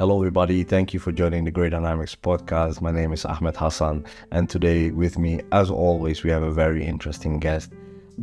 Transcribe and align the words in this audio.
Hello, 0.00 0.16
everybody. 0.16 0.64
Thank 0.64 0.94
you 0.94 0.98
for 0.98 1.12
joining 1.12 1.44
the 1.44 1.50
Grey 1.50 1.68
Dynamics 1.68 2.16
podcast. 2.16 2.80
My 2.80 2.90
name 2.90 3.12
is 3.12 3.26
Ahmed 3.26 3.54
Hassan, 3.54 4.06
and 4.30 4.48
today 4.48 4.92
with 4.92 5.18
me, 5.18 5.42
as 5.52 5.70
always, 5.70 6.22
we 6.24 6.30
have 6.30 6.42
a 6.42 6.50
very 6.50 6.86
interesting 6.86 7.38
guest. 7.38 7.70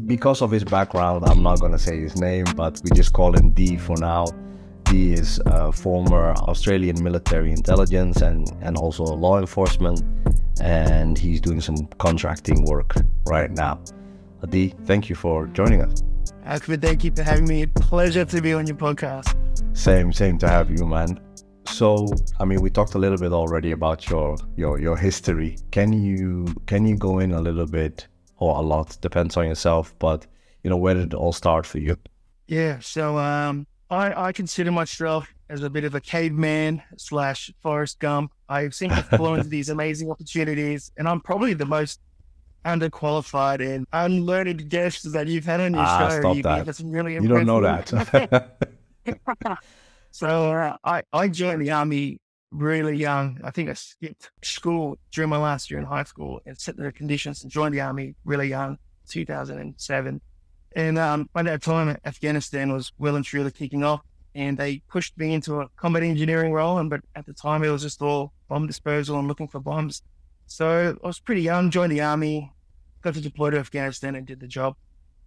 Because 0.08 0.42
of 0.42 0.50
his 0.50 0.64
background, 0.64 1.26
I'm 1.26 1.44
not 1.44 1.60
going 1.60 1.74
to 1.74 1.78
say 1.78 2.00
his 2.00 2.20
name, 2.20 2.46
but 2.56 2.82
we 2.84 2.90
just 2.96 3.14
call 3.14 3.32
him 3.38 3.52
D 3.52 3.78
for 3.78 3.96
now. 3.96 4.26
D 4.86 5.14
is 5.14 5.40
a 5.46 5.72
former 5.72 6.34
Australian 6.50 7.04
military 7.04 7.52
intelligence 7.52 8.24
and, 8.24 8.52
and 8.62 8.76
also 8.76 9.04
law 9.04 9.38
enforcement, 9.38 10.02
and 10.60 11.16
he's 11.16 11.40
doing 11.40 11.62
some 11.62 11.86
contracting 12.00 12.66
work 12.66 12.96
right 13.28 13.52
now. 13.52 13.80
D, 14.50 14.74
thank 14.86 15.10
you 15.10 15.16
for 15.16 15.46
joining 15.46 15.84
us. 15.84 16.02
Ahmed, 16.44 16.82
thank 16.82 17.04
you 17.04 17.12
for 17.16 17.22
having 17.22 17.48
me. 17.48 17.68
Pleasure 17.68 18.26
to 18.26 18.42
be 18.42 18.52
on 18.52 18.66
your 18.66 18.78
podcast. 18.78 19.36
Same, 19.78 20.12
same 20.12 20.40
to 20.40 20.48
have 20.48 20.72
you, 20.72 20.84
man. 20.84 21.20
So, 21.70 22.08
I 22.40 22.46
mean, 22.46 22.62
we 22.62 22.70
talked 22.70 22.96
a 22.96 22.98
little 22.98 23.18
bit 23.18 23.32
already 23.34 23.72
about 23.72 24.10
your 24.10 24.38
your 24.56 24.80
your 24.80 24.98
history. 24.98 25.58
Can 25.72 25.94
you 25.94 26.48
can 26.66 26.86
you 26.88 26.96
go 26.98 27.20
in 27.20 27.32
a 27.34 27.42
little 27.42 27.68
bit 27.68 28.08
or 28.38 28.56
a 28.58 28.62
lot 28.62 28.98
depends 29.02 29.38
on 29.38 29.46
yourself, 29.48 29.94
but 30.00 30.26
you 30.64 30.70
know, 30.70 30.78
where 30.78 30.94
did 30.94 31.08
it 31.08 31.14
all 31.14 31.34
start 31.34 31.66
for 31.66 31.78
you? 31.80 31.98
Yeah, 32.48 32.80
so 32.80 33.18
um, 33.18 33.68
I 33.90 34.28
I 34.30 34.32
consider 34.32 34.72
myself 34.72 35.28
as 35.50 35.62
a 35.64 35.70
bit 35.70 35.84
of 35.84 35.94
a 35.96 36.02
caveman 36.02 36.82
slash 36.98 37.52
Forrest 37.62 38.00
Gump. 38.00 38.32
I've 38.50 38.74
seen 38.74 38.90
flown 38.90 39.40
into 39.40 39.50
these 39.50 39.70
amazing 39.78 40.10
opportunities, 40.10 40.92
and 40.98 41.08
I'm 41.08 41.22
probably 41.22 41.54
the 41.54 41.66
most 41.66 42.00
underqualified 42.66 43.62
and 43.62 43.86
unlearned 43.94 44.70
guests 44.70 45.04
that 45.04 45.28
you've 45.28 45.46
had 45.46 45.62
on 45.62 45.74
your 45.74 45.84
Ah, 45.84 46.10
show. 46.10 46.20
stop 46.20 46.36
you, 46.36 46.44
that. 46.44 46.76
some 46.76 46.92
really 46.92 47.14
You 47.14 47.28
don't 47.28 47.46
know 47.46 47.62
that. 47.62 48.58
so 50.18 50.52
uh, 50.52 50.76
I, 50.84 51.04
I 51.14 51.28
joined 51.28 51.62
the 51.62 51.70
army 51.70 52.20
really 52.50 52.98
young. 52.98 53.40
I 53.44 53.52
think 53.52 53.70
I 53.70 53.74
skipped 53.74 54.32
school 54.42 54.98
during 55.12 55.30
my 55.30 55.38
last 55.38 55.70
year 55.70 55.80
in 55.80 55.86
high 55.86 56.06
school 56.06 56.42
and 56.48 56.60
set 56.60 56.76
the 56.76 56.92
conditions 56.92 57.44
and 57.44 57.52
joined 57.52 57.76
the 57.76 57.82
army 57.82 58.16
really 58.26 58.48
young, 58.48 58.80
2007. 59.10 60.20
And 60.76 60.98
um, 60.98 61.30
by 61.34 61.44
that 61.44 61.62
time, 61.62 61.96
Afghanistan 62.04 62.74
was 62.74 62.92
well 62.98 63.16
and 63.16 63.24
truly 63.24 63.52
kicking 63.52 63.84
off. 63.84 64.02
And 64.34 64.58
they 64.58 64.82
pushed 64.90 65.16
me 65.20 65.36
into 65.36 65.62
a 65.62 65.70
combat 65.76 66.02
engineering 66.02 66.52
role. 66.52 66.80
And 66.80 66.90
but 66.90 67.02
at 67.14 67.28
the 67.28 67.34
time, 67.34 67.64
it 67.64 67.70
was 67.70 67.84
just 67.84 68.02
all 68.02 68.34
bomb 68.50 68.66
disposal 68.66 69.20
and 69.20 69.28
looking 69.28 69.48
for 69.48 69.60
bombs. 69.60 70.02
So 70.48 70.98
I 71.04 71.08
was 71.08 71.20
pretty 71.20 71.44
young, 71.44 71.70
joined 71.70 71.92
the 71.92 72.02
army, 72.02 72.52
got 73.04 73.14
to 73.14 73.22
deploy 73.22 73.52
to 73.52 73.60
Afghanistan 73.60 74.16
and 74.16 74.26
did 74.26 74.40
the 74.40 74.48
job. 74.48 74.78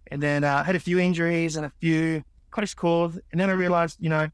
And 0.07 0.21
then 0.21 0.43
uh, 0.43 0.65
had 0.65 0.75
a 0.75 0.81
few 0.81 0.99
injuries 0.99 1.55
and 1.55 1.65
a 1.65 1.71
few 1.79 2.25
close 2.49 2.73
calls. 2.73 3.17
And 3.31 3.39
then 3.39 3.49
I 3.49 3.53
realized, 3.53 3.95
you 4.01 4.09
know, 4.09 4.27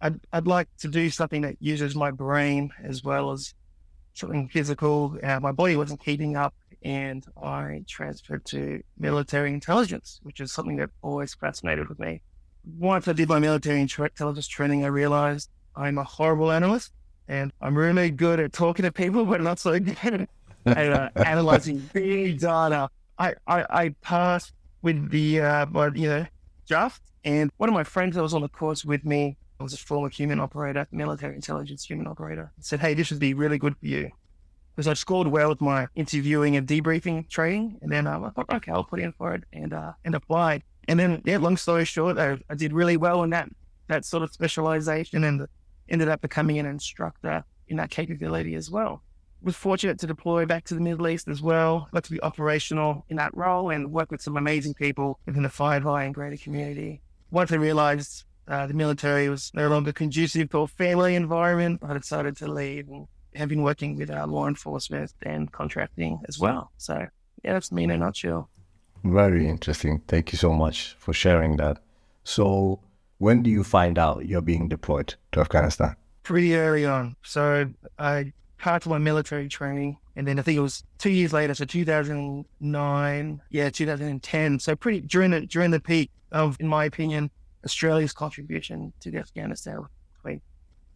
I'd, 0.00 0.20
I'd 0.32 0.46
like 0.46 0.68
to 0.78 0.88
do 0.88 1.10
something 1.10 1.42
that 1.42 1.56
uses 1.60 1.94
my 1.94 2.10
brain 2.10 2.70
as 2.82 3.02
well 3.02 3.30
as 3.32 3.54
something 4.14 4.48
physical. 4.48 5.18
Uh, 5.22 5.40
my 5.40 5.52
body 5.52 5.76
wasn't 5.76 6.02
keeping 6.02 6.36
up, 6.36 6.54
and 6.82 7.24
I 7.42 7.84
transferred 7.88 8.44
to 8.46 8.82
military 8.98 9.52
intelligence, 9.52 10.20
which 10.22 10.40
is 10.40 10.52
something 10.52 10.76
that 10.76 10.90
always 11.02 11.34
fascinated 11.34 11.88
with 11.88 11.98
me. 11.98 12.22
Once 12.78 13.08
I 13.08 13.12
did 13.12 13.28
my 13.28 13.38
military 13.38 13.80
intelligence 13.80 14.46
training, 14.46 14.84
I 14.84 14.88
realized 14.88 15.50
I'm 15.76 15.98
a 15.98 16.04
horrible 16.04 16.50
analyst, 16.50 16.92
and 17.28 17.52
I'm 17.60 17.76
really 17.76 18.10
good 18.10 18.40
at 18.40 18.52
talking 18.52 18.84
to 18.84 18.92
people, 18.92 19.24
but 19.24 19.40
not 19.40 19.58
so 19.58 19.78
good 19.78 20.28
at 20.66 20.92
uh, 20.92 21.08
analyzing 21.16 21.78
big 21.92 22.40
data. 22.40 22.88
I, 23.18 23.34
I, 23.46 23.64
I 23.70 23.88
passed 24.02 24.52
with 24.82 25.10
the, 25.10 25.40
uh, 25.40 25.90
you 25.94 26.08
know, 26.08 26.26
draft, 26.66 27.02
and 27.24 27.50
one 27.56 27.68
of 27.68 27.74
my 27.74 27.84
friends 27.84 28.16
that 28.16 28.22
was 28.22 28.34
on 28.34 28.42
the 28.42 28.48
course 28.48 28.84
with 28.84 29.04
me 29.04 29.36
was 29.62 29.74
a 29.74 29.78
former 29.78 30.08
human 30.08 30.40
operator, 30.40 30.86
military 30.90 31.34
intelligence 31.34 31.84
human 31.84 32.06
operator, 32.06 32.52
said, 32.60 32.80
Hey, 32.80 32.94
this 32.94 33.10
would 33.10 33.20
be 33.20 33.34
really 33.34 33.58
good 33.58 33.76
for 33.76 33.86
you. 33.86 34.10
Because 34.74 34.88
I 34.88 34.94
scored 34.94 35.28
well 35.28 35.50
with 35.50 35.60
my 35.60 35.86
interviewing 35.94 36.56
and 36.56 36.66
debriefing 36.66 37.28
training. 37.28 37.78
And 37.80 37.92
then 37.92 38.08
um, 38.08 38.24
I 38.24 38.30
thought, 38.30 38.52
okay, 38.52 38.72
I'll 38.72 38.82
put 38.82 38.98
in 38.98 39.12
for 39.12 39.32
it 39.34 39.44
and 39.52 39.72
uh, 39.72 39.92
and 40.04 40.14
applied. 40.14 40.64
And 40.88 40.98
then, 40.98 41.22
yeah, 41.24 41.38
long 41.38 41.56
story 41.56 41.84
short, 41.84 42.18
I, 42.18 42.38
I 42.50 42.54
did 42.54 42.72
really 42.72 42.96
well 42.96 43.22
in 43.22 43.30
that 43.30 43.48
that 43.86 44.04
sort 44.04 44.22
of 44.22 44.32
specialization 44.32 45.24
and 45.24 45.46
ended 45.88 46.08
up 46.08 46.20
becoming 46.20 46.58
an 46.58 46.66
instructor 46.66 47.44
in 47.68 47.76
that 47.76 47.90
capability 47.90 48.54
as 48.54 48.70
well. 48.70 49.02
Was 49.42 49.56
fortunate 49.56 49.98
to 49.98 50.06
deploy 50.06 50.46
back 50.46 50.64
to 50.64 50.74
the 50.74 50.80
Middle 50.80 51.06
East 51.06 51.28
as 51.28 51.42
well. 51.42 51.88
Got 51.92 52.04
to 52.04 52.12
be 52.12 52.22
operational 52.22 53.04
in 53.10 53.16
that 53.18 53.36
role 53.36 53.70
and 53.70 53.92
work 53.92 54.10
with 54.10 54.22
some 54.22 54.38
amazing 54.38 54.72
people 54.72 55.18
within 55.26 55.42
the 55.42 55.50
Firefly 55.50 56.04
and 56.04 56.14
greater 56.14 56.38
community. 56.38 57.02
Once 57.30 57.52
I 57.52 57.56
realized 57.56 58.24
uh, 58.46 58.66
the 58.66 58.74
military 58.74 59.28
was 59.28 59.50
no 59.54 59.68
longer 59.68 59.92
conducive 59.92 60.50
to 60.50 60.60
a 60.60 60.66
family 60.66 61.14
environment. 61.14 61.80
I 61.82 61.96
decided 61.96 62.36
to 62.38 62.46
leave 62.46 62.88
and 62.88 63.06
have 63.34 63.48
been 63.48 63.62
working 63.62 63.96
with 63.96 64.10
uh, 64.10 64.26
law 64.26 64.46
enforcement 64.46 65.12
and 65.22 65.50
contracting 65.50 66.20
as 66.28 66.38
well. 66.38 66.70
So, 66.76 67.06
yeah, 67.42 67.52
that's 67.54 67.72
me 67.72 67.84
in 67.84 67.90
a 67.90 67.98
nutshell. 67.98 68.48
Very 69.02 69.48
interesting. 69.48 70.02
Thank 70.08 70.32
you 70.32 70.38
so 70.38 70.52
much 70.52 70.96
for 70.98 71.12
sharing 71.12 71.56
that. 71.56 71.78
So, 72.24 72.80
when 73.18 73.42
do 73.42 73.50
you 73.50 73.64
find 73.64 73.98
out 73.98 74.26
you're 74.26 74.40
being 74.40 74.68
deployed 74.68 75.14
to 75.32 75.40
Afghanistan? 75.40 75.96
Pretty 76.22 76.56
early 76.56 76.86
on. 76.86 77.16
So, 77.22 77.70
I 77.98 78.32
part 78.58 78.86
of 78.86 78.90
my 78.90 78.98
military 78.98 79.48
training, 79.48 79.98
and 80.16 80.26
then 80.26 80.38
I 80.38 80.42
think 80.42 80.56
it 80.56 80.62
was 80.62 80.84
two 80.98 81.10
years 81.10 81.32
later, 81.32 81.54
so 81.54 81.64
2009, 81.64 83.42
yeah, 83.50 83.70
2010. 83.70 84.58
So, 84.58 84.76
pretty 84.76 85.00
during 85.00 85.32
the 85.32 85.42
during 85.46 85.70
the 85.70 85.80
peak 85.80 86.10
of, 86.32 86.56
in 86.60 86.68
my 86.68 86.84
opinion, 86.84 87.30
Australia's 87.64 88.12
contribution 88.12 88.92
to 89.00 89.10
the 89.10 89.18
Afghanistan 89.18 89.84
between 90.16 90.40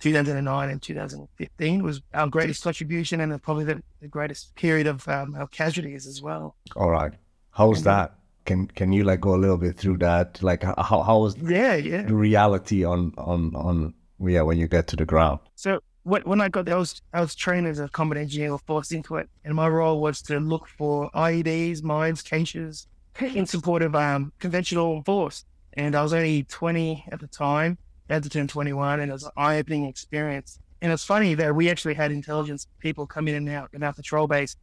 2009 0.00 0.70
and 0.70 0.80
2015 0.82 1.82
was 1.82 2.00
our 2.14 2.28
greatest 2.28 2.62
contribution 2.62 3.20
and 3.20 3.42
probably 3.42 3.64
the, 3.64 3.82
the 4.00 4.08
greatest 4.08 4.54
period 4.54 4.86
of 4.86 5.06
um, 5.08 5.34
our 5.34 5.46
casualties 5.48 6.06
as 6.06 6.22
well. 6.22 6.56
All 6.76 6.90
right. 6.90 7.12
How 7.50 7.68
was 7.68 7.78
And 7.78 7.86
then- 7.86 7.94
that? 7.96 8.14
Can 8.44 8.66
can 8.68 8.92
you 8.94 9.04
like 9.04 9.20
go 9.20 9.34
a 9.34 9.36
little 9.36 9.58
bit 9.58 9.76
through 9.76 9.98
that? 9.98 10.42
Like 10.42 10.62
how 10.62 11.02
how 11.02 11.18
was 11.18 11.36
Yeah, 11.36 11.74
yeah. 11.74 12.00
the 12.02 12.14
reality 12.14 12.82
on 12.82 13.12
on 13.18 13.54
on 13.54 13.92
yeah 14.18 14.40
when 14.40 14.56
you 14.56 14.66
get 14.68 14.86
to 14.86 14.96
the 14.96 15.04
ground? 15.04 15.40
So 15.54 15.80
when, 16.04 16.22
when 16.22 16.40
I 16.40 16.48
got 16.48 16.64
there, 16.64 16.76
I 16.76 16.78
was, 16.78 17.02
I 17.12 17.20
was 17.20 17.34
trained 17.34 17.66
as 17.66 17.78
a 17.78 17.88
combat 17.90 18.16
engineer 18.16 18.52
or 18.52 18.58
forced 18.60 18.92
into 18.92 19.16
it. 19.16 19.28
And 19.44 19.54
my 19.54 19.68
role 19.68 20.00
was 20.00 20.22
to 20.22 20.40
look 20.40 20.66
for 20.66 21.10
IEDs, 21.10 21.82
mines, 21.82 22.22
caches 22.22 22.86
in 23.20 23.44
support 23.44 23.82
of 23.82 23.94
um, 23.94 24.32
conventional 24.38 25.02
force. 25.02 25.44
And 25.74 25.94
I 25.94 26.02
was 26.02 26.12
only 26.12 26.44
20 26.44 27.04
at 27.12 27.20
the 27.20 27.26
time, 27.26 27.78
had 28.08 28.22
to 28.22 28.28
turn 28.28 28.48
21, 28.48 29.00
and 29.00 29.10
it 29.10 29.12
was 29.12 29.24
an 29.24 29.30
eye 29.36 29.58
opening 29.58 29.84
experience. 29.84 30.58
And 30.80 30.92
it's 30.92 31.04
funny 31.04 31.34
that 31.34 31.54
we 31.54 31.70
actually 31.70 31.94
had 31.94 32.12
intelligence 32.12 32.66
people 32.78 33.06
come 33.06 33.28
in 33.28 33.34
and 33.34 33.48
out 33.48 33.70
and 33.72 33.82
out 33.84 33.96
the 33.96 34.02
troll 34.02 34.26
base, 34.26 34.56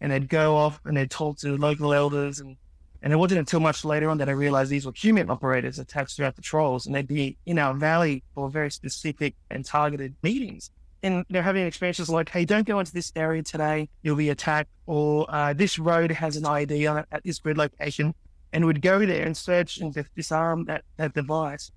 and 0.00 0.12
they'd 0.12 0.28
go 0.28 0.56
off 0.56 0.80
and 0.84 0.96
they'd 0.96 1.10
talk 1.10 1.38
to 1.38 1.56
local 1.56 1.92
elders. 1.92 2.40
And, 2.40 2.56
and 3.02 3.12
it 3.12 3.16
wasn't 3.16 3.40
until 3.40 3.60
much 3.60 3.84
later 3.84 4.08
on 4.10 4.18
that 4.18 4.28
I 4.28 4.32
realized 4.32 4.70
these 4.70 4.86
were 4.86 4.92
human 4.94 5.30
operators 5.30 5.78
attached 5.78 6.16
to 6.16 6.24
our 6.24 6.32
trolls, 6.42 6.86
and 6.86 6.94
they'd 6.94 7.08
be 7.08 7.36
in 7.46 7.58
our 7.58 7.74
valley 7.74 8.22
for 8.34 8.50
very 8.50 8.70
specific 8.70 9.34
and 9.50 9.64
targeted 9.64 10.14
meetings 10.22 10.70
and 11.04 11.24
they're 11.28 11.42
having 11.42 11.66
experiences 11.66 12.08
like, 12.08 12.30
hey, 12.30 12.46
don't 12.46 12.66
go 12.66 12.80
into 12.80 12.92
this 12.92 13.12
area 13.14 13.42
today, 13.42 13.90
you'll 14.02 14.16
be 14.16 14.30
attacked, 14.30 14.70
or 14.86 15.26
uh, 15.28 15.52
this 15.52 15.78
road 15.78 16.10
has 16.10 16.36
an 16.36 16.44
IED 16.44 16.90
on 16.90 16.96
it 16.96 17.06
at 17.12 17.22
this 17.22 17.38
grid 17.38 17.58
location. 17.58 18.14
And 18.54 18.64
we'd 18.64 18.80
go 18.80 19.04
there 19.04 19.26
and 19.26 19.36
search 19.36 19.78
and 19.78 19.92
disarm 20.16 20.64
that, 20.66 20.84
that 20.96 21.12
device. 21.12 21.70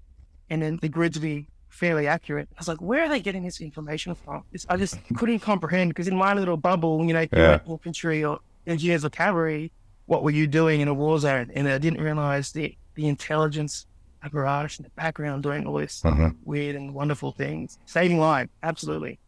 And 0.49 0.61
then 0.61 0.77
the 0.81 0.87
grids 0.87 1.17
would 1.17 1.23
be 1.23 1.47
fairly 1.69 2.07
accurate. 2.07 2.47
I 2.53 2.59
was 2.59 2.67
like, 2.67 2.79
where 2.79 3.03
are 3.03 3.09
they 3.09 3.19
getting 3.19 3.43
this 3.43 3.59
information 3.59 4.15
from? 4.15 4.43
It's, 4.53 4.65
I 4.69 4.77
just 4.77 4.97
couldn't 5.17 5.39
comprehend 5.39 5.89
because 5.89 6.07
in 6.07 6.15
my 6.15 6.33
little 6.33 6.55
bubble, 6.55 7.03
you 7.05 7.13
know, 7.13 7.25
Yeah. 7.33 7.59
infantry 7.67 8.23
or 8.23 8.39
engineers 8.65 9.03
or 9.03 9.09
cavalry, 9.09 9.71
what 10.05 10.23
were 10.23 10.31
you 10.31 10.47
doing 10.47 10.79
in 10.81 10.87
a 10.87 10.93
war 10.93 11.19
zone? 11.19 11.51
And 11.55 11.67
I 11.67 11.77
didn't 11.79 11.99
realize 12.01 12.51
the, 12.53 12.77
the 12.95 13.07
intelligence 13.07 13.87
apparatus 14.23 14.77
in 14.79 14.83
the 14.83 14.89
background 14.91 15.43
doing 15.43 15.65
all 15.67 15.75
this 15.75 16.01
Mhm. 16.03 16.35
weird 16.45 16.75
and 16.75 16.93
wonderful 16.93 17.31
things. 17.31 17.77
Saving 17.85 18.19
lives. 18.19 18.49
absolutely. 18.63 19.19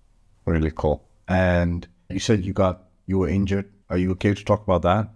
Really 0.46 0.72
cool. 0.74 1.04
And 1.28 1.88
you 2.10 2.20
said 2.20 2.46
you 2.46 2.54
got 2.54 2.86
you 3.08 3.18
were 3.20 3.28
injured. 3.30 3.66
Are 3.90 3.98
you 3.98 4.12
okay 4.12 4.34
to 4.36 4.44
talk 4.46 4.62
about 4.64 4.82
that? 4.84 5.10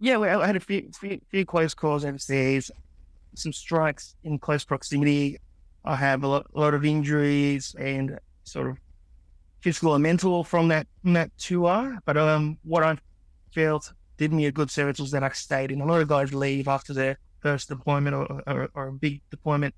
Yeah, 0.00 0.18
I 0.18 0.46
had 0.46 0.56
a 0.56 0.60
few, 0.60 0.90
few, 0.98 1.20
few 1.28 1.44
close 1.44 1.74
calls 1.74 2.04
overseas, 2.04 2.70
some 3.34 3.52
strikes 3.52 4.14
in 4.22 4.38
close 4.38 4.64
proximity. 4.64 5.38
I 5.84 5.96
have 5.96 6.22
a 6.22 6.28
lot, 6.28 6.46
a 6.54 6.60
lot 6.60 6.74
of 6.74 6.84
injuries 6.84 7.74
and 7.78 8.18
sort 8.44 8.68
of 8.68 8.78
physical 9.60 9.94
and 9.94 10.02
mental 10.02 10.44
from 10.44 10.68
that 10.68 10.86
from 11.02 11.14
that 11.14 11.36
tour. 11.38 11.98
But 12.04 12.16
um, 12.16 12.58
what 12.62 12.84
I 12.84 12.96
felt 13.52 13.92
did 14.18 14.32
me 14.32 14.46
a 14.46 14.52
good 14.52 14.70
service 14.70 15.00
was 15.00 15.10
that 15.12 15.24
I 15.24 15.30
stayed. 15.30 15.72
in. 15.72 15.80
a 15.80 15.86
lot 15.86 16.00
of 16.00 16.08
guys 16.08 16.32
leave 16.32 16.68
after 16.68 16.92
their 16.92 17.18
first 17.40 17.68
deployment 17.68 18.14
or, 18.14 18.42
or, 18.46 18.68
or 18.74 18.88
a 18.88 18.92
big 18.92 19.20
deployment, 19.30 19.74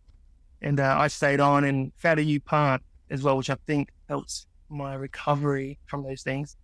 and 0.63 0.81
uh, 0.81 0.97
I 0.99 1.09
stayed 1.09 1.41
on 1.41 1.65
and 1.65 1.93
found 1.97 2.21
a 2.21 2.25
new 2.25 2.41
part 2.41 2.83
as 3.11 3.23
well, 3.23 3.37
which 3.37 3.51
I 3.51 3.57
think 3.67 3.91
helps 4.09 4.47
my 4.69 4.95
recovery 4.95 5.79
from 5.87 6.03
those 6.03 6.23
things. 6.23 6.57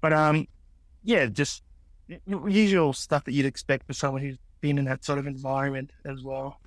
But 0.00 0.12
um, 0.12 0.46
yeah, 1.02 1.26
just 1.26 1.62
usual 2.26 2.92
stuff 2.92 3.24
that 3.24 3.32
you'd 3.32 3.46
expect 3.46 3.86
for 3.86 3.92
someone 3.92 4.22
who's 4.22 4.38
been 4.60 4.78
in 4.78 4.84
that 4.86 5.04
sort 5.04 5.18
of 5.18 5.26
environment 5.26 5.90
as 6.04 6.22
well. 6.22 6.60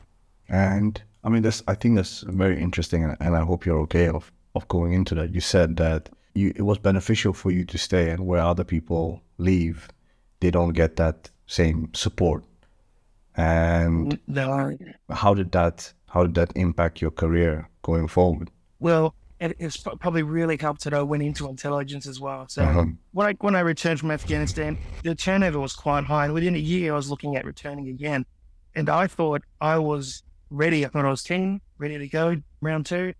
And 0.49 1.01
I 1.23 1.29
mean, 1.29 1.41
this 1.43 1.63
I 1.67 1.75
think 1.75 1.95
that's 1.95 2.21
very 2.21 2.59
interesting, 2.61 3.03
and, 3.03 3.17
and 3.19 3.35
I 3.35 3.43
hope 3.43 3.65
you're 3.65 3.79
okay 3.81 4.07
of 4.07 4.31
of 4.55 4.67
going 4.67 4.93
into 4.93 5.15
that, 5.15 5.33
you 5.33 5.41
said 5.41 5.77
that 5.77 6.09
you, 6.35 6.53
it 6.55 6.61
was 6.61 6.77
beneficial 6.77 7.33
for 7.33 7.51
you 7.51 7.65
to 7.65 7.77
stay, 7.77 8.09
and 8.09 8.25
where 8.27 8.41
other 8.41 8.63
people 8.63 9.21
leave, 9.37 9.87
they 10.39 10.51
don't 10.51 10.73
get 10.73 10.95
that 10.97 11.29
same 11.47 11.89
support. 11.93 12.43
And 13.35 14.19
No, 14.27 14.77
how 15.09 15.33
did 15.33 15.51
that 15.53 15.91
how 16.07 16.23
did 16.23 16.35
that 16.35 16.51
impact 16.55 17.01
your 17.01 17.11
career 17.11 17.69
going 17.81 18.07
forward? 18.07 18.49
well, 18.79 19.15
it, 19.43 19.55
it's 19.59 19.77
probably 19.77 20.23
really 20.23 20.57
helped 20.57 20.83
that 20.85 20.93
I 20.93 21.01
went 21.01 21.23
into 21.23 21.49
intelligence 21.49 22.07
as 22.07 22.19
well. 22.19 22.47
So 22.47 22.63
Uh-huh. 22.63 22.85
when 23.11 23.27
I 23.27 23.33
when 23.39 23.55
I 23.55 23.59
returned 23.59 23.99
from 23.99 24.11
Afghanistan, 24.11 24.77
the 25.03 25.15
turnover 25.15 25.59
was 25.59 25.73
quite 25.73 26.05
high, 26.05 26.25
and 26.25 26.33
within 26.33 26.55
a 26.55 26.59
year, 26.59 26.93
I 26.93 26.95
was 26.95 27.09
looking 27.09 27.35
at 27.35 27.45
returning 27.45 27.87
again. 27.89 28.25
And 28.75 28.89
I 28.89 29.05
thought 29.07 29.43
I 29.61 29.77
was 29.77 30.23
ready. 30.49 30.85
I 30.85 30.89
thought 30.89 31.05
I 31.05 31.09
was 31.09 31.21
keen, 31.21 31.61
ready 31.77 31.97
to 31.97 32.07
go 32.07 32.37
round 32.61 32.85
two. 32.85 33.13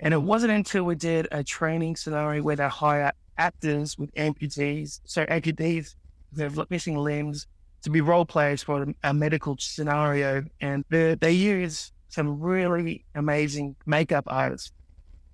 And 0.00 0.12
it 0.12 0.22
wasn't 0.22 0.52
until 0.52 0.84
we 0.84 0.94
did 0.94 1.28
a 1.30 1.42
training 1.44 1.96
scenario 1.96 2.42
where 2.42 2.56
they 2.56 2.68
hire 2.68 3.12
actors 3.38 3.96
with 3.98 4.12
amputees, 4.14 5.00
so 5.04 5.24
amputees 5.26 5.94
who 6.34 6.42
have 6.42 6.70
missing 6.70 6.96
limbs, 6.96 7.46
to 7.82 7.90
be 7.90 8.00
role 8.00 8.24
players 8.26 8.62
for 8.62 8.86
a 9.04 9.14
medical 9.14 9.56
scenario. 9.58 10.44
And 10.60 10.84
they, 10.90 11.14
they 11.14 11.32
use 11.32 11.92
some 12.08 12.40
really 12.40 13.04
amazing 13.14 13.76
makeup 13.86 14.24
artists. 14.26 14.72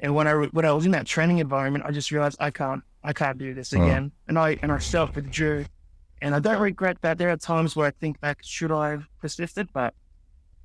And 0.01 0.15
when 0.15 0.27
I 0.27 0.35
when 0.35 0.65
I 0.65 0.73
was 0.73 0.85
in 0.87 0.93
that 0.93 1.07
training 1.07 1.39
environment, 1.39 1.85
I 1.87 1.91
just 1.91 2.11
realized 2.11 2.37
I 2.41 2.51
can't 2.51 2.83
I 3.03 3.13
can't 3.13 3.39
do 3.39 3.55
this 3.55 3.73
again. 3.73 4.13
And 4.29 4.39
I 4.39 4.59
and 4.63 4.71
I 4.73 4.79
self 4.79 5.15
withdrew. 5.15 5.65
And 6.23 6.35
I 6.35 6.39
don't 6.39 6.61
regret 6.61 6.99
that. 7.03 7.19
There 7.19 7.31
are 7.31 7.37
times 7.37 7.77
where 7.77 7.87
I 7.87 7.91
think 7.91 8.21
back, 8.21 8.39
should 8.43 8.73
I 8.73 8.91
have 8.91 9.05
persisted? 9.21 9.69
But 9.73 9.95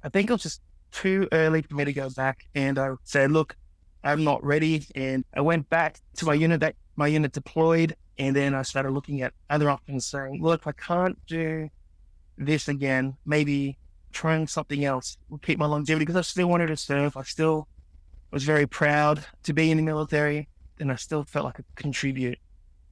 I 0.03 0.09
think 0.09 0.29
it 0.29 0.33
was 0.33 0.43
just 0.43 0.61
too 0.91 1.27
early 1.31 1.61
for 1.61 1.75
me 1.75 1.85
to 1.85 1.93
go 1.93 2.09
back. 2.09 2.45
And 2.55 2.79
I 2.79 2.91
said, 3.03 3.31
look, 3.31 3.55
I'm 4.03 4.23
not 4.23 4.43
ready. 4.43 4.85
And 4.95 5.25
I 5.33 5.41
went 5.41 5.69
back 5.69 5.99
to 6.15 6.25
my 6.25 6.33
unit 6.33 6.61
that 6.61 6.75
my 6.95 7.07
unit 7.07 7.33
deployed. 7.33 7.95
And 8.17 8.35
then 8.35 8.53
I 8.53 8.61
started 8.61 8.91
looking 8.91 9.21
at 9.21 9.33
other 9.49 9.69
options 9.69 10.05
saying, 10.05 10.41
look, 10.41 10.67
I 10.67 10.71
can't 10.71 11.17
do 11.27 11.69
this 12.37 12.67
again. 12.67 13.17
Maybe 13.25 13.77
trying 14.11 14.47
something 14.47 14.83
else 14.83 15.17
will 15.29 15.37
keep 15.37 15.57
my 15.59 15.65
longevity 15.65 16.05
because 16.05 16.17
I 16.17 16.21
still 16.21 16.47
wanted 16.47 16.67
to 16.67 16.77
serve. 16.77 17.15
I 17.15 17.23
still 17.23 17.67
was 18.31 18.43
very 18.43 18.67
proud 18.67 19.25
to 19.43 19.53
be 19.53 19.71
in 19.71 19.77
the 19.77 19.83
military 19.83 20.47
and 20.79 20.91
I 20.91 20.95
still 20.95 21.23
felt 21.23 21.45
like 21.45 21.55
I 21.55 21.57
could 21.57 21.75
contribute. 21.75 22.39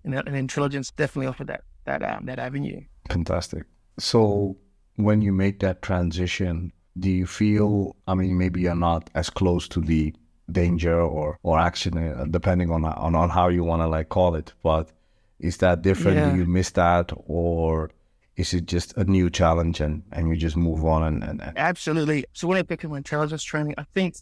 And, 0.03 0.13
and 0.13 0.36
intelligence 0.36 0.91
definitely 0.91 1.27
offered 1.27 1.47
that, 1.47 1.63
that, 1.86 2.03
um, 2.03 2.25
that 2.25 2.39
avenue. 2.39 2.81
Fantastic. 3.09 3.63
So 3.97 4.57
when 4.95 5.21
you 5.21 5.33
made 5.33 5.59
that 5.62 5.81
transition, 5.81 6.71
do 6.97 7.09
you 7.09 7.25
feel? 7.25 7.95
I 8.07 8.15
mean, 8.15 8.38
maybe 8.38 8.62
you're 8.62 8.75
not 8.75 9.09
as 9.15 9.30
close 9.30 9.68
to 9.69 9.81
the 9.81 10.13
danger 10.51 11.00
or 11.00 11.38
or 11.44 11.59
action, 11.59 11.97
uh, 11.97 12.25
depending 12.30 12.71
on 12.71 12.83
on, 12.86 13.15
on 13.15 13.30
how 13.30 13.47
you 13.47 13.63
want 13.63 13.81
to 13.81 13.88
like 13.88 14.09
call 14.09 14.36
it. 14.36 14.53
But 14.63 14.91
is 15.39 15.57
that 15.57 15.81
different? 15.81 16.18
Yeah. 16.18 16.31
Do 16.31 16.38
you 16.38 16.45
miss 16.45 16.71
that, 16.71 17.12
or 17.27 17.91
is 18.36 18.53
it 18.53 18.65
just 18.65 18.95
a 18.97 19.03
new 19.03 19.30
challenge 19.30 19.81
and, 19.81 20.01
and 20.13 20.30
you 20.30 20.36
just 20.38 20.56
move 20.56 20.86
on 20.86 21.03
and, 21.03 21.24
and, 21.24 21.41
and 21.41 21.57
Absolutely. 21.57 22.24
So 22.31 22.47
when 22.47 22.57
I 22.57 22.62
became 22.62 22.94
intelligence 22.94 23.44
training, 23.44 23.75
I 23.77 23.83
think 23.94 24.15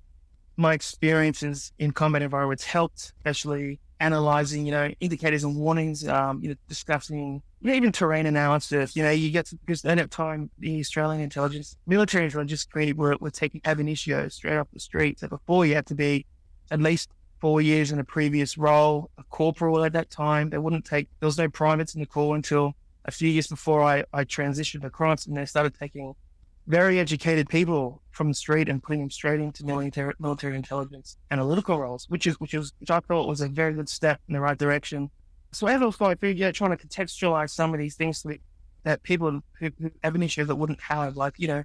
my 0.57 0.74
experiences 0.74 1.71
in 1.80 1.92
combat 1.92 2.21
environments 2.21 2.63
helped, 2.63 3.13
especially 3.18 3.80
analyzing, 4.00 4.65
you 4.65 4.71
know, 4.71 4.92
indicators 5.00 5.44
and 5.44 5.56
warnings, 5.56 6.07
um, 6.07 6.42
you 6.42 6.50
know, 6.50 6.56
discussing 6.68 7.42
even 7.63 7.92
terrain 7.92 8.25
analysis. 8.25 8.95
You 8.95 9.04
know, 9.04 9.12
you 9.12 9.31
get 9.31 9.48
to, 9.48 9.56
because 9.57 9.83
at 9.86 9.98
that 9.98 10.12
time, 10.12 10.50
the 10.59 10.80
Australian 10.80 11.21
intelligence, 11.21 11.75
military 11.88 12.25
intelligence 12.25 12.65
community 12.65 12.94
were, 12.94 13.18
were 13.19 13.31
taking 13.31 13.62
ab 13.65 13.80
initio 13.80 14.27
straight 14.27 14.57
off 14.57 14.68
the 14.74 14.80
street. 14.80 15.19
So 15.19 15.27
before 15.27 15.65
you 15.65 15.75
had 15.75 15.86
to 15.88 15.95
be 15.95 16.25
at 16.69 16.81
least 16.81 17.10
four 17.39 17.62
years 17.62 17.92
in 17.92 18.00
a 18.00 18.03
previous 18.03 18.57
role, 18.57 19.10
a 19.18 19.24
corporal 19.24 19.83
at 19.83 19.94
that 19.94 20.10
time. 20.10 20.50
They 20.50 20.57
wouldn't 20.57 20.86
take, 20.86 21.07
there 21.19 21.27
was 21.27 21.38
no 21.38 21.50
privates 21.50 21.94
in 21.94 22.01
the 22.01 22.07
Corps 22.07 22.36
until 22.36 22.74
a 23.06 23.12
few 23.12 23.30
years 23.30 23.48
before 23.48 23.83
I, 23.83 24.03
I 24.13 24.24
transitioned 24.24 24.83
across 24.83 25.25
and 25.27 25.38
they 25.38 25.45
started 25.45 25.75
taking 25.77 26.13
very 26.67 26.99
educated 26.99 27.47
people 27.47 28.01
from 28.11 28.27
the 28.27 28.33
street 28.33 28.67
and 28.67 28.83
putting 28.83 28.99
them 28.99 29.09
straight 29.09 29.39
into 29.39 29.65
military, 29.65 30.13
military 30.19 30.55
intelligence 30.55 31.17
analytical 31.31 31.79
roles, 31.79 32.05
which 32.09 32.27
is 32.27 32.39
which 32.39 32.53
is 32.53 32.73
which 32.79 32.91
I 32.91 32.99
thought 32.99 33.27
was 33.27 33.41
a 33.41 33.47
very 33.47 33.73
good 33.73 33.89
step 33.89 34.19
in 34.27 34.33
the 34.33 34.41
right 34.41 34.57
direction. 34.57 35.09
So 35.53 35.67
as 35.67 35.81
I 35.81 35.85
was 35.85 35.95
going 35.95 36.17
through, 36.17 36.31
yeah, 36.31 36.51
trying 36.51 36.75
to 36.75 36.87
contextualize 36.87 37.51
some 37.51 37.73
of 37.73 37.79
these 37.79 37.95
things 37.95 38.21
that, 38.23 38.39
that 38.83 39.01
people 39.03 39.41
who, 39.59 39.71
who 39.79 39.91
have 40.03 40.13
an 40.13 40.21
issue 40.21 40.43
that 40.43 40.55
wouldn't 40.55 40.81
have, 40.81 41.15
like 41.15 41.35
you 41.37 41.47
know, 41.47 41.63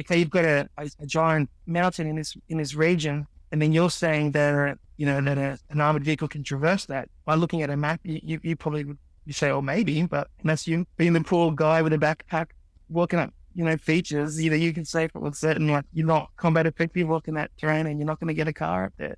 okay, 0.00 0.18
you've 0.18 0.30
got 0.30 0.44
a, 0.44 0.68
a, 0.78 0.88
a 1.00 1.06
giant 1.06 1.50
mountain 1.66 2.06
in 2.06 2.16
this 2.16 2.36
in 2.48 2.58
this 2.58 2.74
region, 2.74 3.26
and 3.50 3.60
then 3.60 3.72
you're 3.72 3.90
saying 3.90 4.32
that 4.32 4.54
uh, 4.54 4.74
you 4.96 5.06
know 5.06 5.20
that 5.20 5.36
a, 5.36 5.58
an 5.70 5.80
armored 5.80 6.04
vehicle 6.04 6.28
can 6.28 6.44
traverse 6.44 6.86
that. 6.86 7.08
By 7.24 7.34
looking 7.34 7.62
at 7.62 7.70
a 7.70 7.76
map, 7.76 8.00
you, 8.04 8.20
you, 8.22 8.40
you 8.42 8.56
probably 8.56 8.84
would 8.84 8.98
you 9.26 9.32
say, 9.32 9.50
oh, 9.50 9.62
maybe, 9.62 10.02
but 10.02 10.28
unless 10.42 10.68
you 10.68 10.86
being 10.96 11.14
the 11.14 11.22
poor 11.22 11.50
guy 11.50 11.82
with 11.82 11.94
a 11.94 11.98
backpack 11.98 12.48
walking 12.90 13.18
up 13.18 13.32
you 13.54 13.64
know, 13.64 13.76
features, 13.76 14.40
either 14.40 14.56
you 14.56 14.72
can 14.72 14.84
say 14.84 15.08
with 15.14 15.36
certain, 15.36 15.68
like, 15.68 15.84
you're 15.92 16.06
not 16.06 16.30
combat 16.36 16.66
effective 16.66 17.08
walking 17.08 17.34
that 17.34 17.50
terrain 17.56 17.86
and 17.86 17.98
you're 17.98 18.06
not 18.06 18.20
going 18.20 18.28
to 18.28 18.34
get 18.34 18.48
a 18.48 18.52
car 18.52 18.86
up 18.86 18.92
there. 18.96 19.16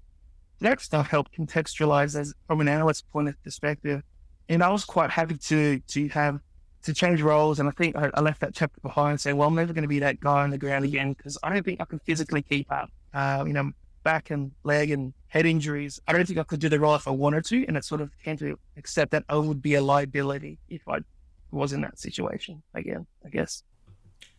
That 0.60 0.80
stuff 0.80 1.08
helped 1.08 1.36
contextualize 1.36 2.18
as 2.18 2.34
from 2.46 2.60
an 2.60 2.68
analyst 2.68 3.10
point 3.10 3.28
of 3.28 3.42
perspective. 3.42 4.02
And 4.48 4.62
I 4.62 4.70
was 4.70 4.84
quite 4.84 5.10
happy 5.10 5.36
to, 5.36 5.80
to 5.80 6.08
have, 6.08 6.40
to 6.82 6.94
change 6.94 7.20
roles. 7.20 7.58
And 7.60 7.68
I 7.68 7.72
think 7.72 7.96
I, 7.96 8.10
I 8.14 8.20
left 8.20 8.40
that 8.40 8.54
chapter 8.54 8.80
behind 8.80 9.20
saying, 9.20 9.36
well, 9.36 9.48
I'm 9.48 9.54
never 9.54 9.72
going 9.72 9.82
to 9.82 9.88
be 9.88 9.98
that 10.00 10.20
guy 10.20 10.42
on 10.42 10.50
the 10.50 10.58
ground 10.58 10.84
again 10.84 11.14
because 11.14 11.36
I 11.42 11.52
don't 11.52 11.64
think 11.64 11.80
I 11.80 11.84
can 11.84 11.98
physically 12.00 12.42
keep 12.42 12.70
up. 12.70 12.90
Uh, 13.12 13.44
you 13.46 13.52
know, 13.52 13.70
back 14.04 14.30
and 14.30 14.52
leg 14.62 14.90
and 14.90 15.12
head 15.28 15.46
injuries. 15.46 16.00
I 16.06 16.12
don't 16.12 16.26
think 16.26 16.38
I 16.38 16.44
could 16.44 16.60
do 16.60 16.68
the 16.68 16.78
role 16.78 16.94
if 16.94 17.08
I 17.08 17.10
wanted 17.10 17.44
to. 17.46 17.66
And 17.66 17.76
I 17.76 17.80
sort 17.80 18.00
of 18.00 18.10
came 18.22 18.36
to 18.36 18.58
accept 18.76 19.10
that 19.12 19.24
I 19.28 19.36
would 19.36 19.60
be 19.60 19.74
a 19.74 19.82
liability 19.82 20.58
if 20.68 20.86
I 20.86 20.98
was 21.50 21.72
in 21.72 21.80
that 21.80 21.98
situation 21.98 22.62
again, 22.74 23.06
I 23.24 23.30
guess. 23.30 23.62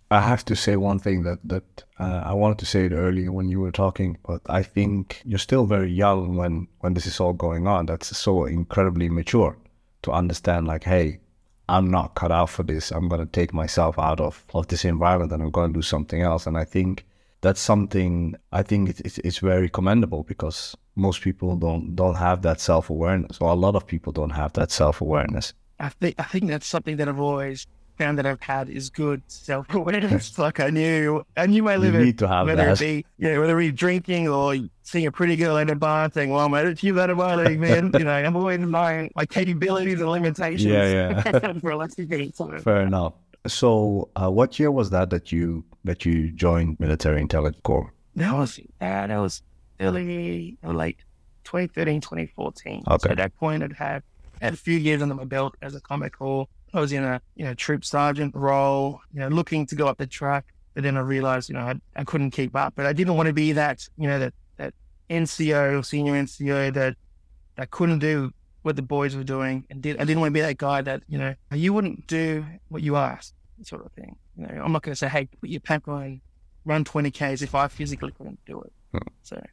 I 0.09 0.21
have 0.21 0.45
to 0.45 0.55
say 0.55 0.77
one 0.77 0.99
thing 0.99 1.23
that 1.23 1.39
that 1.43 1.83
uh, 1.99 2.21
I 2.25 2.33
wanted 2.33 2.59
to 2.59 2.65
say 2.65 2.85
it 2.85 2.93
earlier 2.93 3.31
when 3.31 3.49
you 3.49 3.59
were 3.59 3.73
talking, 3.73 4.17
but 4.25 4.41
I 4.47 4.63
think 4.63 5.21
you're 5.25 5.39
still 5.39 5.65
very 5.65 5.91
young 5.91 6.37
when 6.37 6.67
when 6.79 6.93
this 6.93 7.05
is 7.05 7.19
all 7.19 7.33
going 7.33 7.67
on. 7.67 7.85
That's 7.87 8.15
so 8.17 8.45
incredibly 8.45 9.09
mature 9.09 9.57
to 10.03 10.11
understand. 10.11 10.65
Like, 10.65 10.85
hey, 10.85 11.19
I'm 11.67 11.91
not 11.91 12.15
cut 12.15 12.31
out 12.31 12.49
for 12.49 12.63
this. 12.63 12.91
I'm 12.91 13.09
gonna 13.09 13.25
take 13.25 13.53
myself 13.53 13.99
out 13.99 14.21
of 14.21 14.45
of 14.53 14.67
this 14.67 14.85
environment 14.85 15.33
and 15.33 15.43
I'm 15.43 15.51
gonna 15.51 15.73
do 15.73 15.81
something 15.81 16.21
else. 16.21 16.47
And 16.47 16.57
I 16.57 16.63
think 16.63 17.05
that's 17.41 17.59
something 17.59 18.35
I 18.53 18.63
think 18.63 18.89
it's 18.89 19.01
it's, 19.01 19.17
it's 19.19 19.39
very 19.39 19.69
commendable 19.69 20.23
because 20.23 20.75
most 20.95 21.21
people 21.21 21.57
don't 21.57 21.95
don't 21.95 22.15
have 22.15 22.41
that 22.43 22.61
self 22.61 22.89
awareness, 22.89 23.39
or 23.41 23.49
a 23.49 23.55
lot 23.65 23.75
of 23.75 23.85
people 23.85 24.13
don't 24.13 24.31
have 24.41 24.53
that 24.53 24.71
self 24.71 25.01
awareness. 25.01 25.53
I 25.79 25.89
think 25.89 26.15
I 26.17 26.23
think 26.23 26.47
that's 26.47 26.67
something 26.67 26.95
that 26.97 27.09
I've 27.09 27.19
always 27.19 27.67
found 27.97 28.17
that 28.17 28.25
I've 28.25 28.41
had 28.41 28.69
is 28.69 28.89
good 28.89 29.21
self 29.27 29.65
awareness. 29.73 30.37
like 30.39 30.59
I 30.59 30.69
knew 30.69 31.25
I 31.35 31.45
knew 31.47 31.63
my 31.63 31.73
You 31.73 31.79
limit. 31.79 32.01
need 32.01 32.19
to 32.19 32.27
have 32.27 32.45
whether 32.47 32.65
that. 32.65 32.81
it 32.81 32.85
be 32.85 33.05
yeah, 33.17 33.37
whether 33.39 33.59
it 33.59 33.65
be 33.67 33.71
drinking 33.71 34.27
or 34.27 34.55
seeing 34.83 35.05
a 35.07 35.11
pretty 35.11 35.35
girl 35.35 35.57
at 35.57 35.69
a 35.69 35.75
bar 35.75 36.05
and 36.05 36.13
saying, 36.13 36.29
Well, 36.29 36.45
I'm 36.45 36.51
gonna 36.51 36.69
achieve 36.69 36.95
that 36.95 37.09
in 37.09 37.17
my 37.17 37.35
league, 37.35 37.59
man. 37.59 37.91
you 37.97 38.05
know, 38.05 38.11
I'm 38.11 38.35
always 38.35 38.59
my 38.59 39.09
my 39.15 39.25
capabilities 39.25 39.99
and 40.01 40.09
limitations. 40.11 40.63
Yeah, 40.63 41.21
yeah. 41.23 41.53
for 41.59 41.71
a 41.71 41.77
lesson 41.77 42.05
game. 42.07 42.31
So 42.33 42.57
Fair 42.59 42.81
enough. 42.81 43.13
So, 43.45 44.09
uh, 44.21 44.29
what 44.29 44.59
year 44.59 44.71
was 44.71 44.89
that 44.89 45.09
that 45.11 45.31
you 45.31 45.63
that 45.85 46.05
you 46.05 46.31
joined 46.31 46.79
military 46.79 47.21
intelligence 47.21 47.61
corps? 47.63 47.93
that 48.15 48.33
was 48.33 48.59
uh, 48.81 49.07
that 49.07 49.17
was 49.17 49.41
early 49.79 50.57
like 50.63 50.97
2013, 51.43 52.01
2014. 52.01 52.83
So 52.87 52.93
Okay. 52.95 53.09
at 53.11 53.17
that 53.17 53.35
point 53.37 53.63
I'd 53.63 53.73
had 53.73 54.03
had 54.41 54.53
a 54.53 54.57
few 54.57 54.77
years 54.77 55.01
under 55.01 55.15
my 55.15 55.23
belt 55.23 55.55
as 55.61 55.75
a 55.75 55.79
combat 55.81 56.11
corps. 56.13 56.47
I 56.73 56.79
was 56.79 56.91
in 56.91 57.03
a 57.03 57.21
you 57.35 57.45
know 57.45 57.53
troop 57.53 57.83
sergeant 57.85 58.35
role, 58.35 58.99
you 59.13 59.19
know, 59.19 59.27
looking 59.29 59.65
to 59.67 59.75
go 59.75 59.87
up 59.87 59.97
the 59.97 60.07
track. 60.07 60.45
But 60.73 60.83
then 60.83 60.95
I 60.95 60.99
realized, 60.99 61.49
you 61.49 61.55
know, 61.55 61.61
I, 61.61 61.75
I 61.95 62.03
couldn't 62.03 62.31
keep 62.31 62.55
up. 62.55 62.73
But 62.75 62.85
I 62.85 62.93
didn't 62.93 63.15
want 63.15 63.25
to 63.27 63.33
be 63.33 63.51
that, 63.53 63.87
you 63.97 64.07
know, 64.07 64.19
that 64.19 64.33
that 64.57 64.73
NCO, 65.09 65.79
or 65.79 65.83
senior 65.83 66.13
NCO 66.13 66.73
that 66.73 66.95
that 67.55 67.71
couldn't 67.71 67.99
do 67.99 68.31
what 68.61 68.75
the 68.75 68.81
boys 68.83 69.15
were 69.15 69.23
doing, 69.23 69.65
and 69.69 69.81
did 69.81 69.95
I 69.99 70.03
didn't 70.05 70.19
want 70.19 70.29
to 70.31 70.33
be 70.33 70.41
that 70.41 70.57
guy 70.57 70.81
that 70.81 71.01
you 71.07 71.17
know 71.17 71.33
you 71.51 71.73
wouldn't 71.73 72.05
do 72.07 72.45
what 72.69 72.83
you 72.83 72.95
asked, 72.95 73.33
sort 73.63 73.85
of 73.85 73.91
thing. 73.93 74.15
You 74.37 74.45
know, 74.45 74.61
I'm 74.63 74.71
not 74.71 74.83
going 74.83 74.91
to 74.91 74.95
say, 74.97 75.07
hey, 75.07 75.27
put 75.39 75.49
your 75.49 75.61
pack 75.61 75.87
on, 75.87 76.21
run 76.65 76.83
20 76.83 77.09
k's 77.09 77.41
if 77.41 77.55
I 77.55 77.67
physically 77.69 78.11
couldn't 78.11 78.39
do 78.45 78.61
it. 78.61 78.71
Hmm. 78.91 78.97
So 79.23 79.43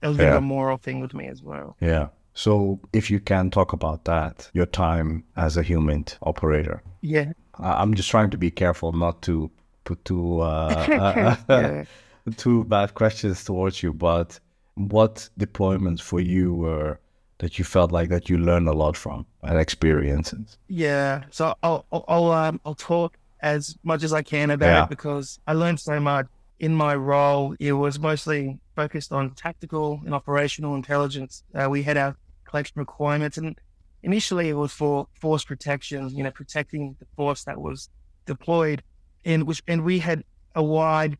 that 0.00 0.08
was 0.08 0.16
a 0.16 0.18
bit 0.18 0.28
of 0.28 0.34
Yeah. 0.34 0.38
a 0.38 0.40
moral 0.42 0.76
thing 0.76 1.00
with 1.00 1.14
me 1.14 1.26
as 1.26 1.42
well. 1.42 1.76
Yeah. 1.80 2.08
So, 2.40 2.80
if 2.94 3.10
you 3.10 3.20
can 3.20 3.50
talk 3.50 3.74
about 3.74 4.06
that, 4.06 4.50
your 4.54 4.64
time 4.64 5.24
as 5.36 5.58
a 5.58 5.62
human 5.62 6.06
operator. 6.22 6.82
Yeah, 7.02 7.32
I'm 7.58 7.92
just 7.92 8.08
trying 8.08 8.30
to 8.30 8.38
be 8.38 8.50
careful 8.50 8.92
not 8.92 9.20
to 9.22 9.50
put 9.84 10.02
too 10.06 10.40
uh, 10.40 11.36
yeah. 11.50 11.84
too 12.38 12.64
bad 12.64 12.94
questions 12.94 13.44
towards 13.44 13.82
you. 13.82 13.92
But 13.92 14.40
what 14.76 15.28
deployments 15.38 16.00
for 16.00 16.18
you 16.18 16.54
were 16.54 16.98
that 17.40 17.58
you 17.58 17.64
felt 17.66 17.92
like 17.92 18.08
that 18.08 18.30
you 18.30 18.38
learned 18.38 18.68
a 18.68 18.72
lot 18.72 18.96
from 18.96 19.26
and 19.42 19.58
experiences? 19.58 20.56
Yeah, 20.68 21.24
so 21.30 21.54
I'll 21.62 21.84
I'll 21.92 22.04
I'll, 22.08 22.32
um, 22.32 22.60
I'll 22.64 22.74
talk 22.74 23.18
as 23.42 23.76
much 23.82 24.02
as 24.02 24.14
I 24.14 24.22
can 24.22 24.50
about 24.50 24.66
Yeah. 24.66 24.84
it 24.84 24.88
because 24.88 25.38
I 25.46 25.52
learned 25.52 25.80
so 25.80 26.00
much 26.00 26.26
in 26.60 26.74
my 26.74 26.94
role, 26.94 27.54
it 27.58 27.72
was 27.72 27.98
mostly 27.98 28.58
focused 28.76 29.12
on 29.12 29.30
tactical 29.30 30.00
and 30.04 30.14
operational 30.14 30.74
intelligence. 30.74 31.42
Uh, 31.54 31.68
we 31.70 31.82
had 31.82 31.96
our 31.96 32.14
collection 32.50 32.78
requirements, 32.78 33.36
and 33.38 33.58
initially 34.02 34.48
it 34.48 34.54
was 34.54 34.72
for 34.72 35.06
force 35.12 35.44
protection, 35.44 36.08
you 36.16 36.24
know, 36.24 36.30
protecting 36.30 36.96
the 36.98 37.06
force 37.16 37.44
that 37.44 37.60
was 37.60 37.88
deployed, 38.26 38.82
and 39.24 39.46
which 39.46 39.62
and 39.66 39.84
we 39.84 39.98
had 39.98 40.24
a 40.54 40.62
wide 40.62 41.16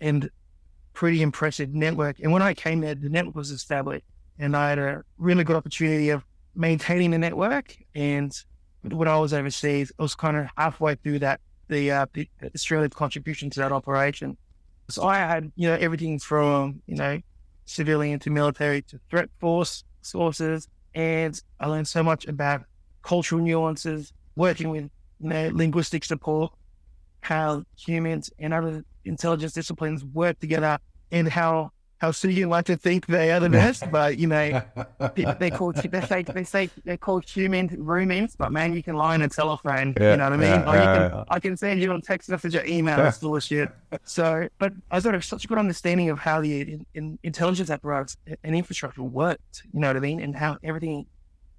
and 0.00 0.30
pretty 0.92 1.22
impressive 1.22 1.72
network. 1.74 2.18
And 2.20 2.32
when 2.32 2.42
I 2.42 2.54
came 2.54 2.80
there, 2.80 2.94
the 2.94 3.08
network 3.08 3.36
was 3.36 3.50
established, 3.50 4.06
and 4.38 4.56
I 4.56 4.70
had 4.70 4.78
a 4.78 5.02
really 5.18 5.44
good 5.44 5.56
opportunity 5.56 6.10
of 6.10 6.24
maintaining 6.54 7.10
the 7.10 7.18
network. 7.18 7.76
And 7.94 8.32
when 8.82 9.08
I 9.08 9.18
was 9.18 9.32
overseas, 9.32 9.92
I 9.98 10.02
was 10.02 10.14
kind 10.14 10.36
of 10.36 10.46
halfway 10.56 10.94
through 10.96 11.20
that 11.20 11.40
the, 11.68 11.90
uh, 11.92 12.06
the 12.12 12.28
Australia's 12.54 12.92
contribution 12.94 13.48
to 13.50 13.60
that 13.60 13.72
operation. 13.72 14.36
So 14.88 15.04
I 15.04 15.18
had, 15.18 15.52
you 15.54 15.68
know, 15.68 15.76
everything 15.76 16.18
from, 16.18 16.82
you 16.86 16.96
know, 16.96 17.20
civilian 17.64 18.18
to 18.20 18.30
military 18.30 18.82
to 18.82 18.98
threat 19.08 19.28
force 19.38 19.84
sources. 20.02 20.68
And 20.94 21.40
I 21.58 21.66
learned 21.66 21.88
so 21.88 22.02
much 22.02 22.26
about 22.26 22.62
cultural 23.02 23.40
nuances, 23.40 24.12
working 24.36 24.70
with, 24.70 24.90
you 25.20 25.28
know, 25.28 25.50
linguistic 25.52 26.04
support, 26.04 26.52
how 27.20 27.64
humans 27.76 28.30
and 28.38 28.52
other 28.52 28.84
intelligence 29.04 29.52
disciplines 29.52 30.04
work 30.04 30.38
together 30.40 30.78
and 31.10 31.28
how 31.28 31.70
how 32.00 32.10
soon 32.10 32.30
you 32.30 32.48
like 32.48 32.64
to 32.64 32.78
think 32.78 33.06
they 33.06 33.30
are 33.30 33.40
the 33.40 33.50
best, 33.50 33.90
but 33.90 34.16
you 34.16 34.26
know, 34.26 34.62
they 35.14 35.50
call 35.54 35.72
they 35.72 36.00
say 36.00 36.22
they 36.22 36.44
say 36.44 36.70
they're 36.84 36.96
called 36.96 37.28
human 37.28 37.68
roommates, 37.78 38.36
but 38.36 38.50
man, 38.52 38.72
you 38.72 38.82
can 38.82 38.96
lie 38.96 39.14
on 39.14 39.22
a 39.22 39.28
telephone. 39.28 39.94
Yeah, 40.00 40.12
you 40.12 40.16
know 40.16 40.24
what 40.24 40.32
I 40.32 40.36
mean? 40.36 40.48
Yeah, 40.48 41.08
can, 41.10 41.24
I 41.28 41.40
can 41.40 41.56
send 41.58 41.80
you 41.80 41.92
a 41.92 42.00
text 42.00 42.30
message 42.30 42.56
or 42.56 42.64
email. 42.64 42.98
It's 43.04 43.18
bullshit. 43.18 43.68
So, 44.04 44.48
but 44.58 44.72
I 44.90 44.98
sort 44.98 45.14
of 45.14 45.24
such 45.24 45.44
a 45.44 45.48
good 45.48 45.58
understanding 45.58 46.08
of 46.08 46.18
how 46.18 46.40
the 46.40 46.62
in, 46.62 46.86
in 46.94 47.18
intelligence 47.22 47.68
apparatus 47.68 48.16
and 48.42 48.56
infrastructure 48.56 49.02
worked. 49.02 49.64
You 49.72 49.80
know 49.80 49.88
what 49.88 49.96
I 49.96 50.00
mean? 50.00 50.20
And 50.20 50.34
how 50.34 50.56
everything 50.62 51.04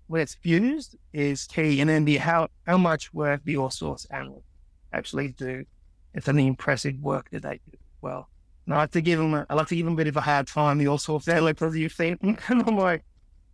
when 0.08 0.22
it's 0.22 0.34
fused 0.34 0.96
is 1.14 1.46
key. 1.46 1.82
And 1.82 1.90
then 1.90 2.06
the 2.06 2.18
how 2.18 2.48
how 2.66 2.80
much 2.80 3.14
work 3.14 3.42
the 3.46 3.58
all 3.58 3.70
source 3.70 4.06
analysts 4.06 4.46
actually 4.92 5.30
do. 5.30 5.66
It's 6.16 6.28
an 6.28 6.40
impressive 6.40 7.00
work 7.00 7.30
that 7.30 7.44
they 7.44 7.62
do 7.70 7.78
well. 8.02 8.31
I 8.70 8.78
like 8.78 8.92
to 8.92 9.02
give 9.02 9.20
them, 9.20 9.34
a, 9.34 9.46
I 9.50 9.56
like 9.56 9.68
to 9.68 9.76
give 9.76 9.86
them 9.86 9.94
a 9.94 9.98
bit 9.98 10.08
of 10.08 10.18
a 10.18 10.22
hard 10.22 10.48
time. 10.48 10.78
The 10.78 10.88
all 10.88 10.98
source 10.98 11.28
like 11.28 11.62
as 11.62 11.76
you've 11.76 11.92
seen 11.92 12.18
on 12.50 12.76
my 12.76 13.02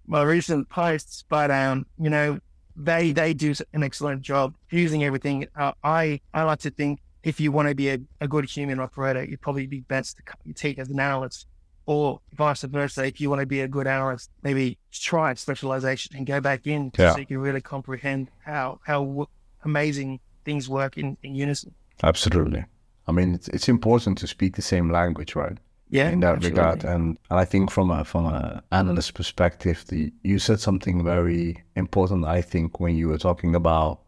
my 0.06 0.22
recent 0.24 0.70
posts, 0.70 1.26
but 1.28 1.52
um, 1.52 1.86
you 2.00 2.10
know, 2.10 2.40
they 2.76 3.12
they 3.12 3.34
do 3.34 3.54
an 3.74 3.84
excellent 3.84 4.22
job 4.22 4.54
using 4.70 5.04
everything. 5.04 5.48
Uh, 5.56 5.74
I 5.84 6.22
I 6.34 6.44
like 6.44 6.60
to 6.60 6.72
think 6.72 7.00
if 7.24 7.40
you 7.40 7.52
want 7.52 7.68
to 7.68 7.76
be 7.76 7.90
a, 7.90 8.00
a 8.22 8.28
good 8.28 8.46
human 8.46 8.80
operator, 8.80 9.24
you'd 9.24 9.42
probably 9.42 9.68
be 9.68 9.82
best 9.82 10.18
to 10.18 10.24
cut 10.24 10.40
your 10.46 10.54
teeth 10.54 10.80
as 10.80 10.90
an 10.90 11.00
analyst, 11.00 11.48
or 11.86 12.22
vice 12.34 12.62
versa. 12.62 13.06
If 13.06 13.20
you 13.20 13.30
want 13.30 13.42
to 13.42 13.46
be 13.46 13.62
a 13.62 13.68
good 13.68 13.88
analyst, 13.88 14.30
maybe 14.44 14.78
try 14.92 15.34
specialization 15.34 16.16
and 16.16 16.26
go 16.26 16.40
back 16.40 16.68
in 16.68 16.92
yeah. 16.98 17.14
so 17.14 17.20
you 17.20 17.26
can 17.26 17.40
really 17.40 17.62
comprehend 17.62 18.30
how 18.46 18.80
how 18.86 19.04
w- 19.04 19.28
amazing 19.64 20.20
things 20.46 20.70
work 20.70 20.98
in, 20.98 21.18
in 21.24 21.36
unison. 21.36 21.74
Absolutely. 22.04 22.64
I 23.08 23.12
mean, 23.12 23.34
it's, 23.36 23.48
it's 23.50 23.70
important 23.70 24.18
to 24.20 24.28
speak 24.28 24.56
the 24.56 24.62
same 24.62 24.92
language, 24.92 25.36
right? 25.36 25.58
Yeah, 25.90 26.10
in 26.10 26.20
that 26.20 26.36
absolutely. 26.36 26.60
regard, 26.60 26.84
and, 26.84 27.18
and 27.30 27.40
I 27.40 27.46
think 27.46 27.72
from 27.72 27.92
a 27.92 28.04
from 28.04 28.26
an 28.26 28.62
analyst 28.74 29.14
perspective, 29.14 29.86
the, 29.88 30.12
you 30.22 30.38
said 30.38 30.60
something 30.60 31.02
very 31.02 31.64
important. 31.78 32.26
I 32.26 32.42
think 32.42 32.82
when 32.82 32.98
you 32.98 33.08
were 33.08 33.18
talking 33.18 33.56
about 33.56 34.02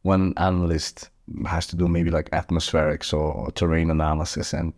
when 0.00 0.20
an 0.20 0.34
analyst 0.38 1.10
has 1.46 1.66
to 1.66 1.76
do 1.76 1.88
maybe 1.88 2.10
like 2.10 2.30
atmospherics 2.30 3.12
or, 3.12 3.34
or 3.34 3.50
terrain 3.50 3.90
analysis, 3.90 4.54
and 4.54 4.72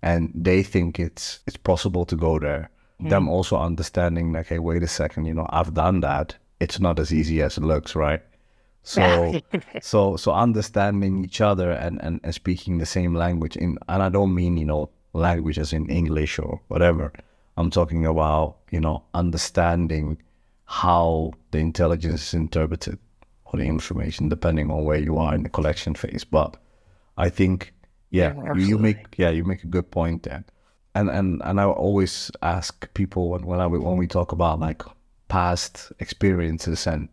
and 0.00 0.30
they 0.32 0.62
think 0.62 1.00
it's 1.00 1.40
it's 1.48 1.56
possible 1.56 2.04
to 2.04 2.14
go 2.14 2.38
there. 2.38 2.70
Mm. 3.02 3.10
Them 3.10 3.28
also 3.28 3.56
understanding 3.56 4.32
like, 4.32 4.46
hey, 4.46 4.60
wait 4.60 4.84
a 4.84 4.88
second, 4.88 5.24
you 5.24 5.34
know, 5.34 5.46
I've 5.50 5.74
done 5.74 6.00
that. 6.00 6.36
It's 6.60 6.78
not 6.78 7.00
as 7.00 7.12
easy 7.12 7.42
as 7.42 7.58
it 7.58 7.64
looks, 7.64 7.96
right? 7.96 8.22
So 8.86 9.40
so 9.82 10.16
so 10.16 10.32
understanding 10.32 11.24
each 11.24 11.40
other 11.40 11.72
and, 11.72 12.00
and, 12.02 12.20
and 12.22 12.32
speaking 12.32 12.78
the 12.78 12.86
same 12.86 13.14
language 13.14 13.56
in 13.56 13.78
and 13.88 14.02
I 14.02 14.08
don't 14.08 14.32
mean, 14.32 14.56
you 14.56 14.64
know, 14.64 14.90
languages 15.12 15.72
in 15.72 15.90
English 15.90 16.38
or 16.38 16.60
whatever. 16.68 17.12
I'm 17.56 17.70
talking 17.70 18.06
about, 18.06 18.58
you 18.70 18.80
know, 18.80 19.02
understanding 19.12 20.18
how 20.66 21.32
the 21.50 21.58
intelligence 21.58 22.28
is 22.28 22.34
interpreted 22.34 22.98
or 23.46 23.58
the 23.58 23.64
information 23.64 24.28
depending 24.28 24.70
on 24.70 24.84
where 24.84 24.98
you 24.98 25.18
are 25.18 25.34
in 25.34 25.42
the 25.42 25.48
collection 25.48 25.94
phase. 25.94 26.22
But 26.22 26.56
I 27.16 27.28
think 27.28 27.72
yeah, 28.10 28.34
yeah 28.36 28.54
you, 28.54 28.78
make 28.78 29.16
yeah, 29.16 29.30
you 29.30 29.42
make 29.42 29.64
a 29.64 29.68
good 29.68 29.90
point 29.90 30.22
there. 30.22 30.44
And 30.94 31.10
and 31.10 31.42
and 31.44 31.60
I 31.60 31.64
always 31.64 32.30
ask 32.42 32.92
people 32.94 33.30
when, 33.30 33.44
when 33.46 33.58
I 33.58 33.66
when 33.66 33.96
we 33.96 34.06
talk 34.06 34.30
about 34.30 34.60
like 34.60 34.82
past 35.26 35.92
experiences 35.98 36.86
and 36.86 37.08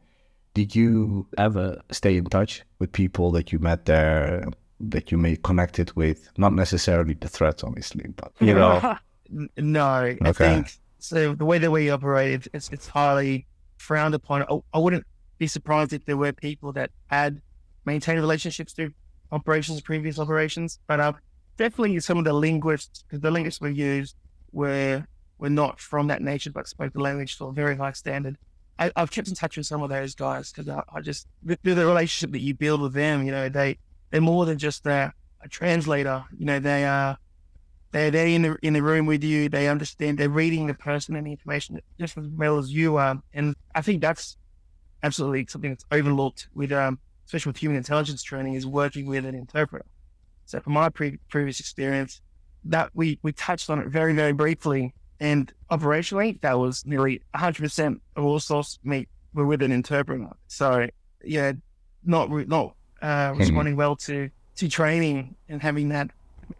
did 0.53 0.75
you 0.75 1.27
ever 1.37 1.81
stay 1.91 2.17
in 2.17 2.25
touch 2.25 2.63
with 2.79 2.91
people 2.91 3.31
that 3.31 3.51
you 3.51 3.59
met 3.59 3.85
there, 3.85 4.45
that 4.79 5.11
you 5.11 5.17
may 5.17 5.35
connected 5.37 5.91
with? 5.95 6.29
Not 6.37 6.53
necessarily 6.53 7.15
the 7.15 7.27
threats, 7.27 7.63
obviously, 7.63 8.05
but 8.15 8.31
you 8.39 8.53
know. 8.53 8.97
no, 9.57 9.95
okay. 9.97 10.17
I 10.25 10.31
think 10.31 10.73
so. 10.99 11.33
The 11.33 11.45
way 11.45 11.57
that 11.57 11.71
we 11.71 11.89
operate, 11.89 12.47
it's 12.53 12.69
it's 12.69 12.87
highly 12.87 13.47
frowned 13.77 14.15
upon. 14.15 14.43
I, 14.43 14.59
I 14.73 14.79
wouldn't 14.79 15.05
be 15.37 15.47
surprised 15.47 15.93
if 15.93 16.05
there 16.05 16.17
were 16.17 16.31
people 16.31 16.71
that 16.73 16.91
had 17.07 17.41
maintained 17.85 18.19
relationships 18.19 18.73
through 18.73 18.93
operations, 19.31 19.81
previous 19.81 20.19
operations, 20.19 20.79
but 20.87 20.99
uh, 20.99 21.13
definitely 21.57 21.99
some 21.99 22.17
of 22.17 22.25
the 22.25 22.33
linguists, 22.33 23.03
because 23.03 23.21
the 23.21 23.31
linguists 23.31 23.59
we 23.59 23.73
used 23.73 24.15
were 24.51 25.05
were 25.39 25.49
not 25.49 25.79
from 25.79 26.07
that 26.07 26.21
nation, 26.21 26.51
but 26.53 26.67
spoke 26.67 26.93
the 26.93 26.99
language 26.99 27.37
to 27.37 27.45
a 27.45 27.51
very 27.51 27.75
high 27.75 27.91
standard. 27.91 28.37
I, 28.79 28.91
have 28.95 29.11
kept 29.11 29.27
in 29.27 29.35
touch 29.35 29.57
with 29.57 29.65
some 29.65 29.81
of 29.81 29.89
those 29.89 30.15
guys 30.15 30.51
because 30.51 30.67
I, 30.67 30.83
I, 30.93 31.01
just 31.01 31.27
through 31.45 31.75
the 31.75 31.85
relationship 31.85 32.31
that 32.31 32.41
you 32.41 32.53
build 32.53 32.81
with 32.81 32.93
them, 32.93 33.23
you 33.23 33.31
know, 33.31 33.49
they 33.49 33.77
they're 34.09 34.21
more 34.21 34.45
than 34.45 34.57
just 34.57 34.85
a, 34.85 35.13
a 35.41 35.47
translator. 35.47 36.23
You 36.37 36.45
know, 36.45 36.59
they 36.59 36.85
are 36.85 37.17
they're 37.91 38.11
they're 38.11 38.27
in 38.27 38.41
the 38.41 38.57
in 38.61 38.73
the 38.73 38.81
room 38.81 39.05
with 39.05 39.23
you. 39.23 39.49
They 39.49 39.67
understand. 39.67 40.17
They're 40.17 40.29
reading 40.29 40.67
the 40.67 40.73
person 40.73 41.15
and 41.15 41.27
the 41.27 41.31
information 41.31 41.79
just 41.99 42.17
as 42.17 42.27
well 42.27 42.57
as 42.57 42.73
you 42.73 42.97
are. 42.97 43.21
And 43.33 43.55
I 43.75 43.81
think 43.81 44.01
that's 44.01 44.37
absolutely 45.03 45.45
something 45.47 45.71
that's 45.71 45.85
overlooked 45.91 46.47
with 46.55 46.71
um, 46.71 46.99
especially 47.25 47.51
with 47.51 47.57
human 47.57 47.77
intelligence 47.77 48.23
training 48.23 48.55
is 48.55 48.65
working 48.65 49.05
with 49.05 49.25
an 49.25 49.35
interpreter. 49.35 49.85
So 50.45 50.59
from 50.59 50.73
my 50.73 50.89
pre- 50.89 51.19
previous 51.29 51.59
experience, 51.59 52.21
that 52.65 52.89
we 52.93 53.19
we 53.21 53.31
touched 53.33 53.69
on 53.69 53.79
it 53.79 53.87
very 53.87 54.13
very 54.13 54.33
briefly 54.33 54.93
and 55.23 55.53
operationally, 55.71 56.39
that 56.41 56.59
was 56.59 56.85
nearly 56.85 57.21
100% 57.33 57.99
of 58.17 58.25
all 58.25 58.41
source 58.41 58.77
meat 58.83 59.07
were 59.33 59.45
with 59.45 59.61
an 59.61 59.71
interpreter. 59.71 60.27
So, 60.47 60.89
yeah, 61.23 61.53
not 62.03 62.29
not 62.29 62.75
uh, 63.01 63.31
hmm. 63.31 63.39
responding 63.39 63.77
well 63.77 63.95
to, 63.95 64.29
to 64.57 64.67
training 64.67 65.33
and 65.47 65.61
having 65.61 65.87
that 65.89 66.11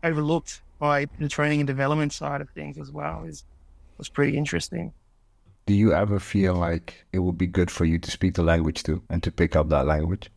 overlooked 0.01 0.61
by 0.79 1.07
the 1.19 1.27
training 1.27 1.59
and 1.59 1.67
development 1.67 2.13
side 2.13 2.39
of 2.39 2.49
things 2.51 2.77
as 2.77 2.89
well 2.89 3.25
is 3.25 3.43
was 3.97 4.07
pretty 4.07 4.37
interesting. 4.37 4.93
Do 5.65 5.73
you 5.73 5.93
ever 5.93 6.17
feel 6.17 6.55
like 6.55 7.05
it 7.11 7.19
would 7.19 7.37
be 7.37 7.47
good 7.47 7.69
for 7.69 7.83
you 7.83 7.99
to 7.99 8.11
speak 8.11 8.35
the 8.35 8.43
language 8.43 8.83
too 8.83 9.03
and 9.09 9.21
to 9.23 9.31
pick 9.31 9.57
up 9.57 9.67
that 9.69 9.85
language? 9.85 10.31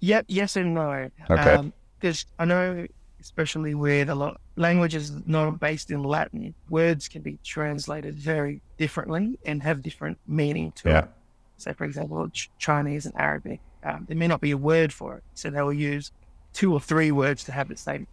Yep, 0.00 0.24
yes 0.26 0.56
and 0.56 0.74
no. 0.74 1.08
Okay. 1.30 1.70
Because 2.00 2.26
um, 2.38 2.42
I 2.42 2.44
know 2.46 2.86
especially 3.24 3.74
with 3.74 4.10
a 4.10 4.14
lot 4.14 4.38
languages 4.56 5.10
not 5.26 5.58
based 5.58 5.90
in 5.90 6.02
Latin, 6.02 6.54
words 6.68 7.08
can 7.08 7.22
be 7.22 7.38
translated 7.42 8.14
very 8.14 8.60
differently 8.76 9.38
and 9.46 9.62
have 9.62 9.82
different 9.82 10.18
meaning 10.26 10.70
to 10.72 10.88
yeah. 10.90 10.98
it. 10.98 11.08
So, 11.56 11.72
for 11.72 11.84
example, 11.84 12.30
Chinese 12.58 13.06
and 13.06 13.14
Arabic, 13.16 13.60
um, 13.82 14.04
there 14.06 14.16
may 14.16 14.28
not 14.28 14.42
be 14.42 14.50
a 14.50 14.58
word 14.58 14.92
for 14.92 15.16
it, 15.16 15.24
so 15.32 15.48
they 15.48 15.62
will 15.62 15.72
use 15.72 16.12
two 16.52 16.72
or 16.74 16.80
three 16.80 17.12
words 17.12 17.44
to 17.44 17.52
have 17.52 17.68
the 17.68 17.76
same 17.76 18.06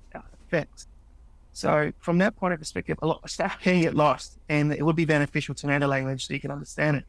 effect. 0.46 0.88
So, 1.51 1.91
from 2.00 2.18
that 2.20 2.38
point 2.38 2.53
of 2.53 2.60
perspective, 2.60 2.98
a 3.01 3.08
lot 3.08 3.20
of 3.22 3.30
staff 3.30 3.60
can 3.62 3.82
get 3.82 3.94
lost, 3.94 4.39
and 4.48 4.72
it 4.72 4.84
would 4.84 4.96
be 4.96 5.06
beneficial 5.06 5.53
to 5.56 5.68
know 5.68 5.77
the 5.77 5.88
language 5.88 6.25
so 6.27 6.34
you 6.34 6.39
can 6.39 6.51
understand 6.51 6.98
it. 6.98 7.06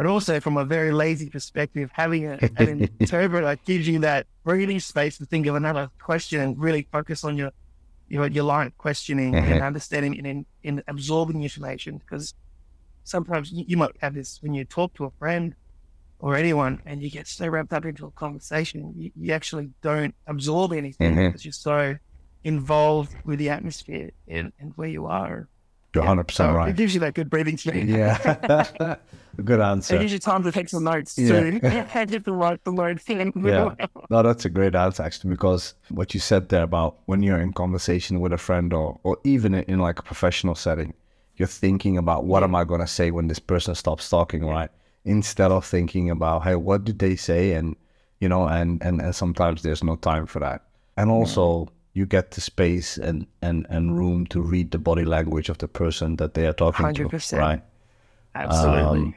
But 0.00 0.06
also, 0.06 0.40
from 0.40 0.56
a 0.56 0.64
very 0.64 0.92
lazy 0.92 1.28
perspective, 1.28 1.90
having 1.92 2.24
a, 2.24 2.38
an 2.56 2.88
interpreter 3.00 3.54
gives 3.66 3.86
you 3.86 3.98
that 3.98 4.26
breathing 4.44 4.80
space 4.80 5.18
to 5.18 5.26
think 5.26 5.46
of 5.46 5.56
another 5.56 5.90
question 6.00 6.40
and 6.40 6.58
really 6.58 6.88
focus 6.90 7.22
on 7.22 7.36
your 7.36 7.50
your, 8.08 8.26
your 8.28 8.44
line 8.44 8.68
of 8.68 8.78
questioning 8.78 9.34
and 9.34 9.44
mm-hmm. 9.44 9.62
understanding 9.62 10.16
and 10.16 10.26
in, 10.26 10.46
in 10.62 10.82
absorbing 10.88 11.42
information. 11.42 11.98
Because 11.98 12.32
sometimes 13.04 13.52
you, 13.52 13.66
you 13.68 13.76
might 13.76 13.90
have 14.00 14.14
this 14.14 14.38
when 14.40 14.54
you 14.54 14.64
talk 14.64 14.94
to 14.94 15.04
a 15.04 15.10
friend 15.18 15.54
or 16.18 16.34
anyone 16.34 16.80
and 16.86 17.02
you 17.02 17.10
get 17.10 17.28
so 17.28 17.46
wrapped 17.48 17.74
up 17.74 17.84
into 17.84 18.06
a 18.06 18.10
conversation, 18.12 18.94
you, 18.96 19.10
you 19.14 19.34
actually 19.34 19.68
don't 19.82 20.14
absorb 20.26 20.72
anything 20.72 21.10
mm-hmm. 21.10 21.26
because 21.26 21.44
you're 21.44 21.52
so 21.52 21.94
involved 22.42 23.14
with 23.26 23.38
the 23.38 23.50
atmosphere 23.50 24.12
and, 24.26 24.50
and 24.60 24.72
where 24.76 24.88
you 24.88 25.04
are. 25.04 25.46
You're 25.94 26.04
hundred 26.04 26.24
percent 26.28 26.50
oh, 26.50 26.52
So 26.52 26.56
right. 26.58 26.68
It 26.70 26.76
gives 26.76 26.94
you 26.94 27.00
that 27.00 27.14
good 27.14 27.28
breathing 27.28 27.56
space. 27.56 27.88
Yeah, 27.88 28.96
good 29.44 29.60
answer. 29.60 29.96
It 29.96 30.00
gives 30.00 30.12
you 30.12 30.18
time 30.18 30.42
to 30.44 30.52
take 30.52 30.68
some 30.68 30.84
notes 30.84 31.18
Yeah. 31.18 31.28
too. 31.50 31.60
Yeah, 31.62 32.04
just 32.04 32.24
to 32.26 32.32
write 32.32 32.62
the 32.64 32.72
notes. 32.72 33.04
Yeah. 33.08 33.74
No, 34.08 34.22
that's 34.22 34.44
a 34.44 34.50
great 34.50 34.74
answer 34.74 35.02
actually, 35.02 35.30
because 35.30 35.74
what 35.88 36.14
you 36.14 36.20
said 36.20 36.48
there 36.48 36.62
about 36.62 36.98
when 37.06 37.22
you're 37.22 37.40
in 37.40 37.52
conversation 37.52 38.20
with 38.20 38.32
a 38.32 38.38
friend 38.38 38.72
or, 38.72 39.00
or 39.02 39.18
even 39.24 39.54
in, 39.54 39.78
like 39.80 39.98
a 39.98 40.02
professional 40.02 40.54
setting, 40.54 40.94
you're 41.36 41.48
thinking 41.48 41.96
about 41.98 42.24
what 42.24 42.42
am 42.44 42.54
I 42.54 42.64
gonna 42.64 42.86
say 42.86 43.10
when 43.10 43.26
this 43.28 43.38
person 43.40 43.74
stops 43.74 44.08
talking, 44.08 44.44
right? 44.44 44.70
Instead 45.04 45.50
of 45.50 45.64
thinking 45.64 46.10
about, 46.10 46.44
hey, 46.44 46.54
what 46.54 46.84
did 46.84 46.98
they 46.98 47.16
say? 47.16 47.52
And 47.52 47.74
you 48.20 48.28
know, 48.28 48.46
and 48.46 48.80
and, 48.82 49.00
and 49.00 49.14
sometimes 49.14 49.62
there's 49.62 49.82
no 49.82 49.96
time 49.96 50.26
for 50.26 50.38
that. 50.40 50.62
And 50.96 51.10
also 51.10 51.68
you 51.92 52.06
get 52.06 52.32
the 52.32 52.40
space 52.40 52.96
and, 52.96 53.26
and, 53.42 53.66
and 53.68 53.98
room 53.98 54.26
to 54.28 54.40
read 54.40 54.70
the 54.70 54.78
body 54.78 55.04
language 55.04 55.48
of 55.48 55.58
the 55.58 55.68
person 55.68 56.16
that 56.16 56.34
they 56.34 56.46
are 56.46 56.52
talking 56.52 56.92
to. 56.94 57.08
100%. 57.08 57.38
Right. 57.38 57.62
Absolutely. 58.36 59.16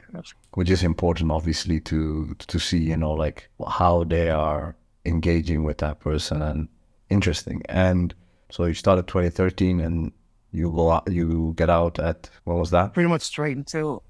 which 0.54 0.68
is 0.68 0.82
important 0.82 1.30
obviously 1.30 1.78
to 1.78 2.34
to 2.48 2.58
see 2.58 2.78
you 2.78 2.96
know 2.96 3.12
like 3.12 3.48
how 3.68 4.02
they 4.02 4.28
are 4.28 4.74
engaging 5.04 5.62
with 5.62 5.78
that 5.78 6.00
person 6.00 6.42
and 6.42 6.66
interesting 7.10 7.62
and 7.68 8.12
so 8.50 8.64
you 8.64 8.74
started 8.74 9.06
2013 9.06 9.78
and 9.78 10.10
you 10.54 10.70
go 10.70 10.90
out 10.90 11.10
you 11.10 11.52
get 11.56 11.68
out 11.68 11.98
at 11.98 12.30
what 12.44 12.56
was 12.56 12.70
that 12.70 12.94
Pretty 12.94 13.08
much 13.08 13.22
straight 13.22 13.56
until, 13.56 14.02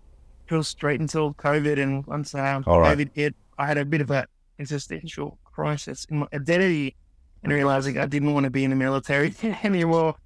straight 0.61 1.01
until 1.01 1.35
COVID, 1.35 1.83
and 1.83 2.07
once 2.07 2.35
um, 2.35 2.63
All 2.67 2.81
right. 2.81 2.97
COVID 2.97 3.11
hit, 3.15 3.35
I 3.59 3.67
had 3.67 3.79
a 3.79 3.85
bit 3.85 4.03
of 4.03 4.11
a 4.11 4.27
existential 4.59 5.39
crisis 5.45 6.07
in 6.11 6.19
my 6.19 6.27
identity, 6.35 6.95
and 7.45 7.53
realizing 7.53 7.99
I 7.99 8.07
didn't 8.07 8.33
want 8.33 8.45
to 8.45 8.51
be 8.51 8.65
in 8.65 8.71
the 8.71 8.77
military 8.77 9.35
anymore, 9.63 10.17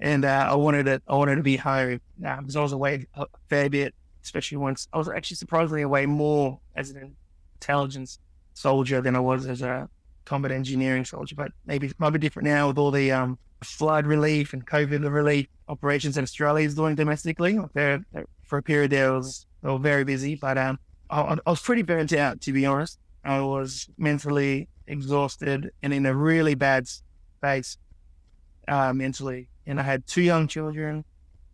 and 0.00 0.24
uh, 0.24 0.48
I 0.50 0.54
wanted 0.56 0.84
to 0.84 1.00
I 1.08 1.14
wanted 1.14 1.36
to 1.36 1.42
be 1.42 1.56
home 1.56 2.00
because 2.18 2.56
I 2.56 2.60
was 2.62 2.72
away 2.72 3.06
a 3.14 3.26
fair 3.48 3.70
bit, 3.70 3.94
especially 4.22 4.58
once 4.58 4.88
I 4.92 4.98
was 4.98 5.08
actually 5.08 5.36
surprisingly 5.36 5.82
away 5.82 6.04
more 6.06 6.58
as 6.76 6.90
an 6.90 7.14
intelligence 7.54 8.18
soldier 8.54 9.00
than 9.00 9.16
I 9.16 9.20
was 9.20 9.46
as 9.46 9.62
a 9.62 9.88
combat 10.24 10.52
engineering 10.52 11.04
soldier. 11.04 11.36
But 11.36 11.52
maybe 11.64 11.86
it 11.86 11.94
might 11.98 12.10
be 12.10 12.18
different 12.18 12.48
now 12.48 12.68
with 12.68 12.78
all 12.78 12.90
the 12.90 13.12
um, 13.12 13.38
flood 13.62 14.06
relief 14.06 14.52
and 14.52 14.66
COVID 14.66 15.10
relief 15.10 15.46
operations 15.68 16.16
that 16.16 16.22
Australia 16.22 16.66
is 16.66 16.74
doing 16.74 16.94
domestically. 16.96 17.58
They're, 17.72 18.04
they're- 18.12 18.26
for 18.42 18.58
a 18.58 18.62
period 18.62 18.90
there, 18.90 19.08
it 19.08 19.16
was 19.16 19.46
they 19.62 19.70
were 19.70 19.78
very 19.78 20.04
busy, 20.04 20.34
but 20.34 20.58
um, 20.58 20.78
I, 21.08 21.38
I 21.46 21.50
was 21.50 21.62
pretty 21.62 21.80
burnt 21.82 22.12
out 22.12 22.42
to 22.42 22.52
be 22.52 22.66
honest. 22.66 22.98
I 23.24 23.40
was 23.40 23.88
mentally 23.96 24.68
exhausted 24.86 25.70
and 25.82 25.92
in 25.92 26.06
a 26.06 26.14
really 26.14 26.54
bad 26.54 26.86
space 26.88 27.76
uh, 28.68 28.92
mentally. 28.92 29.48
And 29.66 29.80
I 29.80 29.82
had 29.82 30.06
two 30.06 30.22
young 30.22 30.46
children, 30.48 31.04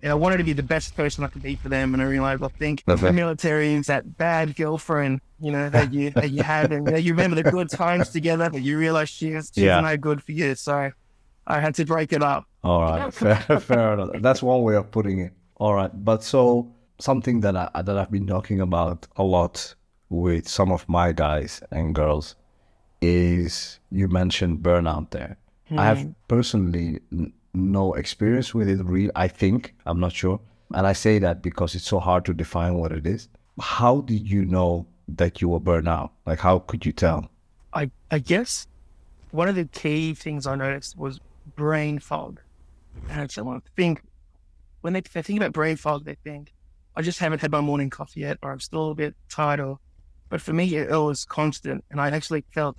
and 0.02 0.10
I 0.12 0.14
wanted 0.14 0.38
to 0.38 0.44
be 0.44 0.52
the 0.52 0.62
best 0.62 0.96
person 0.96 1.24
I 1.24 1.28
could 1.28 1.42
be 1.42 1.56
for 1.56 1.68
them. 1.68 1.94
And 1.94 2.02
I 2.02 2.06
realized, 2.06 2.42
I 2.42 2.48
think 2.58 2.82
Okay. 2.88 3.06
the 3.06 3.12
military 3.12 3.74
is 3.74 3.86
that 3.86 4.16
bad 4.16 4.56
girlfriend, 4.56 5.20
you 5.40 5.52
know, 5.52 5.68
that 5.70 5.92
you 5.92 6.10
that 6.10 6.30
you 6.30 6.42
had, 6.42 6.72
and 6.72 6.86
you, 6.86 6.92
know, 6.92 6.98
you 6.98 7.12
remember 7.12 7.36
the 7.40 7.50
good 7.50 7.70
times 7.70 8.10
together, 8.10 8.50
but 8.50 8.62
you 8.62 8.78
realize 8.78 9.08
she's 9.08 9.50
she's 9.54 9.64
Yeah. 9.64 9.80
no 9.80 9.96
good 9.96 10.22
for 10.22 10.32
you. 10.32 10.54
So 10.56 10.90
I 11.46 11.60
had 11.60 11.74
to 11.76 11.84
break 11.84 12.12
it 12.12 12.22
up. 12.22 12.44
all 12.62 12.82
right 12.82 13.12
fair, 13.20 13.58
fair 13.60 13.94
enough 13.94 14.10
that's 14.20 14.42
one 14.42 14.60
way 14.62 14.74
of 14.76 14.90
putting 14.90 15.18
it 15.20 15.32
all 15.56 15.72
right 15.74 15.90
but 16.04 16.22
so 16.22 16.70
something 17.00 17.40
that 17.40 17.56
I 17.56 17.82
that 17.82 17.96
I've 17.96 18.10
been 18.10 18.26
talking 18.26 18.60
about 18.60 19.06
a 19.16 19.22
lot 19.22 19.74
with 20.10 20.46
some 20.46 20.70
of 20.70 20.86
my 20.86 21.12
guys 21.12 21.62
and 21.70 21.94
girls 21.94 22.36
is 23.00 23.80
you 23.90 24.08
mentioned 24.08 24.58
burnout 24.58 25.10
there 25.10 25.36
I 25.78 25.84
have 25.84 26.02
hmm. 26.02 26.10
personally 26.28 27.00
n- 27.12 27.32
no 27.54 27.94
experience 27.94 28.54
with 28.54 28.68
it. 28.68 28.82
Real, 28.84 29.10
I 29.14 29.28
think 29.28 29.74
I'm 29.86 30.00
not 30.00 30.12
sure, 30.12 30.40
and 30.74 30.86
I 30.86 30.92
say 30.92 31.18
that 31.18 31.42
because 31.42 31.74
it's 31.74 31.86
so 31.86 32.00
hard 32.00 32.24
to 32.26 32.34
define 32.34 32.74
what 32.74 32.92
it 32.92 33.06
is. 33.06 33.28
How 33.60 34.00
did 34.00 34.28
you 34.28 34.44
know 34.44 34.86
that 35.08 35.40
you 35.40 35.48
were 35.48 35.60
burnout? 35.60 36.10
Like, 36.26 36.40
how 36.40 36.60
could 36.60 36.84
you 36.84 36.92
tell? 36.92 37.30
I 37.72 37.90
I 38.10 38.18
guess 38.18 38.66
one 39.30 39.48
of 39.48 39.54
the 39.54 39.66
key 39.66 40.14
things 40.14 40.46
I 40.46 40.56
noticed 40.56 40.96
was 40.96 41.20
brain 41.56 41.98
fog. 41.98 42.40
And 43.08 43.30
someone 43.30 43.62
think 43.76 44.02
when 44.80 44.92
they, 44.92 45.00
they 45.00 45.22
think 45.22 45.38
about 45.38 45.52
brain 45.52 45.76
fog, 45.76 46.04
they 46.04 46.16
think 46.16 46.52
I 46.96 47.02
just 47.02 47.20
haven't 47.20 47.40
had 47.40 47.52
my 47.52 47.60
morning 47.60 47.90
coffee 47.90 48.20
yet, 48.20 48.38
or 48.42 48.50
I'm 48.50 48.60
still 48.60 48.90
a 48.90 48.94
bit 48.94 49.14
tired. 49.28 49.60
Or, 49.60 49.78
but 50.28 50.40
for 50.40 50.52
me, 50.52 50.74
it, 50.74 50.90
it 50.90 50.96
was 50.96 51.24
constant, 51.24 51.84
and 51.90 52.00
I 52.00 52.10
actually 52.10 52.44
felt 52.52 52.76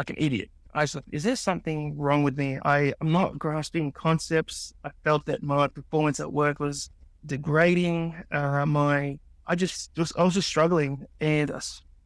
like 0.00 0.10
an 0.10 0.16
idiot. 0.18 0.50
I 0.72 0.82
was 0.82 0.94
like, 0.94 1.04
"Is 1.12 1.24
there 1.24 1.36
something 1.36 1.98
wrong 1.98 2.22
with 2.22 2.36
me? 2.38 2.58
I 2.64 2.94
am 3.02 3.12
not 3.12 3.38
grasping 3.38 3.92
concepts. 3.92 4.72
I 4.82 4.90
felt 5.04 5.26
that 5.26 5.42
my 5.42 5.68
performance 5.68 6.20
at 6.20 6.32
work 6.32 6.58
was 6.58 6.90
degrading. 7.26 8.14
Uh, 8.30 8.64
my 8.66 9.18
I 9.46 9.54
just, 9.56 9.94
just 9.94 10.12
I 10.18 10.22
was 10.22 10.34
just 10.34 10.48
struggling, 10.48 11.06
and 11.20 11.50
I 11.50 11.60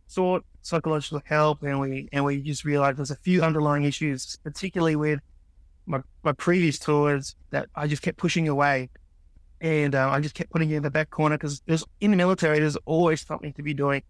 sought 0.07 0.45
psychological 0.63 1.21
help, 1.25 1.63
and 1.63 1.79
we 1.79 2.09
and 2.13 2.25
we 2.25 2.41
just 2.41 2.65
realized 2.65 2.99
there's 2.99 3.11
a 3.11 3.17
few 3.29 3.43
underlying 3.43 3.85
issues, 3.85 4.39
particularly 4.43 4.97
with 4.97 5.21
my 5.87 6.01
my 6.23 6.33
previous 6.33 6.79
tours 6.79 7.37
that 7.51 7.69
I 7.77 7.87
just 7.87 8.03
kept 8.03 8.19
pushing 8.19 8.49
away, 8.49 8.91
and 9.61 9.95
uh, 9.95 10.09
I 10.11 10.21
just 10.21 10.35
kept 10.35 10.51
putting 10.51 10.71
it 10.71 10.77
in 10.77 10.83
the 10.83 10.91
back 10.91 11.11
corner 11.11 11.37
because 11.37 11.63
there's 11.67 11.85
in 12.01 12.11
the 12.11 12.17
military 12.17 12.59
there's 12.59 12.81
always 12.87 13.21
something 13.25 13.53
to 13.53 13.63
be 13.63 13.75
doing, 13.75 14.03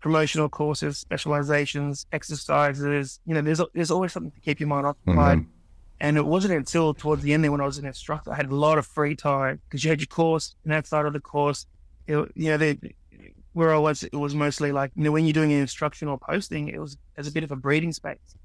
promotional 0.00 0.48
courses, 0.48 0.98
specializations, 0.98 2.06
exercises. 2.12 3.20
You 3.26 3.34
know, 3.34 3.42
there's 3.42 3.60
there's 3.74 3.90
always 3.90 4.12
something 4.12 4.32
to 4.32 4.40
keep 4.40 4.60
your 4.60 4.68
mind 4.68 4.86
occupied. 4.86 5.38
Mhm. 5.38 5.46
And 6.00 6.16
it 6.16 6.24
wasn't 6.24 6.54
until 6.54 6.94
towards 6.94 7.22
the 7.22 7.34
end 7.34 7.42
there 7.42 7.50
when 7.50 7.60
I 7.60 7.66
was 7.66 7.78
an 7.78 7.84
instructor, 7.84 8.32
I 8.32 8.36
had 8.36 8.46
a 8.46 8.54
lot 8.54 8.78
of 8.78 8.86
free 8.86 9.16
time 9.16 9.60
because 9.64 9.82
you 9.82 9.90
had 9.90 10.00
your 10.00 10.06
course, 10.06 10.54
and 10.64 10.72
outside 10.72 11.06
of 11.06 11.12
the 11.12 11.20
course, 11.20 11.66
it, 12.06 12.16
you 12.36 12.50
know, 12.50 12.56
they, 12.56 12.78
where 13.52 13.74
I 13.74 13.78
was, 13.78 14.04
it 14.04 14.14
was 14.14 14.32
mostly 14.32 14.70
like, 14.70 14.92
you 14.94 15.02
know, 15.02 15.10
when 15.10 15.24
you're 15.26 15.32
doing 15.32 15.52
an 15.52 15.58
instructional 15.58 16.16
posting, 16.16 16.68
it 16.68 16.80
was 16.80 16.96
as 17.16 17.26
a 17.26 17.32
bit 17.32 17.42
of 17.42 17.50
a 17.50 17.56
breathing 17.56 17.92
space. 17.92 18.36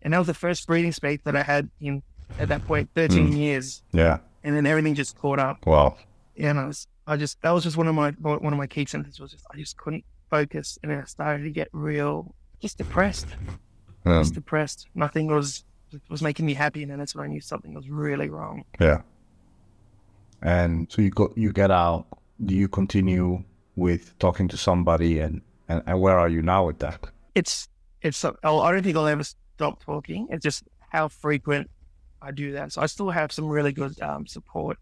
And 0.00 0.14
that 0.14 0.18
was 0.18 0.26
the 0.26 0.34
first 0.34 0.66
breathing 0.66 0.92
space 0.92 1.20
that 1.24 1.36
I 1.36 1.42
had 1.42 1.68
in, 1.78 2.02
at 2.38 2.48
that 2.48 2.66
point, 2.66 2.88
13 2.94 3.34
years. 3.36 3.82
Yeah. 3.92 4.20
And 4.42 4.56
then 4.56 4.64
everything 4.64 4.94
just 4.94 5.18
caught 5.18 5.38
up. 5.38 5.66
Wow. 5.66 5.98
And 6.38 6.58
I 6.58 6.66
was, 6.66 6.86
I 7.06 7.18
just, 7.18 7.40
that 7.42 7.50
was 7.50 7.64
just 7.64 7.76
one 7.76 7.86
of 7.86 7.94
my, 7.94 8.12
one 8.12 8.52
of 8.52 8.58
my 8.58 8.66
key 8.66 8.86
sentences 8.86 9.20
was 9.20 9.32
just, 9.32 9.44
I 9.52 9.58
just 9.58 9.76
couldn't 9.76 10.04
focus. 10.36 10.66
And 10.82 10.86
then 10.90 10.98
I 11.04 11.06
started 11.18 11.42
to 11.44 11.50
get 11.60 11.68
real, 11.72 12.14
just 12.64 12.76
depressed, 12.78 13.28
Um, 14.04 14.20
just 14.22 14.34
depressed. 14.34 14.80
Nothing 14.94 15.26
was, 15.28 15.64
was 16.12 16.22
making 16.28 16.46
me 16.46 16.54
happy. 16.54 16.82
And 16.82 16.90
then 16.90 16.98
that's 17.00 17.14
when 17.14 17.24
I 17.26 17.28
knew 17.32 17.40
something 17.40 17.72
was 17.74 17.88
really 17.88 18.28
wrong. 18.36 18.56
yeah. 18.80 19.00
And 20.42 20.72
so 20.90 21.00
you 21.02 21.10
go, 21.10 21.32
you 21.36 21.52
get 21.52 21.70
out. 21.70 22.04
Do 22.44 22.54
you 22.54 22.68
continue 22.68 23.42
with 23.76 24.04
talking 24.18 24.48
to 24.48 24.56
somebody, 24.56 25.12
and 25.24 25.40
and, 25.68 25.82
and 25.86 25.96
where 26.04 26.18
are 26.22 26.28
you 26.28 26.42
now 26.42 26.66
with 26.68 26.78
that? 26.80 27.00
it's 27.34 27.68
it's 28.02 28.24
I 28.24 28.70
don't 28.72 28.82
think 28.82 28.96
I'll 28.96 29.06
ever 29.16 29.24
stop 29.56 29.82
talking. 29.92 30.20
It's 30.30 30.44
just 30.44 30.62
how 30.94 31.08
frequent 31.08 31.70
I 32.20 32.30
do 32.32 32.52
that. 32.52 32.72
So 32.72 32.82
I 32.82 32.86
still 32.86 33.10
have 33.10 33.32
some 33.32 33.46
really 33.56 33.72
good 33.72 33.94
um, 34.02 34.26
support, 34.26 34.76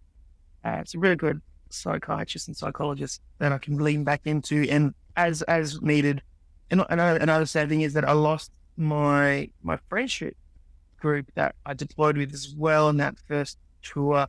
uh, 0.65 0.83
some 0.85 1.01
really 1.01 1.17
good 1.27 1.41
psychiatrists 1.71 2.49
and 2.49 2.57
psychologists 2.57 3.21
that 3.39 3.53
I 3.53 3.59
can 3.59 3.77
lean 3.87 4.03
back 4.05 4.23
into, 4.25 4.57
and 4.75 4.95
as 5.17 5.43
as 5.43 5.81
needed. 5.83 6.23
And 6.71 6.85
another, 6.89 7.19
another 7.19 7.47
sad 7.47 7.69
thing 7.69 7.83
is 7.83 7.93
that 7.95 8.09
I 8.09 8.13
lost 8.13 8.51
my 8.77 9.51
my 9.63 9.79
friendship 9.89 10.37
group 11.01 11.27
that 11.35 11.55
I 11.67 11.75
deployed 11.75 12.17
with 12.17 12.33
as 12.33 12.55
well 12.57 12.89
in 12.89 12.97
that 12.99 13.17
first 13.29 13.59
tour. 13.83 14.27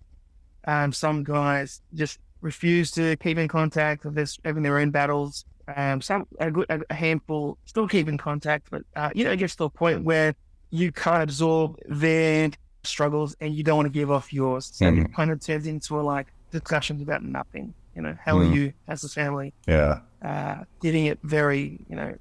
Um, 0.66 0.92
some 0.92 1.24
guys 1.24 1.82
just 1.94 2.20
refused 2.42 2.96
to 2.96 3.16
keep 3.18 3.38
in 3.38 3.48
contact 3.48 4.02
this 4.14 4.38
having 4.44 4.64
their 4.64 4.80
own 4.80 4.92
battles. 4.92 5.46
Um, 5.74 6.02
some 6.02 6.28
a, 6.40 6.52
good, 6.52 6.66
a 6.90 6.94
handful 6.94 7.58
still 7.66 7.88
keep 7.88 8.10
in 8.10 8.18
contact, 8.18 8.68
but 8.70 8.84
uh, 8.96 9.12
you 9.16 9.24
know, 9.24 9.32
it 9.32 9.38
gets 9.38 9.56
to 9.58 9.66
a 9.66 9.70
point 9.70 10.04
where 10.04 10.36
you 10.72 10.92
can't 10.92 11.24
absorb 11.24 11.78
their 11.88 12.50
struggles 12.84 13.36
and 13.40 13.56
you 13.56 13.64
don't 13.64 13.78
want 13.78 13.86
to 13.86 13.92
give 13.92 14.12
off 14.12 14.34
yours. 14.34 14.72
So 14.74 14.88
it 14.88 15.14
kind 15.14 15.32
of 15.32 15.40
turns 15.40 15.68
into 15.68 16.00
a 16.00 16.02
like 16.02 16.28
discussions 16.52 17.02
about 17.02 17.24
nothing. 17.24 17.74
You 17.96 18.02
know, 18.02 18.18
how 18.24 18.38
are 18.40 18.46
Mhm. 18.46 18.54
you 18.56 18.74
as 18.88 19.04
a 19.04 19.10
family? 19.10 19.54
Yeah. 19.68 20.00
Uh, 20.22 20.64
getting 20.82 21.06
it 21.06 21.20
very, 21.24 21.86
you 21.90 21.96
know, 21.96 22.16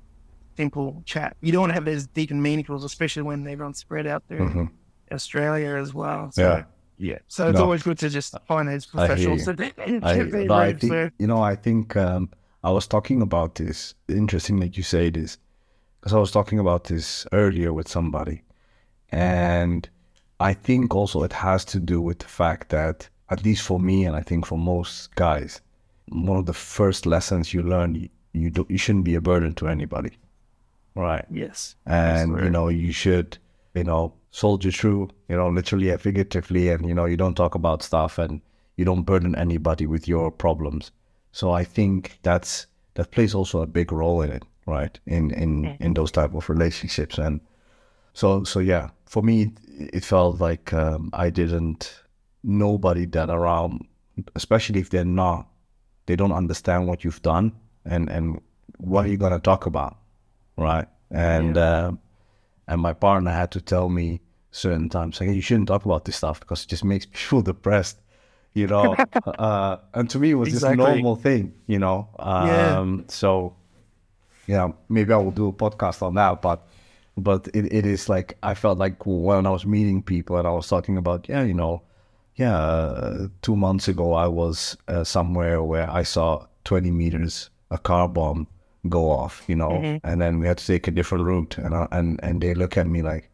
simple 0.57 1.03
chat. 1.07 1.37
You 1.41 1.51
don't 1.53 1.61
want 1.63 1.71
to 1.71 1.75
have 1.75 1.85
those 1.87 2.07
deep 2.09 2.31
and 2.31 2.45
meaningfuls, 2.45 2.85
especially 2.85 3.23
when 3.23 3.47
everyone's 3.47 3.79
spread 3.79 4.07
out 4.07 4.23
there 4.29 4.41
Mhm. 4.41 4.71
Australia 5.11 5.77
as 5.77 5.95
well. 5.95 6.31
So, 6.33 6.43
Yeah. 6.43 6.65
yeah. 6.99 7.19
So 7.29 7.49
it's 7.49 7.59
No. 7.59 7.65
always 7.65 7.83
good 7.83 7.99
to 7.99 8.09
just 8.11 8.35
find 8.47 8.69
those 8.69 8.87
I 8.95 9.07
hear 9.07 9.07
professionals. 9.07 9.39
you. 9.41 9.45
So 9.45 9.53
I, 9.53 9.55
get 9.55 10.47
no, 10.47 10.55
I 10.55 10.73
think 10.75 11.13
you 11.19 11.27
know. 11.27 11.43
I 11.43 11.55
think 11.57 11.97
um, 11.97 12.29
I 12.65 12.71
was 12.71 12.87
talking 12.87 13.23
about 13.23 13.55
this. 13.55 13.95
Interesting 14.09 14.61
that 14.61 14.77
you 14.77 14.83
say 14.83 15.11
this, 15.11 15.39
because 16.01 16.13
I 16.13 16.19
was 16.19 16.31
talking 16.31 16.59
about 16.59 16.85
this 16.85 17.27
earlier 17.33 17.73
with 17.73 17.89
somebody, 17.89 18.43
and 19.11 19.89
I 20.41 20.53
think 20.55 20.95
also 20.95 21.23
it 21.23 21.33
has 21.33 21.65
to 21.67 21.79
do 21.81 22.01
with 22.01 22.19
the 22.19 22.27
fact 22.29 22.69
that, 22.71 23.09
at 23.33 23.45
least 23.45 23.63
for 23.63 23.79
me, 23.81 24.05
and 24.07 24.17
I 24.17 24.23
think 24.23 24.47
for 24.47 24.59
most 24.59 25.15
guys, 25.15 25.61
one 26.09 26.39
of 26.39 26.47
the 26.47 26.53
first 26.77 27.07
lessons 27.07 27.53
you 27.55 27.63
learn, 27.63 27.95
you 27.95 28.09
you, 28.35 28.51
do, 28.51 28.67
you 28.69 28.79
shouldn't 28.79 29.05
be 29.05 29.15
a 29.17 29.21
burden 29.21 29.55
to 29.55 29.69
anybody, 29.69 30.11
right? 30.95 31.25
Yes. 31.31 31.77
and 31.87 32.29
you 32.45 32.51
know 32.51 32.69
you 32.69 32.93
should 32.93 33.39
you 33.75 33.85
know 33.85 34.13
soldier 34.31 34.71
through 34.73 35.11
you 35.29 35.37
know 35.37 35.49
literally 35.51 35.91
and 35.91 36.01
figuratively 36.01 36.69
and 36.73 36.87
you 36.89 36.95
know 36.95 37.05
you 37.07 37.17
don't 37.17 37.35
talk 37.37 37.55
about 37.55 37.83
stuff 37.83 38.19
and 38.19 38.41
you 38.77 38.85
don't 38.85 39.05
burden 39.05 39.35
anybody 39.35 39.87
with 39.87 40.09
your 40.09 40.31
problems. 40.31 40.91
So 41.33 41.51
I 41.61 41.65
think 41.65 42.19
that's 42.23 42.67
that 42.95 43.11
plays 43.11 43.35
also 43.35 43.63
a 43.63 43.67
big 43.67 43.93
role 43.93 44.23
in 44.25 44.31
it, 44.31 44.45
right? 44.67 44.99
In 45.07 45.31
in 45.33 45.63
Mm-hmm. 45.63 45.83
in 45.85 45.95
those 45.95 46.11
type 46.13 46.35
of 46.35 46.49
relationships, 46.49 47.19
and 47.19 47.41
so 48.15 48.45
so 48.45 48.61
yeah. 48.61 48.89
For 49.07 49.23
me, 49.23 49.43
it, 49.43 49.91
it 49.95 50.05
felt 50.05 50.41
like 50.41 50.73
um, 50.73 51.11
I 51.13 51.31
didn't 51.31 52.02
nobody 52.43 53.07
that 53.07 53.31
around, 53.31 53.87
especially 54.35 54.81
if 54.81 54.91
they're 54.91 55.05
not, 55.05 55.47
they 56.07 56.17
don't 56.17 56.33
understand 56.33 56.87
what 56.89 57.05
you've 57.05 57.23
done 57.23 57.53
and 57.85 58.09
and 58.11 58.41
what 58.79 59.07
are 59.07 59.09
you 59.09 59.17
gonna 59.17 59.39
talk 59.41 59.67
about, 59.67 59.97
right? 60.57 60.87
And 61.11 61.57
um, 61.59 61.99
and 62.69 62.81
my 62.81 62.93
partner 62.93 63.31
had 63.31 63.51
to 63.53 63.61
tell 63.61 63.89
me 63.89 64.21
certain 64.51 64.89
times 64.89 65.19
like 65.21 65.31
you 65.31 65.41
shouldn't 65.41 65.69
talk 65.69 65.85
about 65.87 66.05
this 66.05 66.17
stuff 66.17 66.39
because 66.41 66.65
it 66.65 66.69
just 66.69 66.85
makes 66.85 67.07
me 67.07 67.13
feel 67.17 67.41
depressed 67.41 67.99
you 68.53 68.67
know 68.67 68.95
uh, 69.27 69.79
and 69.95 70.11
to 70.11 70.19
me 70.19 70.33
it 70.33 70.35
was 70.35 70.51
just 70.51 70.63
a 70.63 70.77
normal 70.77 71.17
thing 71.17 71.55
you 71.67 71.79
know 71.79 72.07
Yeah. 72.19 72.79
um, 72.81 73.05
so 73.09 73.57
yeah 74.47 74.69
maybe 74.91 75.11
i 75.11 75.17
will 75.17 75.31
do 75.31 75.49
a 75.49 75.53
podcast 75.55 76.03
on 76.03 76.15
that 76.17 76.43
but 76.43 76.67
but 77.17 77.49
it, 77.55 77.73
it 77.73 77.87
is 77.87 78.11
like 78.11 78.37
i 78.43 78.53
felt 78.53 78.77
like 78.77 78.97
when 79.07 79.47
i 79.47 79.51
was 79.51 79.65
meeting 79.65 80.03
people 80.03 80.37
and 80.37 80.47
i 80.47 80.51
was 80.51 80.69
talking 80.69 80.99
about 80.99 81.27
yeah 81.31 81.43
you 81.43 81.55
know 81.55 81.81
yeah 82.37 82.57
uh, 82.57 83.29
two 83.43 83.57
months 83.57 83.89
ago 83.89 84.13
i 84.15 84.27
was 84.27 84.77
uh, 84.89 85.05
somewhere 85.05 85.63
where 85.63 85.89
i 85.91 86.03
saw 86.03 86.45
20 86.65 86.91
meters 86.91 87.51
a 87.71 87.79
car 87.79 88.09
bomb 88.09 88.47
go 88.89 89.11
off 89.11 89.43
you 89.47 89.55
know 89.57 90.01
and 90.03 90.21
then 90.21 90.39
we 90.41 90.47
had 90.47 90.59
to 90.59 90.67
take 90.67 90.89
a 90.89 90.91
different 90.91 91.25
route 91.25 91.57
and 91.59 91.75
I, 91.75 91.87
and 91.93 92.19
and 92.23 92.41
they 92.41 92.55
look 92.55 92.77
at 92.77 92.87
me 92.87 93.03
like 93.03 93.31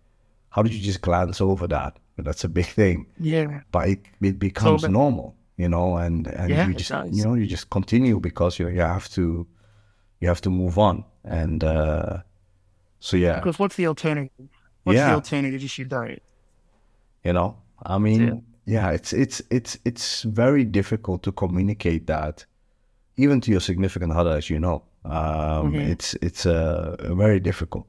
how 0.51 0.63
did 0.63 0.75
you 0.75 0.81
just 0.81 1.01
glance 1.01 1.41
over 1.41 1.67
that 1.69 1.99
that's 2.19 2.45
a 2.45 2.49
big 2.49 2.67
thing 2.67 3.07
Yeah. 3.21 3.61
but 3.71 3.89
it, 3.89 4.01
it 4.21 4.39
becomes 4.39 4.83
but- 4.83 4.91
normal, 4.91 5.37
you 5.57 5.69
know, 5.69 5.97
and, 5.97 6.27
and 6.27 6.51
Yeah, 6.51 6.67
you 6.67 6.75
just 6.75 6.91
you 7.15 7.25
know 7.25 7.35
you 7.35 7.47
just 7.47 7.71
continue 7.71 8.19
because 8.21 8.59
you 8.59 8.69
you 8.69 8.81
have 8.81 9.09
to 9.11 9.47
you 10.21 10.27
have 10.29 10.41
to 10.41 10.51
move 10.51 10.79
on, 10.79 11.05
and 11.25 11.63
uh, 11.63 12.19
so 12.99 13.17
yeah, 13.17 13.37
Because 13.39 13.59
what's 13.61 13.77
the 13.77 13.87
alternative? 13.87 14.49
What's 14.83 14.97
Yeah. 14.97 15.11
the 15.11 15.15
alternative 15.15 15.63
if 15.63 15.79
you 15.79 15.85
don't? 15.85 16.21
you 17.25 17.33
know, 17.33 17.57
I 17.87 17.99
mean, 17.99 18.43
yeah, 18.68 18.90
it's 18.90 19.12
it's 19.12 19.40
it's 19.50 19.78
it's 19.85 20.22
very 20.22 20.64
difficult 20.64 21.22
to 21.22 21.33
communicate 21.33 22.07
that, 22.07 22.44
even 23.16 23.40
to 23.40 23.50
your 23.50 23.61
significant 23.61 24.12
other, 24.12 24.37
as 24.37 24.50
you 24.50 24.61
know, 24.61 24.83
um, 25.04 25.74
it's 25.74 26.14
it's 26.20 26.44
uh, 26.44 26.96
very 27.14 27.40
difficult. 27.40 27.87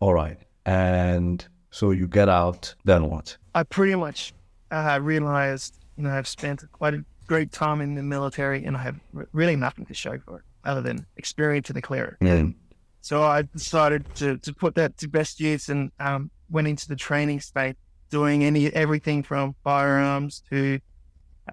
All 0.00 0.12
right, 0.12 0.38
and 0.66 1.46
so 1.70 1.92
you 1.92 2.08
get 2.08 2.28
out, 2.28 2.74
then 2.84 3.08
what? 3.08 3.36
I 3.54 3.62
pretty 3.62 3.94
much 3.94 4.34
uh, 4.72 4.98
realized, 5.00 5.78
you 5.96 6.02
know, 6.02 6.10
I've 6.10 6.26
spent 6.26 6.64
quite 6.72 6.94
a 6.94 7.04
great 7.26 7.52
time 7.52 7.80
in 7.80 7.94
the 7.94 8.02
military 8.02 8.64
and 8.64 8.76
I 8.76 8.82
have 8.82 9.00
r- 9.16 9.28
really 9.32 9.56
nothing 9.56 9.86
to 9.86 9.94
show 9.94 10.18
for 10.18 10.38
it 10.38 10.44
other 10.64 10.82
than 10.82 11.06
experience 11.16 11.68
to 11.68 11.72
declare. 11.72 12.18
Mm. 12.20 12.54
So 13.00 13.22
I 13.22 13.42
decided 13.42 14.14
to, 14.16 14.38
to 14.38 14.52
put 14.52 14.74
that 14.74 14.98
to 14.98 15.08
best 15.08 15.40
use 15.40 15.68
and 15.68 15.90
um, 15.98 16.30
went 16.50 16.68
into 16.68 16.88
the 16.88 16.96
training 16.96 17.40
space, 17.40 17.74
doing 18.12 18.44
any 18.44 18.72
everything 18.74 19.24
from 19.24 19.56
firearms 19.64 20.42
to 20.50 20.78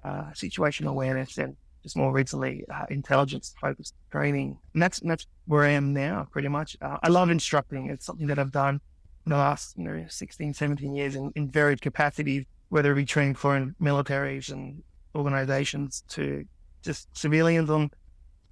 uh, 0.04 0.26
situational 0.32 0.90
awareness 0.90 1.38
and 1.38 1.56
just 1.82 1.96
more 1.96 2.12
recently 2.12 2.64
uh, 2.72 2.84
intelligence 2.90 3.54
focused 3.60 3.94
training. 4.12 4.58
And 4.74 4.82
that's 4.82 5.00
that's 5.00 5.26
where 5.46 5.64
I 5.64 5.70
am 5.70 5.92
now, 5.92 6.28
pretty 6.30 6.48
much. 6.48 6.76
Uh, 6.80 6.98
I 7.02 7.08
love 7.08 7.30
instructing. 7.30 7.90
It's 7.90 8.06
something 8.06 8.28
that 8.28 8.38
I've 8.38 8.52
done 8.52 8.80
in 9.26 9.30
the 9.30 9.38
last 9.38 9.76
you 9.76 9.84
know 9.84 10.04
16, 10.08 10.54
17 10.54 10.94
years 10.94 11.16
in, 11.16 11.32
in 11.34 11.50
varied 11.50 11.80
capacities, 11.80 12.44
whether 12.68 12.92
it 12.92 12.96
be 12.96 13.06
training 13.06 13.34
foreign 13.34 13.74
militaries 13.80 14.52
and 14.52 14.82
organizations 15.14 16.04
to 16.10 16.44
just 16.82 17.08
civilians 17.16 17.70
on 17.70 17.90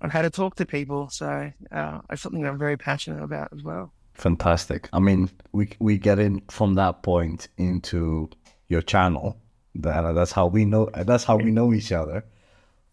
on 0.01 0.11
how 0.11 0.23
to 0.23 0.31
talk 0.31 0.55
to 0.57 0.65
people. 0.65 1.11
So 1.11 1.53
uh, 1.71 1.99
it's 2.11 2.23
something 2.23 2.43
that 2.43 2.49
I'm 2.49 2.59
very 2.59 2.79
passionate 2.79 3.23
about 3.23 3.49
as 3.53 3.63
well. 3.63 3.93
Fantastic. 4.19 4.89
I 4.93 4.99
mean, 4.99 5.31
we 5.53 5.71
we 5.79 5.97
get 5.97 6.19
in 6.19 6.43
from 6.51 6.75
that 6.75 7.03
point 7.03 7.49
into 7.57 8.29
your 8.69 8.83
channel. 8.83 9.37
That 9.77 10.13
that's 10.13 10.33
how 10.33 10.49
we 10.49 10.65
know. 10.65 10.91
That's 10.93 11.23
how 11.25 11.37
we 11.37 11.53
know 11.53 11.73
each 11.73 11.93
other. 11.93 12.25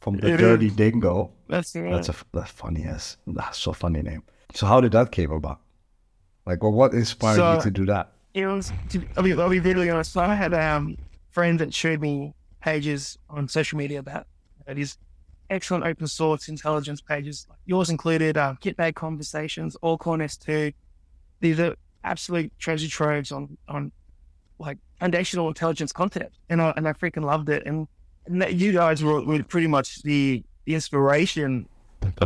From 0.01 0.17
the 0.17 0.33
It 0.33 0.37
Dirty 0.37 0.67
is. 0.67 0.75
Dingo. 0.75 1.31
That's 1.47 1.71
That's 1.71 2.09
a 2.09 2.11
f- 2.11 2.25
that's 2.31 2.51
funny 2.51 2.83
as 2.83 3.17
that's 3.25 3.57
so 3.57 3.73
funny 3.73 4.03
name. 4.03 4.21
So 4.53 4.67
how 4.67 4.79
did 4.79 4.91
that 4.91 5.11
came 5.11 5.31
about? 5.31 5.61
Like, 6.45 6.61
well, 6.61 6.71
what 6.71 6.93
inspired 6.93 7.55
you 7.55 7.61
to 7.63 7.71
do 7.71 7.85
that? 7.87 8.11
it 8.35 8.45
was. 8.45 8.71
To, 8.89 9.01
I'll 9.17 9.23
be 9.23 9.33
I'll 9.33 9.49
be 9.49 9.59
really 9.59 9.89
honest. 9.89 10.13
So 10.13 10.21
I 10.21 10.35
had 10.35 10.53
um 10.53 10.95
friends 11.31 11.57
that 11.57 11.73
showed 11.73 12.01
me 12.01 12.35
pages 12.61 13.17
on 13.31 13.47
social 13.47 13.79
media 13.79 13.97
about 13.97 14.27
uh, 14.67 14.75
these 14.75 14.99
excellent 15.49 15.85
open 15.85 16.07
source 16.07 16.49
intelligence 16.49 17.01
pages, 17.01 17.47
like 17.49 17.57
yours 17.65 17.89
included. 17.89 18.37
Um, 18.37 18.57
Kitbag 18.61 18.93
conversations, 18.93 19.75
all 19.77 19.97
corners 19.97 20.37
too. 20.37 20.71
These 21.39 21.59
are 21.59 21.75
absolute 22.03 22.51
treasure 22.59 22.87
troves 22.89 23.31
on 23.31 23.57
on 23.67 23.91
like 24.59 24.77
foundational 24.99 25.47
intelligence 25.47 25.91
content, 25.91 26.31
and 26.49 26.61
I 26.61 26.73
and 26.77 26.87
I 26.87 26.93
freaking 26.93 27.23
loved 27.25 27.49
it. 27.49 27.65
And, 27.65 27.87
and 28.25 28.41
that 28.41 28.55
you 28.55 28.71
guys 28.73 29.03
were, 29.03 29.23
were 29.23 29.43
pretty 29.43 29.67
much 29.67 30.01
the, 30.03 30.43
the 30.65 30.73
inspiration 30.73 31.67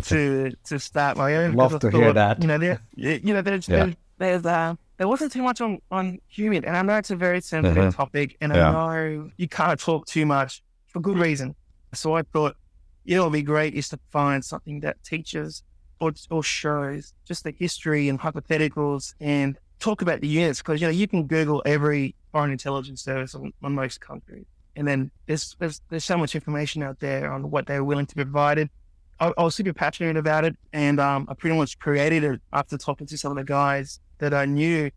to 0.04 0.52
to 0.66 0.80
start 0.80 1.18
my 1.18 1.36
own. 1.38 1.54
Love 1.54 1.80
to 1.80 1.90
hear 1.90 2.14
that. 2.14 2.42
You 2.42 2.48
know, 2.48 2.58
there, 2.58 2.80
you 2.96 3.34
know, 3.34 3.42
there's 3.42 3.68
Yeah. 3.68 3.86
there's, 3.86 3.96
there's 4.18 4.46
uh, 4.46 4.76
there 4.98 5.08
wasn't 5.08 5.32
too 5.32 5.42
much 5.44 5.62
on 5.62 5.80
on 5.92 6.20
human, 6.28 6.64
and 6.66 6.76
I 6.78 6.82
know 6.82 6.98
it's 6.98 7.12
a 7.12 7.16
very 7.16 7.42
sensitive 7.42 7.94
Mhm. 7.94 7.96
topic, 7.96 8.38
and 8.42 8.54
Yeah. 8.54 8.70
I 8.70 8.72
know 8.72 9.32
you 9.38 9.48
can't 9.48 9.80
talk 9.80 10.06
too 10.06 10.26
much 10.26 10.62
for 10.88 11.00
good 11.00 11.18
reason. 11.18 11.56
So 11.94 12.16
I 12.16 12.22
thought, 12.22 12.56
you 13.04 13.16
know, 13.18 13.24
would 13.26 13.34
be 13.34 13.42
great 13.42 13.74
is 13.74 13.90
to 13.90 14.00
find 14.12 14.44
something 14.46 14.82
that 14.82 15.04
teaches 15.04 15.64
or 16.00 16.14
or 16.30 16.44
shows 16.44 17.14
just 17.26 17.44
the 17.44 17.52
history 17.52 18.10
and 18.10 18.20
hypotheticals 18.20 19.14
and 19.20 19.58
talk 19.80 20.02
about 20.02 20.22
the 20.22 20.28
units 20.28 20.60
because 20.60 20.82
you 20.82 20.88
know 20.88 20.92
you 20.92 21.08
can 21.08 21.28
Google 21.28 21.62
every 21.66 22.16
foreign 22.32 22.52
intelligence 22.52 23.02
service 23.02 23.34
on, 23.36 23.52
on 23.64 23.74
most 23.74 24.02
countries, 24.02 24.46
and 24.76 24.88
then 24.88 25.12
there's 25.26 25.56
there's 25.60 25.82
there's 25.90 26.06
so 26.06 26.18
much 26.18 26.36
information 26.36 26.84
out 26.84 27.00
there 27.00 27.32
on 27.32 27.50
what 27.50 27.66
they're 27.66 27.84
willing 27.84 28.06
to 28.06 28.16
provide. 28.16 28.58
It. 28.58 28.70
I, 29.20 29.34
I 29.38 29.44
was 29.44 29.56
super 29.56 29.74
passionate 29.74 30.18
about 30.18 30.46
it, 30.46 30.56
and 30.74 31.00
um, 31.00 31.28
I 31.30 31.34
pretty 31.34 31.58
much 31.58 31.78
created 31.80 32.24
it 32.24 32.42
after 32.54 32.78
talking 32.78 33.08
to 33.08 33.18
some 33.18 33.32
of 33.32 33.38
the 33.38 33.44
guys 33.44 34.00
that 34.20 34.34
I 34.34 34.46
knew, 34.46 34.92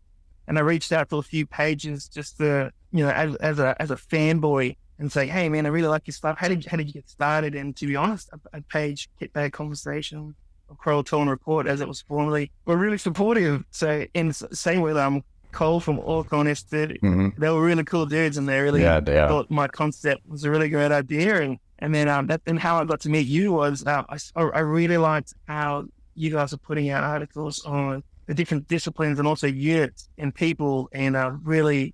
and 0.47 0.57
I 0.57 0.61
reached 0.61 0.91
out 0.91 1.09
to 1.09 1.17
a 1.17 1.23
few 1.23 1.45
pages 1.45 2.07
just 2.07 2.37
to 2.37 2.71
you 2.91 3.05
know 3.05 3.11
as, 3.11 3.35
as 3.37 3.59
a 3.59 3.75
as 3.81 3.91
a 3.91 3.95
fanboy 3.95 4.75
and 4.99 5.11
say, 5.11 5.27
hey 5.27 5.49
man, 5.49 5.65
I 5.65 5.69
really 5.69 5.87
like 5.87 6.07
your 6.07 6.13
stuff. 6.13 6.37
How 6.37 6.47
did 6.47 6.65
how 6.65 6.77
did 6.77 6.87
you 6.87 6.93
get 6.93 7.09
started? 7.09 7.55
And 7.55 7.75
to 7.77 7.87
be 7.87 7.95
honest, 7.95 8.29
a, 8.31 8.57
a 8.57 8.61
page 8.61 9.09
Kitbag 9.19 9.51
Conversation 9.51 10.17
or 10.17 10.33
Crow 10.77 11.01
Tone 11.01 11.29
Report, 11.29 11.67
as 11.67 11.81
it 11.81 11.87
was 11.87 12.01
formerly, 12.01 12.51
were 12.65 12.77
really 12.77 12.97
supportive. 12.97 13.63
So 13.71 14.05
in 14.13 14.29
the 14.29 14.33
same 14.33 14.81
way 14.81 14.93
that 14.93 15.05
I'm 15.05 15.23
Cole 15.51 15.79
from 15.79 15.99
Orcon 15.99 16.45
did, 16.69 16.97
hmm 17.01 17.29
they 17.37 17.49
were 17.49 17.61
really 17.61 17.83
cool 17.83 18.05
dudes, 18.05 18.37
and 18.37 18.49
they 18.49 18.59
really 18.59 18.81
Yeah, 18.81 18.99
they 18.99 19.13
thought 19.27 19.51
my 19.51 19.67
concept 19.67 20.21
was 20.27 20.43
a 20.43 20.51
really 20.51 20.69
great 20.69 20.91
idea. 20.91 21.41
And 21.41 21.59
and 21.79 21.93
then 21.93 22.07
um, 22.09 22.27
that 22.27 22.43
then 22.45 22.57
how 22.57 22.81
I 22.81 22.85
got 22.85 23.01
to 23.01 23.09
meet 23.09 23.27
you 23.27 23.53
was 23.53 23.85
uh, 23.85 24.03
I, 24.09 24.17
I 24.41 24.59
really 24.59 24.97
liked 24.97 25.33
how 25.47 25.85
you 26.15 26.31
guys 26.31 26.53
are 26.53 26.57
putting 26.57 26.89
out 26.89 27.03
articles 27.03 27.63
on 27.65 28.03
the 28.25 28.33
different 28.33 28.67
disciplines 28.67 29.19
and 29.19 29.27
also 29.27 29.47
units 29.47 30.09
and 30.17 30.33
people, 30.33 30.89
and 30.91 31.15
uh, 31.15 31.31
really 31.43 31.93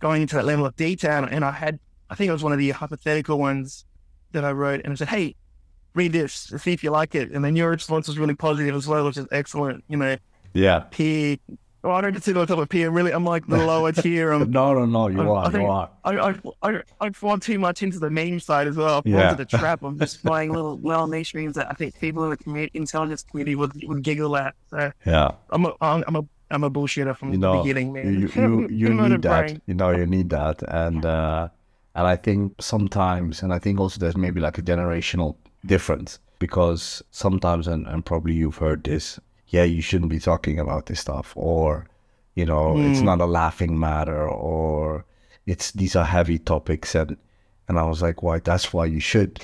going 0.00 0.22
into 0.22 0.34
that 0.36 0.44
level 0.44 0.66
of 0.66 0.76
detail. 0.76 1.24
And 1.24 1.44
I 1.44 1.52
had 1.52 1.78
I 2.10 2.14
think 2.16 2.28
it 2.28 2.32
was 2.32 2.42
one 2.42 2.52
of 2.52 2.58
the 2.58 2.70
hypothetical 2.70 3.38
ones 3.38 3.86
that 4.32 4.44
I 4.44 4.52
wrote, 4.52 4.82
and 4.84 4.92
I 4.92 4.96
said, 4.96 5.08
hey. 5.08 5.36
Read 5.94 6.12
this, 6.12 6.52
see 6.58 6.72
if 6.72 6.84
you 6.84 6.90
like 6.90 7.14
it. 7.14 7.30
And 7.32 7.44
then 7.44 7.56
your 7.56 7.70
response 7.70 8.06
was 8.08 8.18
really 8.18 8.34
positive 8.34 8.74
as 8.74 8.86
well, 8.86 9.04
which 9.06 9.16
is 9.16 9.26
excellent. 9.32 9.84
You 9.88 9.96
know, 9.96 10.16
Yeah. 10.54 10.80
peer. 10.90 11.36
Well, 11.82 11.96
I 11.96 12.02
don't 12.02 12.12
consider 12.12 12.40
myself 12.40 12.60
a 12.60 12.66
P. 12.66 12.82
I'm 12.82 12.92
Really, 12.92 13.10
I'm 13.10 13.24
like 13.24 13.46
the 13.46 13.56
lower 13.72 13.90
tier. 13.90 14.32
I'm 14.32 14.50
No, 14.50 14.74
no, 14.74 14.84
no. 14.84 15.08
You 15.08 15.22
I- 15.22 15.26
are. 15.26 15.46
I 15.46 15.50
think- 15.50 15.62
you 15.62 15.68
are. 15.68 15.90
I, 16.04 16.10
I, 16.18 16.34
I, 16.62 16.82
I 17.00 17.10
fall 17.10 17.38
too 17.38 17.58
much 17.58 17.82
into 17.82 17.98
the 17.98 18.10
meme 18.10 18.38
side 18.38 18.66
as 18.68 18.76
well. 18.76 18.98
I 19.04 19.08
Yeah. 19.08 19.30
into 19.32 19.44
the 19.44 19.56
trap 19.58 19.82
of 19.82 19.98
just 19.98 20.22
playing 20.24 20.52
little, 20.52 20.78
little 20.78 21.06
niche 21.06 21.34
memes 21.34 21.54
that 21.56 21.68
I 21.70 21.72
think 21.74 21.98
people 21.98 22.22
in 22.24 22.30
the 22.30 22.36
community, 22.36 22.78
intelligence 22.78 23.22
community 23.22 23.54
would, 23.56 23.72
would 23.88 24.02
giggle 24.02 24.36
at. 24.36 24.54
So 24.68 24.92
Yeah. 25.06 25.30
I'm 25.50 25.64
a, 25.64 25.72
I'm 25.80 26.04
I'm 26.06 26.16
a, 26.16 26.22
I'm 26.52 26.64
a 26.64 26.70
bullshitter 26.70 27.16
from 27.16 27.32
you 27.32 27.38
know, 27.38 27.56
the 27.56 27.62
beginning, 27.62 27.92
man. 27.94 28.20
you 28.20 28.28
you, 28.34 28.68
you 28.68 28.88
need 28.94 29.22
that. 29.22 29.46
brain. 29.46 29.62
You 29.66 29.74
know, 29.74 29.90
you 29.90 30.04
need 30.06 30.28
that, 30.30 30.62
and 30.68 31.04
uh, 31.06 31.48
and 31.94 32.06
I 32.08 32.16
think 32.16 32.60
sometimes, 32.60 33.42
and 33.42 33.52
I 33.54 33.58
think 33.60 33.78
also 33.80 33.98
there's 34.00 34.16
maybe 34.16 34.40
like 34.40 34.58
a 34.58 34.62
generational 34.62 35.36
difference 35.66 36.18
because 36.38 37.02
sometimes, 37.10 37.66
and, 37.66 37.86
and 37.86 38.04
probably 38.04 38.34
you've 38.34 38.56
heard 38.58 38.84
this. 38.84 39.20
Yeah, 39.48 39.64
you 39.64 39.82
shouldn't 39.82 40.10
be 40.10 40.20
talking 40.20 40.58
about 40.58 40.86
this 40.86 41.00
stuff, 41.00 41.32
or 41.36 41.86
you 42.34 42.46
know, 42.46 42.78
it's 42.78 43.00
Mm. 43.00 43.04
not 43.04 43.20
a 43.20 43.26
laughing 43.26 43.78
matter, 43.78 44.28
or 44.28 45.04
it's 45.46 45.72
these 45.72 45.96
are 45.96 46.04
heavy 46.04 46.38
topics, 46.38 46.94
and 46.94 47.16
and 47.68 47.78
I 47.78 47.82
was 47.84 48.00
like, 48.02 48.22
why? 48.22 48.38
That's 48.40 48.72
why 48.72 48.86
you 48.86 49.00
should 49.00 49.40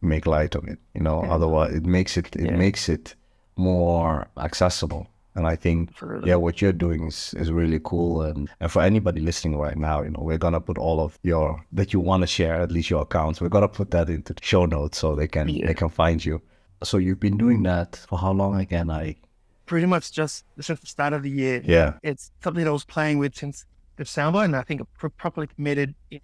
make 0.00 0.26
light 0.26 0.54
of 0.54 0.66
it. 0.68 0.78
You 0.94 1.02
know, 1.02 1.22
Yeah. 1.22 1.34
otherwise 1.34 1.74
it 1.74 1.86
makes 1.86 2.16
it 2.16 2.34
it 2.36 2.46
Yeah. 2.46 2.56
makes 2.56 2.88
it 2.88 3.14
more 3.56 4.26
accessible 4.36 5.06
And 5.34 5.46
I 5.46 5.56
think, 5.56 5.90
yeah, 6.24 6.34
what 6.34 6.60
you're 6.60 6.74
doing 6.74 7.06
is, 7.06 7.34
is 7.38 7.50
really 7.50 7.80
cool. 7.82 8.20
And, 8.22 8.50
and 8.60 8.70
for 8.70 8.82
anybody 8.82 9.20
listening 9.22 9.56
right 9.58 9.76
now, 9.78 10.02
you 10.02 10.10
know, 10.10 10.20
we're 10.22 10.36
going 10.38 10.52
to 10.52 10.60
put 10.60 10.76
all 10.76 11.00
of 11.00 11.18
your, 11.22 11.64
that 11.72 11.92
you 11.94 12.00
want 12.00 12.22
to 12.22 12.26
share, 12.26 12.60
at 12.60 12.70
least 12.70 12.90
your 12.90 13.02
accounts, 13.02 13.40
we're 13.40 13.48
going 13.48 13.62
to 13.62 13.68
put 13.68 13.90
that 13.92 14.10
into 14.10 14.34
the 14.34 14.42
show 14.42 14.66
notes 14.66 14.98
so 14.98 15.14
they 15.14 15.28
can, 15.28 15.48
Yeah. 15.48 15.66
they 15.68 15.74
can 15.74 15.88
find 15.88 16.22
you. 16.22 16.42
So 16.84 16.98
you've 16.98 17.20
been 17.20 17.38
doing 17.38 17.62
that 17.62 17.96
for 18.08 18.18
how 18.18 18.32
long 18.32 18.60
again? 18.60 18.90
I, 18.90 19.16
Pretty 19.64 19.86
much 19.86 20.12
just 20.12 20.44
since 20.60 20.80
the 20.80 20.86
start 20.86 21.14
of 21.14 21.22
the 21.22 21.30
year. 21.30 21.62
yeah. 21.64 21.94
It's 22.02 22.30
something 22.44 22.62
that 22.64 22.68
I 22.68 22.72
was 22.72 22.84
playing 22.84 23.16
with 23.18 23.34
since 23.34 23.64
December, 23.96 24.42
and 24.42 24.54
I 24.54 24.62
think 24.62 24.82
I 24.82 25.08
properly 25.16 25.46
committed 25.46 25.94
in 26.10 26.20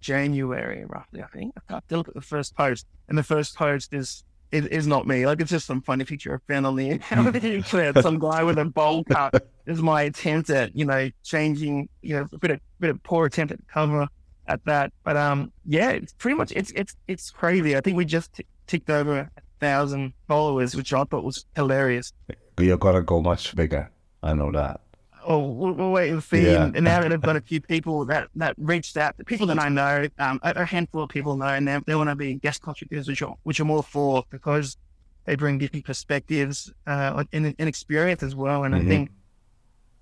January, 0.00 0.84
roughly. 0.84 1.22
I 1.22 1.26
think. 1.28 1.54
I 1.68 1.80
look 1.90 2.08
at 2.08 2.14
the 2.14 2.20
first 2.20 2.54
post, 2.54 2.86
and 3.08 3.16
the 3.18 3.22
first 3.22 3.56
post 3.56 3.94
is 3.94 4.22
is, 4.52 4.66
is 4.66 4.86
not 4.86 5.06
me. 5.06 5.26
Like 5.26 5.40
it's 5.40 5.50
just 5.50 5.66
some 5.66 5.82
funny 5.82 6.04
picture 6.04 6.34
I 6.34 6.52
found 6.52 6.66
on 6.66 6.76
the 6.76 6.90
internet. 6.90 8.02
some 8.02 8.18
guy 8.18 8.42
with 8.42 8.58
a 8.58 8.64
bowl 8.64 9.04
cut. 9.04 9.48
Is 9.66 9.80
my 9.80 10.02
attempt 10.02 10.50
at 10.50 10.76
you 10.76 10.84
know 10.84 11.10
changing 11.22 11.88
you 12.02 12.16
know 12.16 12.26
a 12.32 12.38
bit 12.38 12.50
of 12.50 12.60
bit 12.80 12.90
of 12.90 13.02
poor 13.02 13.26
attempt 13.26 13.52
at 13.52 13.66
cover 13.68 14.06
at 14.46 14.64
that. 14.66 14.92
But 15.04 15.16
um 15.16 15.52
yeah, 15.64 15.90
it's 15.90 16.12
pretty 16.12 16.36
much 16.36 16.52
it's 16.52 16.70
it's 16.72 16.94
it's 17.08 17.30
crazy. 17.30 17.76
I 17.76 17.80
think 17.80 17.96
we 17.96 18.04
just 18.04 18.34
t- 18.34 18.46
ticked 18.66 18.90
over 18.90 19.18
a 19.18 19.30
thousand 19.60 20.12
followers, 20.28 20.76
which 20.76 20.92
I 20.92 21.04
thought 21.04 21.24
was 21.24 21.46
hilarious. 21.56 22.12
You're 22.58 22.76
going 22.76 22.94
to 22.94 23.02
go 23.02 23.20
much 23.20 23.56
bigger. 23.56 23.90
I 24.22 24.34
know 24.34 24.52
that. 24.52 24.80
Oh, 25.24 25.38
we'll, 25.38 25.72
we'll 25.72 25.90
wait 25.90 26.10
and 26.10 26.22
see. 26.22 26.44
Yeah. 26.44 26.64
And, 26.64 26.76
and 26.76 26.84
now 26.84 27.00
that 27.00 27.12
I've 27.12 27.20
got 27.22 27.36
a 27.36 27.40
few 27.40 27.60
people 27.60 28.04
that, 28.06 28.28
that 28.36 28.54
reached 28.58 28.96
out, 28.96 29.16
the 29.16 29.24
people 29.24 29.46
that 29.48 29.58
I 29.58 29.68
know, 29.68 30.08
um, 30.18 30.38
a, 30.42 30.52
a 30.56 30.64
handful 30.64 31.02
of 31.02 31.08
people 31.10 31.36
know, 31.36 31.46
and 31.46 31.66
they, 31.66 31.78
they 31.86 31.94
want 31.94 32.10
to 32.10 32.14
be 32.16 32.34
guest 32.34 32.62
contributors, 32.62 33.08
which 33.08 33.22
are, 33.22 33.34
which 33.42 33.60
are 33.60 33.64
more 33.64 33.82
for 33.82 34.24
because 34.30 34.76
they 35.24 35.34
bring 35.36 35.58
different 35.58 35.84
perspectives 35.84 36.72
uh, 36.86 37.24
and, 37.32 37.54
and 37.58 37.68
experience 37.68 38.22
as 38.22 38.34
well. 38.34 38.64
And 38.64 38.74
Mhm. 38.74 38.80
I 38.82 38.84
think 38.88 39.10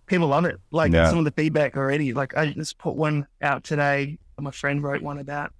people 0.07 0.29
love 0.29 0.45
it. 0.45 0.57
Like 0.71 0.93
Yeah. 0.93 1.09
some 1.09 1.19
of 1.19 1.25
the 1.25 1.31
feedback 1.31 1.77
already. 1.77 2.13
Like 2.13 2.37
I 2.37 2.53
just 2.53 2.79
put 2.79 2.97
one 2.97 3.27
out 3.41 3.65
today. 3.65 4.19
My 4.41 4.51
friend 4.51 4.83
wrote 4.83 5.03
one 5.03 5.19
about 5.19 5.53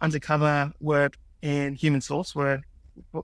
undercover 0.00 0.72
work 0.80 1.16
and 1.42 1.76
human 1.76 2.00
source 2.02 2.34
work 2.34 2.60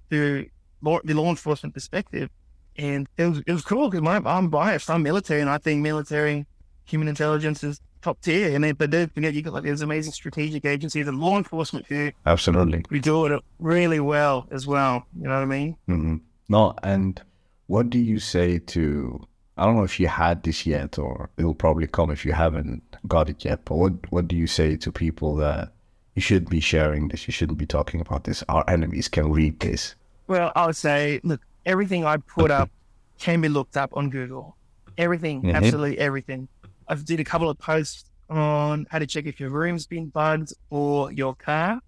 through 0.09 0.46
law, 0.81 0.98
the 1.05 1.14
law 1.14 1.28
enforcement 1.28 1.74
perspective. 1.74 2.31
And 2.76 3.08
it 3.16 3.26
was, 3.26 3.38
it 3.46 3.52
was 3.52 3.62
cool 3.62 3.90
because 3.90 4.06
I'm 4.26 4.48
biased. 4.48 4.88
I'm 4.90 5.02
military, 5.02 5.40
and 5.40 5.50
I 5.50 5.58
think 5.58 5.82
military 5.82 6.46
human 6.85 7.08
intelligence 7.08 7.62
is 7.62 7.80
top 8.00 8.20
tier. 8.20 8.54
And 8.54 8.64
they, 8.64 8.72
but 8.72 8.90
don't 8.90 9.12
forget, 9.14 9.35
you 9.35 9.42
got 9.42 9.54
like 9.54 9.62
these 9.64 9.82
amazing 9.82 10.12
strategic 10.12 10.64
agencies 10.64 11.06
and 11.06 11.18
law 11.20 11.37
enforcement 11.38 11.87
here. 11.87 12.12
Absolutely. 12.26 12.85
we 12.90 12.98
do 13.00 13.26
it 13.26 13.42
really 13.58 14.00
well 14.00 14.46
as 14.50 14.66
well. 14.66 15.04
You 15.16 15.28
know 15.28 15.35
what 15.35 15.42
I 15.42 15.46
mean? 15.46 15.76
hmm 15.87 16.16
No, 16.48 16.74
and 16.82 17.20
what 17.66 17.90
do 17.90 17.98
you 17.98 18.18
say 18.18 18.58
to? 18.58 19.26
I 19.56 19.64
don't 19.66 19.76
know 19.76 19.85
if 19.85 20.00
you 20.00 20.08
had 20.08 20.42
this 20.42 20.66
yet, 20.66 20.98
or 20.98 21.30
it'll 21.37 21.54
probably 21.54 21.87
come 21.87 22.11
if 22.11 22.24
you 22.24 22.32
haven't 22.32 22.82
got 23.06 23.28
it 23.28 23.44
yet. 23.44 23.64
But 23.64 23.76
what 23.76 23.92
what 24.11 24.26
do 24.26 24.35
you 24.35 24.46
say 24.46 24.76
to 24.76 24.90
people 24.90 25.37
that 25.37 25.72
you 26.14 26.22
shouldn't 26.22 26.50
be 26.50 26.61
sharing 26.61 27.08
this? 27.08 27.28
You 27.28 27.32
shouldn't 27.32 27.58
be 27.58 27.66
talking 27.66 28.00
about 28.00 28.24
this. 28.24 28.42
Our 28.48 28.64
enemies 28.68 29.08
can 29.08 29.30
read 29.30 29.61
this. 29.61 29.94
Well, 30.26 30.52
I 30.56 30.66
would 30.66 30.76
say, 30.76 31.20
look, 31.22 31.40
everything 31.66 32.05
I 32.05 32.16
put 32.16 32.51
up 32.51 32.70
can 33.18 33.40
be 33.40 33.48
looked 33.48 33.77
up 33.77 33.90
on 33.94 34.11
Google. 34.11 34.57
Everything, 34.98 35.42
Mhm. 35.42 35.55
absolutely 35.55 35.98
everything. 35.98 36.48
I've 36.88 37.05
did 37.05 37.20
a 37.20 37.25
couple 37.25 37.48
of 37.48 37.59
posts 37.59 38.05
on 38.29 38.87
how 38.90 38.98
to 38.98 39.07
check 39.07 39.27
if 39.27 39.38
your 39.40 39.51
room's 39.51 39.87
been 39.87 40.07
bugged 40.09 40.53
or 40.70 41.12
your 41.12 41.35
car, 41.35 41.81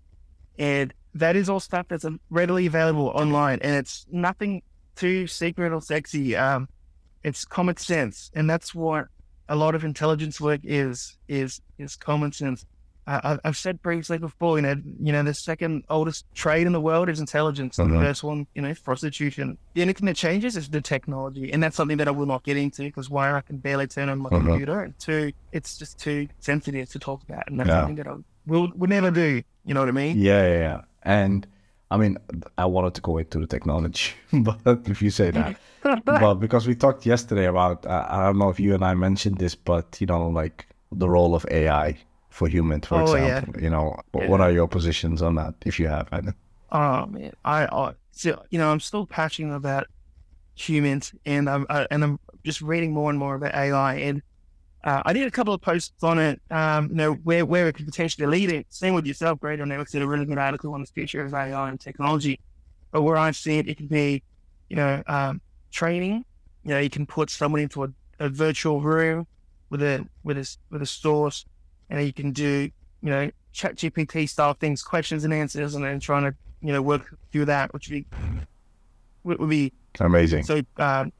and 0.59 0.93
that 1.15 1.37
is 1.37 1.49
all 1.49 1.61
stuff 1.61 1.87
that's 1.89 2.05
readily 2.31 2.67
available 2.67 3.09
online, 3.09 3.59
and 3.63 3.75
it's 3.77 4.07
nothing 4.11 4.63
too 4.97 5.27
secret 5.27 5.73
or 5.73 5.81
sexy. 5.81 6.37
Um, 6.37 6.69
it's 7.23 7.45
common 7.45 7.77
sense, 7.77 8.31
and 8.35 8.49
that's 8.49 8.75
what 8.75 9.07
a 9.49 9.57
lot 9.57 9.75
of 9.75 9.85
intelligence 9.85 10.41
work 10.41 10.61
is 10.65 11.19
is 11.29 11.61
is 11.79 11.97
common 11.97 12.33
sense. 12.33 12.65
I've- 13.07 13.41
I've 13.45 13.57
said 13.57 13.83
previously 13.83 14.17
before, 14.19 14.57
you 14.59 14.63
know, 14.63 14.75
you 15.01 15.13
know, 15.13 15.23
the 15.23 15.35
second 15.35 15.85
oldest 15.91 16.25
trade 16.35 16.67
in 16.67 16.73
the 16.73 16.81
world 16.81 17.09
is 17.09 17.21
intelligence. 17.21 17.77
Mhm. 17.77 17.93
The 17.93 18.01
first 18.01 18.25
one, 18.25 18.47
you 18.55 18.63
know, 18.63 18.69
is 18.69 18.79
prostitution. 18.81 19.59
The 19.75 19.83
only 19.83 19.93
thing 19.93 20.07
that 20.07 20.17
changes 20.17 20.57
is 20.57 20.69
the 20.71 20.81
technology, 20.81 21.53
and 21.53 21.63
that's 21.63 21.77
something 21.77 21.99
that 21.99 22.09
I 22.09 22.13
will 22.13 22.27
not 22.27 22.45
get 22.45 22.57
into 22.57 22.83
because 22.83 23.11
one, 23.11 23.29
I 23.35 23.41
can 23.43 23.59
barely 23.59 23.87
turn 23.87 24.09
on 24.09 24.19
my 24.19 24.31
Mhm. 24.31 24.45
computer, 24.47 24.81
and 24.81 24.99
two, 24.99 25.33
it's 25.53 25.77
just 25.77 25.99
too 25.99 26.29
sensitive 26.39 26.89
to 26.91 26.99
talk 26.99 27.23
about, 27.29 27.45
and 27.49 27.61
that's 27.61 27.69
Yeah. 27.69 27.81
something 27.81 27.97
that 27.97 28.07
I 28.09 28.15
will 28.47 28.73
would 28.77 28.91
never 28.91 29.11
do. 29.11 29.43
You 29.67 29.75
know 29.75 29.81
what 29.81 29.89
I 29.89 29.93
mean? 29.93 30.17
Yeah, 30.19 30.47
yeah, 30.47 30.59
yeah. 30.59 30.81
And 31.03 31.47
I 31.91 31.97
mean, 31.97 32.17
I 32.59 32.65
wanted 32.65 32.95
to 32.95 33.01
go 33.03 33.19
into 33.19 33.39
the 33.39 33.47
technology, 33.47 34.13
but 34.33 34.89
if 34.89 35.01
you 35.03 35.11
say 35.11 35.31
that, 35.31 35.57
but 36.07 36.35
because 36.37 36.67
we 36.67 36.75
talked 36.75 37.05
yesterday 37.07 37.45
about, 37.47 37.85
uh, 37.87 38.07
I 38.09 38.25
don't 38.25 38.39
know 38.39 38.49
if 38.49 38.59
you 38.59 38.75
and 38.75 38.83
I 38.85 38.95
mentioned 38.95 39.39
this, 39.39 39.55
but 39.55 40.01
you 40.01 40.07
know, 40.07 40.29
like 40.29 40.67
the 40.91 41.09
role 41.09 41.35
of 41.35 41.45
AI 41.51 41.97
for 42.35 42.49
humans, 42.49 42.87
for 42.87 43.01
Oh, 43.01 43.15
yeah. 43.15 43.39
example. 43.39 43.63
You 43.63 43.71
know, 43.71 43.97
what 44.13 44.29
what 44.29 44.41
are 44.41 44.51
your 44.53 44.69
positions 44.69 45.23
on 45.23 45.37
that, 45.37 45.55
if 45.65 45.79
you 45.79 45.89
have? 45.89 46.09
any? 46.13 46.33
Oh 46.71 47.07
man, 47.07 47.33
I, 47.45 47.67
I 47.67 47.93
so 48.13 48.43
you 48.51 48.59
know 48.59 48.71
I'm 48.71 48.81
still 48.81 49.07
passionate 49.07 49.55
about 49.55 49.87
humans, 50.55 51.13
and 51.25 51.49
I'm 51.49 51.67
I, 51.71 51.87
and 51.91 52.03
I'm 52.05 52.19
just 52.45 52.61
reading 52.61 52.93
more 52.93 53.11
and 53.11 53.19
more 53.19 53.37
about 53.37 53.55
AI, 53.55 53.95
and 53.97 54.23
uh, 54.85 55.03
I 55.05 55.13
did 55.13 55.27
a 55.27 55.31
couple 55.31 55.55
of 55.55 55.61
posts 55.61 56.03
on 56.03 56.19
it. 56.19 56.41
Um, 56.51 56.89
you 56.91 56.97
know 56.97 57.13
where 57.15 57.47
where 57.47 57.69
it 57.69 57.75
could 57.75 57.87
potentially 57.87 58.27
lead 58.27 58.51
it. 58.51 58.67
Same 58.71 58.95
with 58.95 59.07
yourself, 59.07 59.41
Greater 59.41 59.65
Networks 59.67 59.93
did 59.93 60.03
a 60.03 60.07
really 60.09 60.27
good 60.27 60.39
article 60.39 60.75
on 60.75 60.81
the 60.81 60.87
future 60.89 61.25
of 61.25 61.33
AI 61.35 61.69
and 61.69 61.81
technology. 61.81 62.41
But 62.93 63.03
where 63.03 63.17
I've 63.17 63.37
seen 63.37 63.61
it, 63.61 63.69
it 63.69 63.77
can 63.77 63.89
be, 63.89 64.23
you 64.69 64.77
know, 64.77 65.03
um, 65.07 65.41
training. 65.73 66.25
You 66.65 66.71
know, 66.71 66.79
you 66.81 66.91
can 66.91 67.07
put 67.07 67.31
someone 67.31 67.61
into 67.61 67.85
a, 67.85 67.89
a 68.21 68.29
virtual 68.29 68.81
room 68.81 69.27
with 69.71 69.83
a 69.83 70.07
with 70.25 70.39
a 70.39 70.57
with 70.71 70.83
a 70.83 70.87
source, 70.87 71.45
and 71.91 72.05
you 72.07 72.13
can 72.13 72.33
do 72.33 72.71
you 73.03 73.11
know 73.11 73.31
chat 73.53 73.77
GPT 73.77 74.29
style 74.29 74.55
things, 74.55 74.83
questions 74.83 75.25
and 75.25 75.33
answers, 75.33 75.75
and 75.75 75.85
then 75.85 76.01
trying 76.01 76.25
to 76.25 76.35
you 76.61 76.73
know 76.73 76.83
work 76.83 77.15
through 77.33 77.45
that, 77.47 77.73
which 77.75 77.89
would 77.89 77.95
be 77.95 78.07
would 79.25 79.51
be 79.51 79.73
Amazing. 80.01 80.43
so 80.45 80.61
um, 80.79 81.13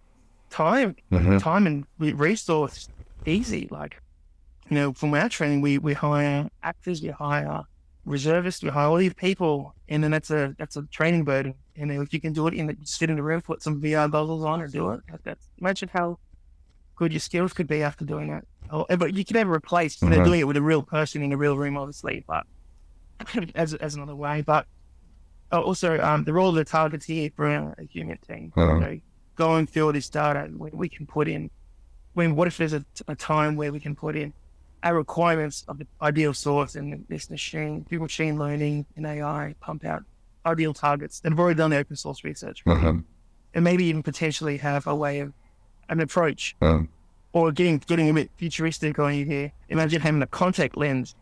time 0.51 0.97
Mhm. 1.13 1.41
time 1.41 1.67
and 1.67 1.85
resource 1.99 2.89
easy. 3.27 3.69
Like 3.71 3.99
you 4.69 4.75
know, 4.77 4.93
from 4.93 5.15
our 5.15 5.29
training, 5.29 5.61
we 5.61 5.79
we 5.79 5.95
hire 5.95 6.49
actors, 6.63 7.03
we 7.03 7.09
hire 7.09 7.63
reservists, 8.05 8.63
we 8.63 8.71
hire 8.71 8.87
all 8.89 8.97
these 8.97 9.15
people, 9.15 9.75
and 9.89 10.03
then 10.03 10.11
that's 10.11 10.31
a 10.31 10.55
that's 10.59 10.77
a 10.77 10.83
training 10.91 11.25
burden. 11.25 11.55
And 11.77 11.91
if 11.91 12.13
you 12.13 12.21
can 12.21 12.33
do 12.33 12.47
it 12.47 12.55
in 12.55 12.67
the, 12.69 12.77
sit 12.85 13.11
in 13.11 13.17
the 13.17 13.23
room, 13.23 13.43
put 13.43 13.63
some 13.63 13.81
VR 13.81 14.11
goggles 14.11 14.45
on, 14.45 14.61
and 14.63 14.73
do 14.73 14.91
it, 14.91 15.01
that's 15.25 15.49
imagine 15.59 15.91
how 15.93 16.19
good 16.97 17.13
your 17.13 17.21
skills 17.21 17.53
could 17.53 17.67
be 17.67 17.83
after 17.83 18.05
doing 18.05 18.29
that. 18.31 18.45
Oh, 18.71 18.87
but 18.97 19.15
you 19.15 19.25
can 19.25 19.35
never 19.35 19.53
replace 19.55 19.97
Mhm. 19.99 20.25
doing 20.25 20.41
it 20.41 20.45
with 20.47 20.57
a 20.57 20.63
real 20.63 20.83
person 20.83 21.23
in 21.23 21.33
a 21.33 21.37
real 21.37 21.57
room, 21.57 21.77
obviously. 21.77 22.25
But 22.27 22.47
as 23.55 23.75
as 23.75 23.95
another 23.95 24.17
way, 24.17 24.43
but 24.43 24.67
uh, 25.53 25.61
also 25.61 26.01
um, 26.01 26.25
the 26.25 26.33
role 26.33 26.49
of 26.49 26.55
the 26.57 26.65
targets 26.65 27.05
here 27.07 27.31
for 27.37 27.47
a 27.47 27.85
human 27.89 28.19
team. 28.19 28.53
Uh-huh. 28.57 28.75
You 28.75 28.81
know, 28.81 29.01
going 29.37 29.67
through 29.67 29.87
all 29.87 29.93
this 29.93 30.09
data, 30.09 30.51
we, 30.57 30.71
we 30.73 30.89
can 30.89 31.07
put 31.07 31.29
in. 31.29 31.51
When 32.15 32.37
what 32.37 32.47
if 32.49 32.57
there's 32.57 32.73
a, 32.73 32.85
a 33.09 33.15
time 33.17 33.57
where 33.57 33.73
we 33.73 33.81
can 33.81 33.95
put 33.97 34.17
in 34.17 34.33
our 34.83 34.95
requirements 34.95 35.65
of 35.67 35.79
the 35.79 35.87
ideal 36.03 36.33
source 36.35 36.75
and 36.77 37.05
this 37.09 37.29
machine, 37.31 37.85
through 37.89 38.01
machine 38.01 38.39
learning 38.39 38.87
and 38.97 39.07
AI, 39.07 39.55
pump 39.61 39.85
out 39.85 40.03
ideal 40.47 40.75
targets 40.75 41.21
that 41.21 41.33
have 41.33 41.39
already 41.41 41.57
done 41.57 41.71
the 41.71 41.77
open 41.79 41.97
source 41.97 42.23
research, 42.23 42.63
Mhm. 42.67 43.03
and 43.55 43.65
maybe 43.65 43.85
even 43.87 44.03
potentially 44.03 44.59
have 44.59 44.87
a 44.87 44.95
way 44.95 45.21
of 45.21 45.33
an 45.89 46.01
approach 46.01 46.55
Um, 46.61 46.89
or 47.35 47.53
getting 47.53 47.77
getting 47.87 48.09
a 48.09 48.15
bit 48.15 48.31
futuristic 48.39 48.99
on 48.99 49.15
you 49.15 49.27
here. 49.27 49.53
Imagine 49.69 50.01
having 50.01 50.23
a 50.23 50.27
contact 50.27 50.77
lens 50.79 51.15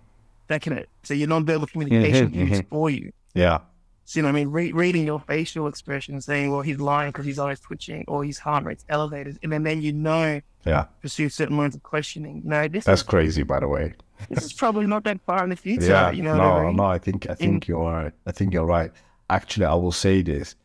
that 0.46 0.62
can 0.62 0.84
so 1.02 1.14
your 1.14 1.26
non-verbal 1.28 1.66
communication 1.66 2.30
Mhm, 2.30 2.34
use 2.50 2.60
mhm. 2.60 2.68
for 2.68 2.88
you. 2.90 3.12
yeah. 3.34 3.58
So, 4.04 4.18
you 4.18 4.22
know 4.24 4.28
I 4.30 4.32
mean? 4.32 4.48
Re- 4.48 4.72
reading 4.72 5.06
your 5.06 5.20
facial 5.20 5.68
expression, 5.68 6.20
saying, 6.20 6.50
well, 6.50 6.60
he's 6.60 6.78
lying 6.80 7.10
because 7.12 7.24
his 7.24 7.38
eyes 7.38 7.60
twitching 7.60 8.04
or 8.08 8.24
his 8.24 8.36
heart 8.36 8.64
rate's 8.64 8.84
elevated. 8.88 9.38
And 9.42 9.50
then, 9.52 9.62
then 9.62 9.80
you 9.80 9.92
know, 9.92 10.40
Yeah. 10.66 10.86
pursue 11.00 11.28
certain 11.28 11.56
lines 11.56 11.74
of 11.76 11.82
questioning. 11.84 12.42
You 12.44 12.50
know, 12.50 12.68
this, 12.68 12.84
That's 12.84 13.02
crazy, 13.04 13.42
by 13.44 13.60
the 13.60 13.68
way. 13.68 13.94
this 14.28 14.44
is 14.44 14.52
probably 14.52 14.86
not 14.86 15.04
that 15.04 15.20
far 15.24 15.42
in 15.44 15.50
the 15.50 15.56
future. 15.56 15.86
yeah. 15.86 16.10
You 16.10 16.24
know 16.24 16.36
no, 16.36 16.42
I 16.42 16.66
mean? 16.66 16.76
no. 16.76 16.84
I 16.84 16.98
think 16.98 17.30
I 17.30 17.34
think 17.34 17.66
you're 17.68 18.12
I 18.26 18.32
think 18.32 18.52
you're 18.52 18.66
right. 18.66 18.90
Actually, 19.30 19.66
I 19.66 19.74
will 19.74 19.92
say 19.92 20.20
this. 20.20 20.56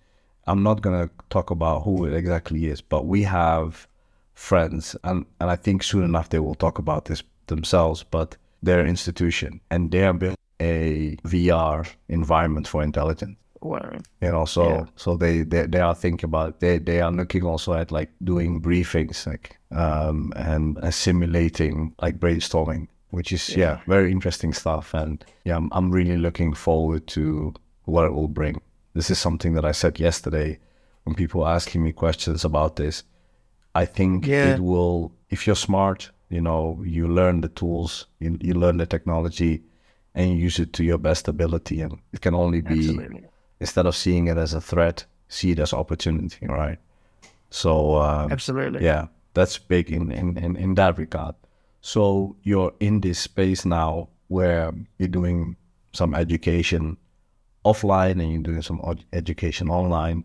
I'm 0.48 0.64
not 0.64 0.82
gonna 0.82 1.10
talk 1.30 1.52
about 1.52 1.84
who 1.84 2.06
it 2.06 2.14
exactly 2.14 2.66
is, 2.66 2.82
but 2.82 3.06
we 3.06 3.22
have 3.24 3.88
friends, 4.38 4.96
and 5.04 5.26
and 5.40 5.50
I 5.50 5.56
think 5.56 5.84
soon 5.84 6.04
enough 6.04 6.30
they 6.30 6.40
will 6.40 6.56
talk 6.56 6.80
about 6.80 7.06
this 7.06 7.24
themselves. 7.48 8.04
But 8.12 8.38
their 8.64 8.86
institution, 8.88 9.60
and 9.70 9.92
they 9.92 10.04
are 10.06 10.14
building 10.14 10.38
a 10.62 11.18
VR 11.28 11.86
environment 12.10 12.68
for 12.68 12.84
intelligence. 12.84 13.38
Well, 13.62 13.92
you 14.22 14.32
know 14.32 14.46
so 14.46 14.64
Yeah. 14.70 14.86
so 14.96 15.18
they, 15.18 15.44
they 15.44 15.66
they 15.68 15.80
are 15.82 15.96
thinking 15.96 16.30
about 16.30 16.60
they 16.60 16.78
they 16.80 17.02
are 17.02 17.12
looking 17.12 17.44
also 17.44 17.74
at 17.74 17.92
like 17.92 18.10
doing 18.24 18.62
briefings 18.62 19.26
like 19.26 19.58
um 19.72 20.32
and 20.36 20.78
assimilating 20.84 21.94
like 22.02 22.20
brainstorming 22.20 22.88
which 23.10 23.32
is 23.34 23.50
yeah, 23.50 23.58
Yeah. 23.58 23.80
very 23.88 24.12
interesting 24.12 24.54
stuff 24.54 24.94
and 24.94 25.26
yeah 25.44 25.58
I'm, 25.58 25.70
I'm 25.72 25.92
really 25.92 26.18
looking 26.18 26.54
forward 26.56 27.08
to 27.08 27.54
what 27.86 28.06
it 28.06 28.14
will 28.14 28.28
bring 28.28 28.62
this 28.94 29.10
is 29.10 29.20
something 29.20 29.56
that 29.56 29.66
i 29.66 29.74
said 29.74 30.00
yesterday 30.00 30.60
when 31.06 31.16
people 31.16 31.42
were 31.42 31.56
asking 31.56 31.84
me 31.84 31.92
questions 31.94 32.46
about 32.46 32.76
this 32.76 33.04
I 33.76 33.86
think 33.86 34.26
Yeah. 34.26 34.56
it 34.56 34.60
will, 34.60 35.12
if 35.30 35.46
you're 35.46 35.56
smart, 35.56 36.12
you 36.30 36.42
know, 36.42 36.82
you 36.86 37.08
learn 37.08 37.42
the 37.42 37.50
tools, 37.50 38.08
you, 38.20 38.38
you 38.42 38.54
learn 38.54 38.78
the 38.78 38.86
technology, 38.86 39.64
and 40.16 40.32
you 40.32 40.38
use 40.38 40.60
it 40.60 40.74
to 40.74 40.84
your 40.84 40.98
best 40.98 41.28
ability. 41.28 41.82
And 41.82 42.00
it 42.12 42.22
can 42.22 42.34
only 42.34 42.62
be, 42.62 42.80
Absolutely. 42.90 43.26
instead 43.60 43.86
of 43.86 43.96
seeing 43.96 44.28
it 44.28 44.38
as 44.38 44.54
a 44.54 44.62
threat, 44.62 45.06
see 45.28 45.52
it 45.52 45.60
as 45.60 45.74
opportunity, 45.74 46.48
right? 46.48 46.80
So, 47.50 47.96
um, 47.98 48.32
Absolutely. 48.32 48.84
yeah, 48.84 49.08
that's 49.34 49.58
big 49.58 49.92
in, 49.92 50.12
in, 50.12 50.38
in, 50.38 50.56
in 50.56 50.76
that 50.76 50.98
regard. 50.98 51.36
So 51.82 52.36
you're 52.44 52.74
in 52.80 53.02
this 53.02 53.20
space 53.20 53.64
now 53.66 54.10
where 54.28 54.74
you're 54.98 55.08
doing 55.08 55.56
some 55.94 56.14
education 56.14 56.98
offline 57.64 58.20
and 58.22 58.32
you're 58.34 58.42
doing 58.42 58.62
some 58.62 58.82
education 59.14 59.70
online. 59.70 60.24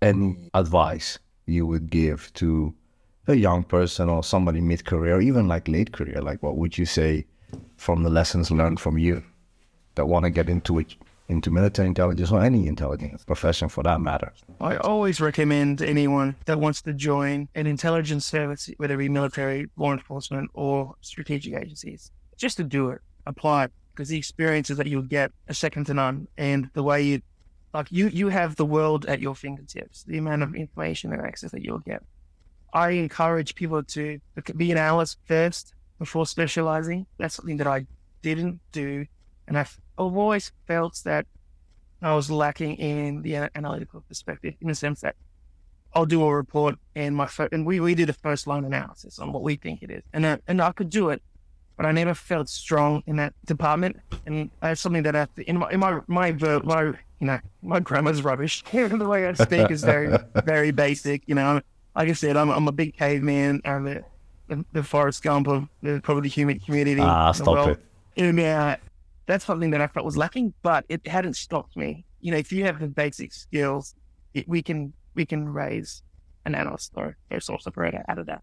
Any 0.00 0.50
advice 0.54 1.18
you 1.46 1.66
would 1.66 1.90
give 1.90 2.32
to 2.34 2.74
a 3.26 3.34
young 3.34 3.62
person 3.62 4.08
or 4.08 4.24
somebody 4.24 4.60
mid 4.60 4.84
career, 4.84 5.20
even 5.20 5.48
like 5.48 5.68
late 5.68 5.92
career? 5.92 6.20
Like, 6.20 6.42
what 6.42 6.56
would 6.56 6.76
you 6.76 6.86
say 6.86 7.26
from 7.76 8.02
the 8.02 8.10
lessons 8.10 8.50
learned 8.50 8.80
from 8.80 8.98
you 8.98 9.22
that 9.94 10.06
want 10.06 10.24
to 10.24 10.30
get 10.30 10.48
into 10.48 10.78
it, 10.78 10.94
into 11.28 11.50
military 11.50 11.88
intelligence 11.88 12.30
or 12.30 12.42
any 12.42 12.66
intelligence 12.66 13.24
profession 13.24 13.68
for 13.68 13.82
that 13.82 14.00
matter? 14.00 14.32
I 14.60 14.76
always 14.76 15.20
recommend 15.20 15.82
anyone 15.82 16.36
that 16.46 16.58
wants 16.58 16.82
to 16.82 16.92
join 16.92 17.48
an 17.54 17.66
intelligence 17.66 18.26
service, 18.26 18.70
whether 18.76 18.94
it 18.94 18.98
be 18.98 19.08
military, 19.08 19.68
law 19.76 19.92
enforcement, 19.92 20.50
or 20.54 20.94
strategic 21.00 21.54
agencies, 21.54 22.10
just 22.36 22.56
to 22.56 22.64
do 22.64 22.90
it, 22.90 23.00
apply 23.26 23.68
because 23.94 24.08
the 24.08 24.16
experiences 24.16 24.78
that 24.78 24.86
you'll 24.86 25.02
get 25.02 25.30
are 25.48 25.54
second 25.54 25.84
to 25.86 25.94
none. 25.94 26.26
And 26.38 26.70
the 26.72 26.82
way 26.82 27.02
you, 27.02 27.22
like, 27.72 27.90
you, 27.90 28.08
you 28.08 28.28
have 28.28 28.56
the 28.56 28.66
world 28.66 29.06
at 29.06 29.20
your 29.20 29.34
fingertips, 29.34 30.04
the 30.04 30.18
amount 30.18 30.42
of 30.42 30.54
information 30.54 31.12
and 31.12 31.22
access 31.22 31.50
that 31.52 31.64
you'll 31.64 31.78
get. 31.78 32.02
I 32.72 32.90
encourage 32.90 33.54
people 33.54 33.82
to 33.82 34.20
be 34.56 34.72
an 34.72 34.78
analyst 34.78 35.18
first 35.26 35.74
before 35.98 36.26
specializing. 36.26 37.06
That's 37.18 37.34
something 37.34 37.58
that 37.58 37.66
I 37.66 37.86
didn't 38.22 38.60
do. 38.72 39.06
And 39.46 39.58
I've 39.58 39.78
always 39.98 40.52
felt 40.66 41.00
that 41.04 41.26
I 42.00 42.14
was 42.14 42.30
lacking 42.30 42.76
in 42.76 43.22
the 43.22 43.48
analytical 43.54 44.00
perspective 44.08 44.54
in 44.60 44.68
the 44.68 44.74
sense 44.74 45.00
that 45.02 45.14
I'll 45.94 46.06
do 46.06 46.24
a 46.24 46.34
report 46.34 46.76
and 46.94 47.14
my 47.14 47.28
and 47.52 47.66
we, 47.66 47.80
we 47.80 47.94
did 47.94 48.08
a 48.08 48.14
first 48.14 48.46
line 48.46 48.64
analysis 48.64 49.18
on 49.18 49.32
what 49.32 49.42
we 49.42 49.56
think 49.56 49.82
it 49.82 49.90
is, 49.90 50.02
and 50.12 50.26
I, 50.26 50.38
and 50.48 50.60
I 50.62 50.72
could 50.72 50.90
do 50.90 51.10
it, 51.10 51.22
but 51.76 51.84
I 51.84 51.92
never 51.92 52.14
felt 52.14 52.48
strong 52.48 53.02
in 53.06 53.16
that 53.16 53.34
department, 53.44 53.98
and 54.26 54.50
that's 54.60 54.80
something 54.80 55.02
that 55.02 55.14
I 55.14 55.26
in 55.46 55.58
my 55.58 55.70
in 55.70 55.80
my 55.80 56.00
my 56.06 56.32
my 56.32 56.92
you 57.22 57.28
know 57.28 57.38
my 57.62 57.78
grammar's 57.78 58.20
rubbish. 58.24 58.64
the 58.72 59.06
way 59.08 59.28
I 59.28 59.32
speak 59.34 59.70
is 59.70 59.84
very 59.84 60.18
very 60.44 60.72
basic. 60.72 61.22
You 61.26 61.36
know, 61.36 61.60
like 61.94 62.08
I 62.08 62.12
said, 62.14 62.36
I'm 62.36 62.50
I'm 62.50 62.66
a 62.66 62.72
big 62.72 62.96
caveman. 62.96 63.62
I'm 63.64 63.84
the 63.84 64.04
the, 64.48 64.64
the 64.72 64.82
Forrest 64.82 65.22
Gump 65.22 65.46
of 65.46 65.68
the, 65.82 66.00
probably 66.02 66.24
the 66.24 66.34
human 66.34 66.58
community. 66.58 67.00
Ah, 67.00 67.30
stop 67.30 67.46
world. 67.46 67.68
it. 67.68 67.80
And 68.16 68.40
uh, 68.40 68.76
that's 69.26 69.44
something 69.44 69.70
that 69.70 69.80
I 69.80 69.86
felt 69.86 70.04
was 70.04 70.16
lacking, 70.16 70.52
but 70.62 70.84
it 70.88 71.06
hadn't 71.06 71.34
stopped 71.34 71.76
me. 71.76 72.04
You 72.20 72.32
know, 72.32 72.38
if 72.38 72.50
you 72.50 72.64
have 72.64 72.80
the 72.80 72.88
basic 72.88 73.32
skills, 73.32 73.94
it, 74.34 74.48
we 74.48 74.60
can 74.60 74.92
we 75.14 75.24
can 75.24 75.48
raise 75.48 76.02
an 76.44 76.56
analyst 76.56 76.90
or 76.96 77.16
a 77.30 77.40
source 77.40 77.68
operator 77.68 78.04
out 78.08 78.18
of 78.18 78.26
that. 78.26 78.42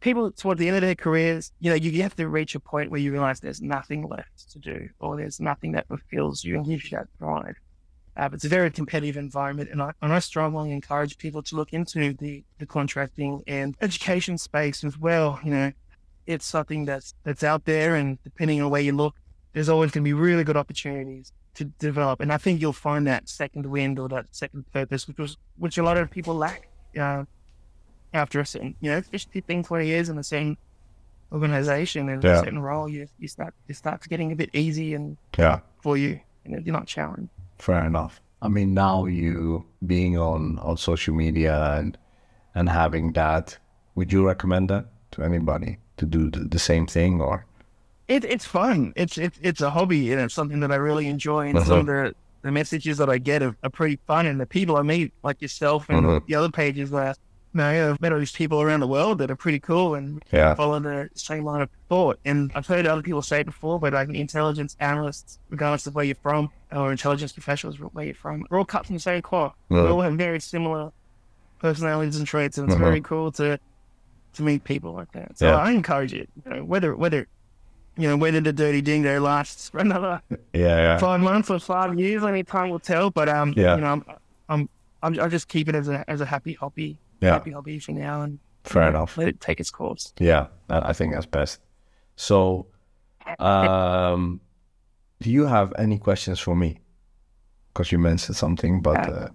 People 0.00 0.30
toward 0.30 0.56
the 0.56 0.68
end 0.68 0.76
of 0.76 0.82
their 0.82 0.94
careers, 0.94 1.52
you 1.60 1.68
know, 1.68 1.76
you, 1.76 2.02
have 2.02 2.16
to 2.16 2.28
reach 2.28 2.54
a 2.54 2.60
point 2.60 2.90
where 2.90 3.00
you 3.00 3.12
realize 3.12 3.40
there's 3.40 3.60
nothing 3.60 4.08
left 4.08 4.50
to 4.52 4.58
do, 4.58 4.88
or 5.00 5.18
there's 5.18 5.38
nothing 5.38 5.72
that 5.72 5.86
fulfills 5.88 6.44
you 6.44 6.56
and 6.56 6.64
gives 6.64 6.90
you 6.90 6.96
that 6.96 7.08
pride. 7.18 7.56
Uh, 8.16 8.30
it's 8.32 8.44
a 8.44 8.48
very 8.48 8.70
competitive 8.70 9.16
environment, 9.16 9.68
and 9.70 9.82
I, 9.82 9.92
and 10.00 10.12
I 10.12 10.20
strongly 10.20 10.72
encourage 10.72 11.18
people 11.18 11.42
to 11.42 11.56
look 11.56 11.72
into 11.74 12.14
the, 12.14 12.42
the 12.58 12.64
contracting 12.66 13.42
and 13.46 13.76
education 13.82 14.38
space 14.38 14.82
as 14.84 14.98
well. 14.98 15.38
You 15.44 15.50
know, 15.50 15.72
it's 16.26 16.46
something 16.46 16.86
that's 16.86 17.12
that's 17.24 17.44
out 17.44 17.64
there, 17.66 17.94
and 17.96 18.18
depending 18.24 18.62
on 18.62 18.70
where 18.70 18.80
you 18.80 18.92
look, 18.92 19.14
there's 19.52 19.68
always 19.68 19.90
going 19.90 20.02
to 20.02 20.08
be 20.08 20.14
really 20.14 20.44
good 20.44 20.56
opportunities 20.56 21.32
to 21.54 21.64
develop. 21.78 22.20
And 22.20 22.32
I 22.32 22.38
think 22.38 22.60
you'll 22.60 22.72
find 22.72 23.06
that 23.06 23.28
second 23.28 23.66
wind 23.66 23.98
or 23.98 24.08
that 24.08 24.26
second 24.34 24.64
purpose, 24.72 25.06
which 25.06 25.18
was 25.18 25.36
which 25.58 25.76
a 25.76 25.82
lot 25.82 25.98
of 25.98 26.10
people 26.10 26.34
lack 26.34 26.68
uh, 26.98 27.24
after 28.14 28.40
a 28.40 28.46
certain, 28.46 28.76
you 28.80 28.90
know, 28.90 29.02
15, 29.02 29.62
20 29.62 29.86
years 29.86 30.08
in 30.08 30.16
the 30.16 30.24
same 30.24 30.56
organization 31.32 32.08
and 32.08 32.22
Yeah. 32.22 32.36
a 32.36 32.38
certain 32.38 32.60
role, 32.60 32.88
you 32.88 33.08
you 33.18 33.28
start 33.28 33.52
it 33.68 33.76
starts 33.76 34.06
getting 34.06 34.32
a 34.32 34.36
bit 34.36 34.50
easy 34.54 34.94
and 34.94 35.16
Yeah. 35.38 35.60
for 35.82 35.96
you, 35.98 36.20
and 36.44 36.64
you're 36.64 36.72
not 36.72 36.86
challenged. 36.86 37.30
Fair 37.58 37.84
enough. 37.84 38.20
I 38.42 38.48
mean, 38.48 38.74
now 38.74 39.06
you 39.06 39.64
being 39.86 40.18
on 40.18 40.58
on 40.58 40.76
social 40.76 41.14
media 41.14 41.74
and 41.78 41.96
and 42.54 42.68
having 42.68 43.12
that, 43.12 43.58
would 43.94 44.12
you 44.12 44.26
recommend 44.26 44.70
that 44.70 44.86
to 45.12 45.22
anybody 45.22 45.78
to 45.98 46.06
do 46.06 46.30
the, 46.30 46.40
the 46.40 46.58
same 46.58 46.86
thing 46.86 47.20
or? 47.20 47.46
It, 48.08 48.24
it's 48.24 48.44
fun. 48.44 48.92
It's 48.96 49.18
it, 49.18 49.34
it's 49.42 49.60
a 49.60 49.70
hobby 49.70 50.12
and 50.12 50.20
it's 50.20 50.34
something 50.34 50.60
that 50.60 50.70
I 50.70 50.76
really 50.76 51.06
enjoy. 51.08 51.48
And 51.48 51.62
some 51.66 51.80
of 51.80 51.86
the, 51.86 52.14
the 52.42 52.52
messages 52.52 52.98
that 52.98 53.10
I 53.10 53.18
get 53.18 53.42
are, 53.42 53.56
are 53.64 53.70
pretty 53.70 53.98
fun. 54.06 54.26
And 54.26 54.38
the 54.40 54.46
people 54.46 54.76
I 54.76 54.82
meet, 54.82 55.12
like 55.24 55.42
yourself 55.42 55.86
and 55.88 56.04
Mhm. 56.06 56.26
the 56.26 56.34
other 56.36 56.50
pages 56.50 56.90
where 56.90 57.14
you 57.52 57.58
know, 57.58 57.90
I've 57.90 58.00
met 58.00 58.12
all 58.12 58.18
these 58.18 58.32
people 58.32 58.60
around 58.62 58.80
the 58.80 58.86
world 58.86 59.18
that 59.18 59.30
are 59.30 59.36
pretty 59.36 59.58
cool 59.60 59.94
and 59.96 60.22
Yeah. 60.30 60.54
follow 60.54 60.78
the 60.78 61.08
same 61.14 61.44
line 61.44 61.62
of 61.62 61.70
thought. 61.88 62.18
And 62.24 62.52
I've 62.54 62.66
heard 62.66 62.86
other 62.86 63.02
people 63.02 63.22
say 63.22 63.40
it 63.40 63.46
before, 63.46 63.80
but 63.80 63.92
like 63.94 64.08
intelligence 64.10 64.76
analysts, 64.78 65.38
regardless 65.50 65.86
of 65.86 65.94
where 65.94 66.04
you're 66.04 66.14
from, 66.22 66.50
or 66.72 66.90
intelligence 66.90 67.32
professionals, 67.32 67.78
where 67.78 68.04
you're 68.04 68.14
from, 68.14 68.44
we're 68.50 68.58
all 68.58 68.64
cut 68.64 68.86
from 68.86 68.96
the 68.96 69.00
same 69.00 69.22
cloth. 69.22 69.54
We 69.68 69.78
all 69.78 70.00
have 70.00 70.14
very 70.14 70.40
similar 70.40 70.92
personalities 71.60 72.16
and 72.16 72.26
traits, 72.26 72.58
and 72.58 72.66
it's 72.68 72.74
Uh-huh. 72.76 72.84
very 72.84 73.00
cool 73.00 73.32
to 73.32 73.58
to 74.34 74.42
meet 74.42 74.64
people 74.64 74.92
like 74.92 75.10
that. 75.12 75.38
So 75.38 75.46
Yeah. 75.48 75.56
I 75.56 75.70
encourage 75.70 76.12
it. 76.12 76.28
You 76.44 76.50
know, 76.52 76.64
whether 76.64 76.94
whether 76.94 77.26
you 77.96 78.06
know 78.08 78.16
whether 78.18 78.40
the 78.40 78.52
dirty 78.52 78.82
dingo 78.82 79.18
lasts 79.20 79.70
for 79.70 79.78
another 79.78 80.20
Yeah, 80.52 80.76
yeah. 80.76 80.98
five 80.98 81.20
months 81.20 81.48
or 81.48 81.58
five 81.58 81.98
years, 81.98 82.22
only 82.22 82.42
time 82.44 82.68
will 82.68 82.78
tell. 82.78 83.10
But 83.10 83.28
um, 83.30 83.54
Yeah. 83.56 83.76
you 83.76 83.80
know, 83.80 83.92
I'm 83.92 84.04
I'm 84.48 84.68
I'm 85.02 85.20
I 85.20 85.28
just 85.28 85.48
keep 85.48 85.68
it 85.70 85.74
as 85.74 85.88
a 85.88 86.04
as 86.10 86.20
a 86.20 86.26
happy 86.26 86.52
hobby, 86.52 86.98
Yeah. 87.22 87.30
happy 87.32 87.52
hobby 87.52 87.78
for 87.78 87.92
now, 87.92 88.22
and 88.22 88.38
Fair 88.64 88.88
enough. 88.88 89.16
let 89.16 89.28
it 89.28 89.40
take 89.40 89.58
its 89.60 89.70
course. 89.70 90.12
Yeah, 90.18 90.48
I 90.68 90.90
I 90.90 90.92
think 90.92 91.14
that's 91.14 91.24
best. 91.26 91.60
So, 92.16 92.66
um, 93.38 94.40
do 95.20 95.30
you 95.30 95.46
have 95.46 95.72
any 95.78 95.98
questions 95.98 96.38
for 96.40 96.54
me? 96.56 96.80
Because 97.72 97.92
you 97.92 97.98
mentioned 97.98 98.36
something, 98.36 98.80
but 98.82 98.96
uh, 99.08 99.28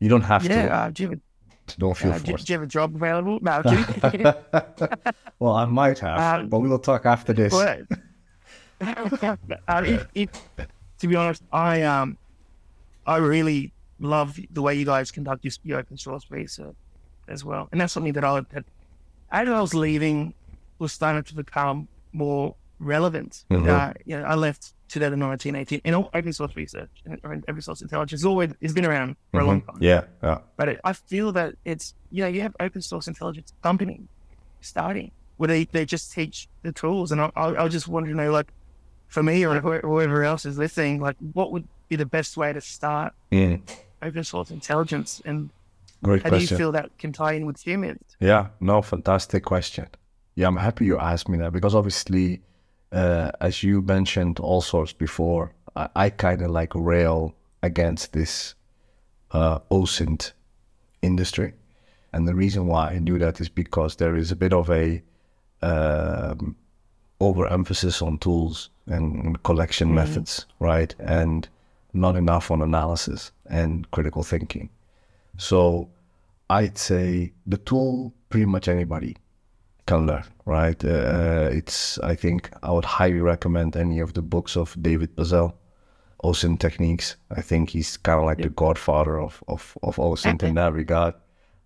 you 0.00 0.08
don't 0.08 0.22
have 0.22 0.48
Yeah, 0.48 0.66
to. 0.66 0.72
uh, 0.74 0.90
do 0.90 1.02
you 1.02 1.08
have 1.10 1.18
a 1.18 1.22
Don't 1.78 1.96
feel 1.96 2.12
Uh, 2.12 2.18
do, 2.18 2.24
forced. 2.26 2.46
do 2.46 2.52
you 2.52 2.58
have 2.58 2.62
a 2.68 2.70
job 2.70 2.94
available? 2.94 3.38
No, 3.40 3.62
well, 5.38 5.54
I 5.54 5.64
might 5.64 5.98
have, 6.00 6.40
Um, 6.40 6.48
but 6.48 6.58
we 6.60 6.68
will 6.68 6.78
talk 6.78 7.06
after 7.06 7.32
this. 7.32 7.52
But, 7.52 7.80
uh, 9.68 9.82
if, 9.86 10.06
if, 10.14 10.28
to 11.00 11.06
be 11.08 11.16
honest, 11.16 11.42
I 11.52 11.82
um, 11.82 12.18
I 13.06 13.16
really 13.18 13.72
love 14.00 14.38
the 14.50 14.62
way 14.62 14.74
you 14.74 14.84
guys 14.84 15.10
conduct 15.10 15.44
your, 15.44 15.52
your 15.64 15.78
open 15.80 15.96
source 15.96 16.24
research 16.30 16.76
as 17.28 17.44
well, 17.44 17.68
and 17.72 17.80
that's 17.80 17.92
something 17.92 18.12
that 18.14 18.24
I 18.24 18.40
that 18.50 18.64
as 19.30 19.48
I 19.48 19.60
was 19.60 19.74
leaving 19.74 20.34
was 20.78 20.92
starting 20.92 21.22
to 21.24 21.34
become 21.34 21.88
more 22.12 22.56
relevant. 22.82 23.44
Mhm. 23.50 23.66
Uh, 23.68 23.92
you 24.04 24.18
know, 24.18 24.24
I 24.24 24.34
left 24.34 24.74
2019, 24.88 25.54
18, 25.54 25.80
and 25.84 25.94
all 25.94 26.10
open 26.12 26.32
source 26.32 26.54
research 26.56 26.90
and 27.06 27.18
open 27.24 27.62
source 27.62 27.80
intelligence 27.80 28.20
has 28.22 28.26
always 28.26 28.52
has 28.60 28.72
been 28.74 28.84
around 28.84 29.16
for 29.30 29.40
a 29.40 29.44
long 29.44 29.62
Mhm. 29.62 29.66
time. 29.66 29.76
Yeah, 29.80 30.04
yeah, 30.22 30.38
But 30.56 30.68
it, 30.68 30.80
I 30.84 30.92
feel 30.92 31.32
that 31.32 31.54
it's, 31.64 31.94
you 32.10 32.22
know, 32.22 32.28
you 32.28 32.42
have 32.42 32.54
open 32.60 32.82
source 32.82 33.08
intelligence 33.08 33.52
company 33.62 34.02
starting 34.60 35.12
where 35.36 35.48
they, 35.48 35.64
they 35.64 35.84
just 35.84 36.12
teach 36.12 36.48
the 36.62 36.72
tools. 36.72 37.10
And 37.12 37.20
I, 37.20 37.30
I, 37.36 37.64
I 37.64 37.68
just 37.68 37.88
want 37.88 38.06
to 38.06 38.14
know, 38.14 38.30
like, 38.30 38.52
for 39.08 39.22
me 39.22 39.44
or 39.44 39.60
whoever 39.60 40.24
else 40.24 40.44
is 40.46 40.58
listening, 40.58 41.00
like, 41.00 41.16
what 41.32 41.52
would 41.52 41.66
be 41.88 41.96
the 41.96 42.06
best 42.06 42.36
way 42.36 42.52
to 42.52 42.60
start 42.60 43.12
Mm, 43.30 43.62
open 44.02 44.24
source 44.24 44.50
intelligence? 44.50 45.20
And 45.24 45.50
great 46.02 46.22
how 46.22 46.30
do 46.30 46.36
you 46.36 46.46
feel 46.46 46.72
that 46.72 46.90
can 46.98 47.12
tie 47.12 47.32
in 47.32 47.46
with 47.46 47.62
HUMINT? 47.64 48.02
Yeah, 48.20 48.48
no, 48.60 48.82
fantastic 48.82 49.44
question. 49.44 49.88
Yeah, 50.34 50.48
I'm 50.48 50.56
happy 50.56 50.84
you 50.86 50.98
asked 50.98 51.28
me 51.28 51.38
that 51.38 51.52
because 51.52 51.74
obviously, 51.74 52.42
uh, 52.92 53.32
as 53.40 53.62
you 53.62 53.82
mentioned 53.82 54.38
all 54.38 54.60
source 54.60 54.92
before, 54.92 55.54
I, 55.74 55.88
I 55.96 56.10
kind 56.10 56.42
of 56.42 56.50
like 56.50 56.74
rail 56.74 57.34
against 57.62 58.12
this 58.12 58.54
uh, 59.30 59.58
OSINT 59.70 60.32
industry. 61.00 61.54
And 62.12 62.28
the 62.28 62.34
reason 62.34 62.66
why 62.66 62.90
I 62.90 62.98
do 62.98 63.18
that 63.18 63.40
is 63.40 63.48
because 63.48 63.96
there 63.96 64.16
is 64.16 64.30
a 64.30 64.36
bit 64.36 64.52
of 64.52 64.70
a 64.70 65.02
um, 65.62 66.56
overemphasis 67.20 68.02
on 68.02 68.18
tools 68.18 68.68
and 68.86 69.42
collection 69.44 69.94
methods, 69.94 70.46
right? 70.58 70.94
And 70.98 71.48
not 71.94 72.16
enough 72.16 72.50
on 72.50 72.60
analysis 72.60 73.32
and 73.46 73.90
critical 73.90 74.22
thinking. 74.22 74.68
So 75.38 75.88
I'd 76.50 76.76
say 76.76 77.32
the 77.46 77.58
tool 77.58 78.12
pretty 78.28 78.46
much 78.46 78.68
anybody 78.68 79.16
can 79.86 80.06
learn, 80.06 80.24
right? 80.44 80.82
Uh, 80.84 81.48
it's 81.52 81.98
I 81.98 82.14
think 82.14 82.50
I 82.62 82.70
would 82.70 82.84
highly 82.84 83.20
recommend 83.20 83.76
any 83.76 84.00
of 84.00 84.14
the 84.14 84.22
books 84.22 84.56
of 84.56 84.76
David 84.80 85.16
Bazzell, 85.16 85.54
OSINT 86.22 86.60
techniques. 86.60 87.16
I 87.30 87.40
think 87.40 87.70
he's 87.70 87.96
kind 87.96 88.20
of 88.20 88.26
like 88.26 88.38
the 88.38 88.50
godfather 88.50 89.20
of 89.20 89.42
of 89.48 89.76
of 89.82 89.96
OSINT 89.96 90.42
in 90.42 90.54
that 90.54 90.72
regard. 90.72 91.14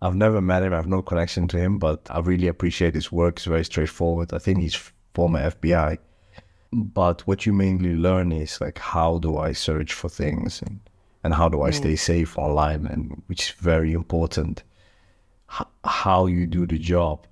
I've 0.02 0.14
never 0.14 0.40
met 0.40 0.62
him. 0.62 0.72
I 0.72 0.76
have 0.76 0.86
no 0.86 1.02
connection 1.02 1.48
to 1.48 1.58
him, 1.58 1.78
but 1.78 2.06
I 2.10 2.20
really 2.20 2.48
appreciate 2.48 2.94
his 2.94 3.10
work. 3.10 3.36
It's 3.36 3.46
very 3.46 3.64
straightforward. 3.64 4.32
I 4.32 4.38
think 4.38 4.60
he's 4.60 4.92
former 5.14 5.50
FBI. 5.50 5.98
But 6.72 7.26
what 7.26 7.46
you 7.46 7.52
mainly 7.52 7.94
learn 7.94 8.32
is 8.32 8.60
like 8.60 8.78
how 8.78 9.18
do 9.18 9.38
I 9.38 9.52
search 9.52 9.94
for 9.94 10.10
things 10.10 10.60
and, 10.62 10.80
and 11.24 11.32
how 11.32 11.48
do 11.48 11.62
I 11.62 11.70
stay 11.70 11.96
safe 11.96 12.36
online, 12.38 12.86
and 12.86 13.22
which 13.26 13.48
is 13.48 13.54
very 13.58 13.92
important. 13.92 14.62
H- 15.50 15.66
how 15.84 16.26
you 16.26 16.46
do 16.46 16.66
the 16.66 16.78
job 16.78 17.26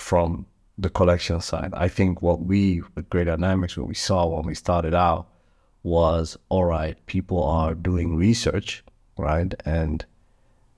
from 0.00 0.46
the 0.78 0.88
collection 0.88 1.40
side. 1.40 1.72
I 1.74 1.88
think 1.88 2.22
what 2.22 2.40
we 2.40 2.82
with 2.94 3.10
Grey 3.10 3.24
Dynamics, 3.24 3.76
what 3.76 3.88
we 3.88 3.94
saw 3.94 4.26
when 4.26 4.46
we 4.46 4.54
started 4.54 4.94
out, 4.94 5.28
was 5.82 6.36
all 6.48 6.64
right. 6.64 6.96
People 7.06 7.42
are 7.42 7.74
doing 7.74 8.16
research, 8.16 8.84
right, 9.16 9.52
and 9.64 10.04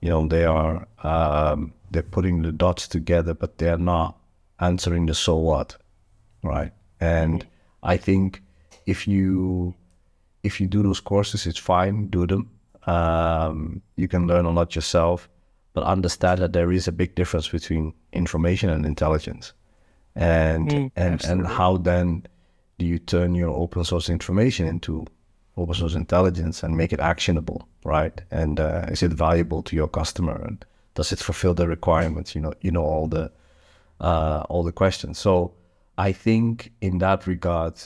you 0.01 0.09
know 0.09 0.27
they 0.27 0.45
are 0.45 0.87
um, 1.03 1.73
they're 1.91 2.01
putting 2.03 2.41
the 2.41 2.51
dots 2.51 2.87
together, 2.87 3.33
but 3.33 3.57
they're 3.57 3.77
not 3.77 4.17
answering 4.59 5.05
the 5.05 5.13
so 5.13 5.35
what, 5.35 5.77
right? 6.43 6.71
And 6.99 7.45
I 7.83 7.97
think 7.97 8.41
if 8.85 9.07
you 9.07 9.75
if 10.43 10.59
you 10.59 10.67
do 10.67 10.81
those 10.83 10.99
courses, 10.99 11.45
it's 11.45 11.59
fine. 11.59 12.07
Do 12.07 12.25
them. 12.25 12.49
Um, 12.87 13.81
you 13.95 14.07
can 14.07 14.25
learn 14.25 14.45
a 14.45 14.49
lot 14.49 14.75
yourself, 14.75 15.29
but 15.73 15.83
understand 15.83 16.39
that 16.41 16.53
there 16.53 16.71
is 16.71 16.87
a 16.87 16.91
big 16.91 17.15
difference 17.15 17.47
between 17.47 17.93
information 18.13 18.69
and 18.69 18.85
intelligence, 18.85 19.53
and 20.15 20.69
Mm, 20.69 20.91
and 20.95 21.23
and 21.25 21.47
how 21.47 21.77
then 21.77 22.25
do 22.77 22.85
you 22.85 22.99
turn 22.99 23.35
your 23.35 23.49
open 23.49 23.83
source 23.83 24.09
information 24.09 24.67
into 24.67 25.05
open 25.57 25.75
source 25.75 25.95
intelligence 25.95 26.63
and 26.63 26.75
make 26.75 26.93
it 26.93 26.99
actionable, 26.99 27.67
right? 27.83 28.21
And 28.31 28.59
uh, 28.59 28.85
is 28.89 29.03
it 29.03 29.11
valuable 29.11 29.61
to 29.63 29.75
your 29.75 29.87
customer? 29.87 30.41
And 30.43 30.65
does 30.95 31.11
it 31.11 31.19
fulfill 31.19 31.53
the 31.53 31.67
requirements? 31.67 32.35
You 32.35 32.41
know, 32.41 32.53
you 32.61 32.71
know 32.71 32.83
all 32.83 33.07
the 33.07 33.31
uh, 33.99 34.43
all 34.49 34.63
the 34.63 34.71
questions. 34.71 35.19
So 35.19 35.53
I 35.97 36.11
think 36.11 36.71
in 36.81 36.97
that 36.99 37.27
regard, 37.27 37.79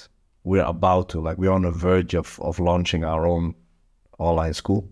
we're 0.43 0.63
about 0.63 1.09
to 1.09 1.19
like 1.19 1.37
we're 1.37 1.51
on 1.51 1.63
the 1.63 1.71
verge 1.71 2.13
of 2.13 2.39
of 2.39 2.59
launching 2.59 3.03
our 3.03 3.27
own 3.27 3.53
online 4.17 4.53
school, 4.53 4.87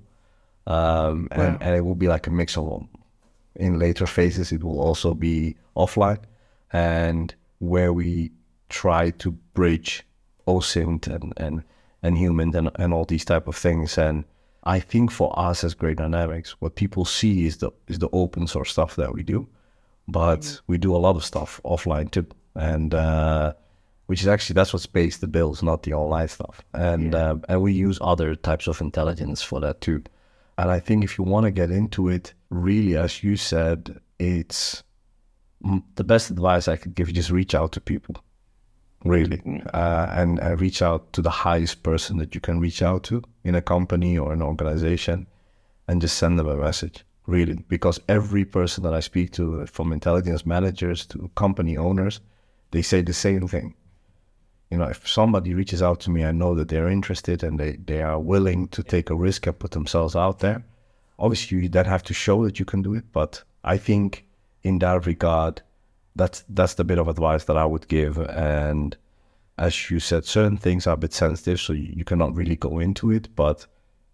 um, 0.68 1.28
and 1.32 1.53
Wow. 1.53 1.57
and 1.61 1.76
it 1.76 1.82
will 1.86 1.95
be 1.95 2.07
like 2.07 2.28
a 2.28 2.32
mix 2.32 2.57
of 2.57 2.88
in 3.55 3.80
later 3.80 4.05
phases. 4.07 4.51
It 4.51 4.64
will 4.64 4.80
also 4.82 5.14
be 5.14 5.55
offline, 5.76 6.20
and 6.72 7.34
where 7.59 7.93
we 7.93 8.32
try 8.70 9.11
to 9.11 9.32
bridge 9.53 10.03
OSINT 10.47 11.07
and 11.07 11.34
and 11.38 11.64
and 12.01 12.18
HUMINT 12.18 12.55
and, 12.55 12.70
and 12.76 12.93
all 12.93 13.05
these 13.05 13.24
type 13.26 13.47
of 13.47 13.55
things. 13.55 13.97
And 13.97 14.26
I 14.66 14.80
think 14.80 15.11
for 15.11 15.32
us 15.39 15.64
as 15.64 15.74
Grey 15.74 15.93
Dynamics, 15.93 16.55
what 16.59 16.76
people 16.76 17.05
see 17.05 17.45
is 17.45 17.57
the 17.57 17.72
is 17.88 17.99
the 17.99 18.09
open 18.11 18.47
source 18.47 18.72
stuff 18.72 18.95
that 18.95 19.14
we 19.14 19.24
do, 19.24 19.47
but 20.07 20.61
we 20.68 20.78
do 20.78 20.95
a 20.95 20.97
lot 20.97 21.16
of 21.16 21.24
stuff 21.24 21.61
offline 21.64 22.09
too, 22.11 22.26
and 22.55 22.93
uh, 22.93 23.53
which 24.07 24.22
is 24.22 24.28
actually 24.28 24.53
that's 24.55 24.74
what 24.74 24.86
pays 24.93 25.18
the 25.20 25.28
bills, 25.28 25.61
not 25.64 25.84
the 25.84 25.93
online 25.93 26.28
stuff. 26.28 26.61
And 26.74 27.14
Yeah. 27.14 27.30
um, 27.30 27.43
and 27.49 27.61
we 27.61 27.74
use 27.74 27.97
other 28.01 28.36
types 28.36 28.68
of 28.68 28.82
intelligence 28.82 29.41
for 29.41 29.59
that 29.61 29.80
too. 29.82 30.01
And 30.58 30.70
I 30.70 30.80
think 30.80 31.04
if 31.04 31.18
you 31.18 31.24
want 31.24 31.45
to 31.45 31.51
get 31.51 31.72
into 31.72 32.10
it, 32.10 32.34
really, 32.49 32.95
as 32.95 33.24
you 33.24 33.36
said, 33.36 33.99
it's 34.20 34.84
mm, 35.64 35.84
the 35.95 36.04
best 36.04 36.30
advice 36.30 36.68
I 36.68 36.78
could 36.78 36.95
give. 36.95 37.08
you 37.08 37.14
Just 37.16 37.32
reach 37.32 37.56
out 37.56 37.72
to 37.74 37.82
people, 37.82 38.16
really, 39.04 39.41
uh, 39.74 40.08
and 40.12 40.39
uh, 40.39 40.56
reach 40.58 40.82
out 40.82 41.12
to 41.14 41.22
the 41.22 41.30
highest 41.30 41.82
person 41.84 42.18
that 42.18 42.36
you 42.36 42.41
can 42.41 42.60
reach 42.60 42.82
out 42.82 43.04
to 43.06 43.24
in 43.43 43.56
a 43.56 43.62
company 43.62 44.18
or 44.18 44.32
an 44.32 44.41
organization, 44.41 45.28
and 45.88 46.01
just 46.01 46.18
send 46.18 46.38
them 46.38 46.47
a 46.47 46.56
message. 46.56 47.04
Really, 47.26 47.56
because 47.70 48.01
every 48.10 48.43
person 48.43 48.84
that 48.84 48.93
I 48.93 48.99
speak 48.99 49.32
to, 49.34 49.66
from 49.66 49.93
intelligence 49.93 50.45
managers 50.45 51.06
to 51.08 51.32
company 51.36 51.78
owners, 51.78 52.20
they 52.72 52.82
say 52.82 53.01
the 53.01 53.14
same 53.14 53.47
thing. 53.47 53.76
You 54.74 54.80
know, 54.80 54.86
if 54.86 55.07
somebody 55.07 55.53
reaches 55.53 55.84
out 55.84 55.99
to 55.99 56.09
me, 56.09 56.26
I 56.26 56.32
know 56.32 56.55
that 56.55 56.67
they're 56.67 56.89
interested 56.89 57.43
and 57.43 57.59
they, 57.59 57.74
they 57.74 58.01
are 58.01 58.19
willing 58.19 58.69
to 58.69 58.82
take 58.82 59.11
a 59.11 59.15
risk 59.15 59.45
and 59.45 59.59
put 59.59 59.69
themselves 59.69 60.15
out 60.15 60.39
there. 60.39 60.65
Obviously, 61.19 61.59
you 61.59 61.69
then 61.69 61.86
have 61.86 62.01
to 62.05 62.13
show 62.15 62.43
that 62.43 62.57
you 62.57 62.65
can 62.65 62.82
do 62.82 62.95
it. 62.95 63.03
But 63.11 63.43
I 63.63 63.78
think 63.78 64.26
in 64.63 64.80
that 64.80 65.05
regard, 65.05 65.61
that's 66.15 66.43
that's 66.49 66.74
the 66.74 66.84
bit 66.84 66.97
of 66.97 67.07
advice 67.07 67.43
that 67.43 67.55
I 67.55 67.65
would 67.65 67.88
give. 67.88 68.17
And 68.17 68.97
as 69.59 69.91
you 69.91 69.99
said, 69.99 70.26
certain 70.26 70.57
things 70.57 70.88
are 70.88 70.95
a 70.95 70.97
bit 70.97 71.13
sensitive, 71.13 71.61
so 71.61 71.74
you, 71.74 72.03
cannot 72.03 72.36
really 72.36 72.55
go 72.55 72.80
into 72.80 73.11
it. 73.11 73.28
But 73.36 73.67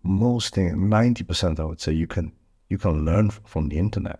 most 0.03 0.55
things, 0.55 0.75
ninety 0.75 1.23
percent, 1.23 1.61
I 1.61 1.63
would 1.63 1.79
say, 1.79 1.93
you 1.93 2.05
can 2.05 2.33
you 2.67 2.77
can 2.77 3.05
learn 3.05 3.29
from 3.29 3.69
the 3.69 3.77
internet. 3.77 4.19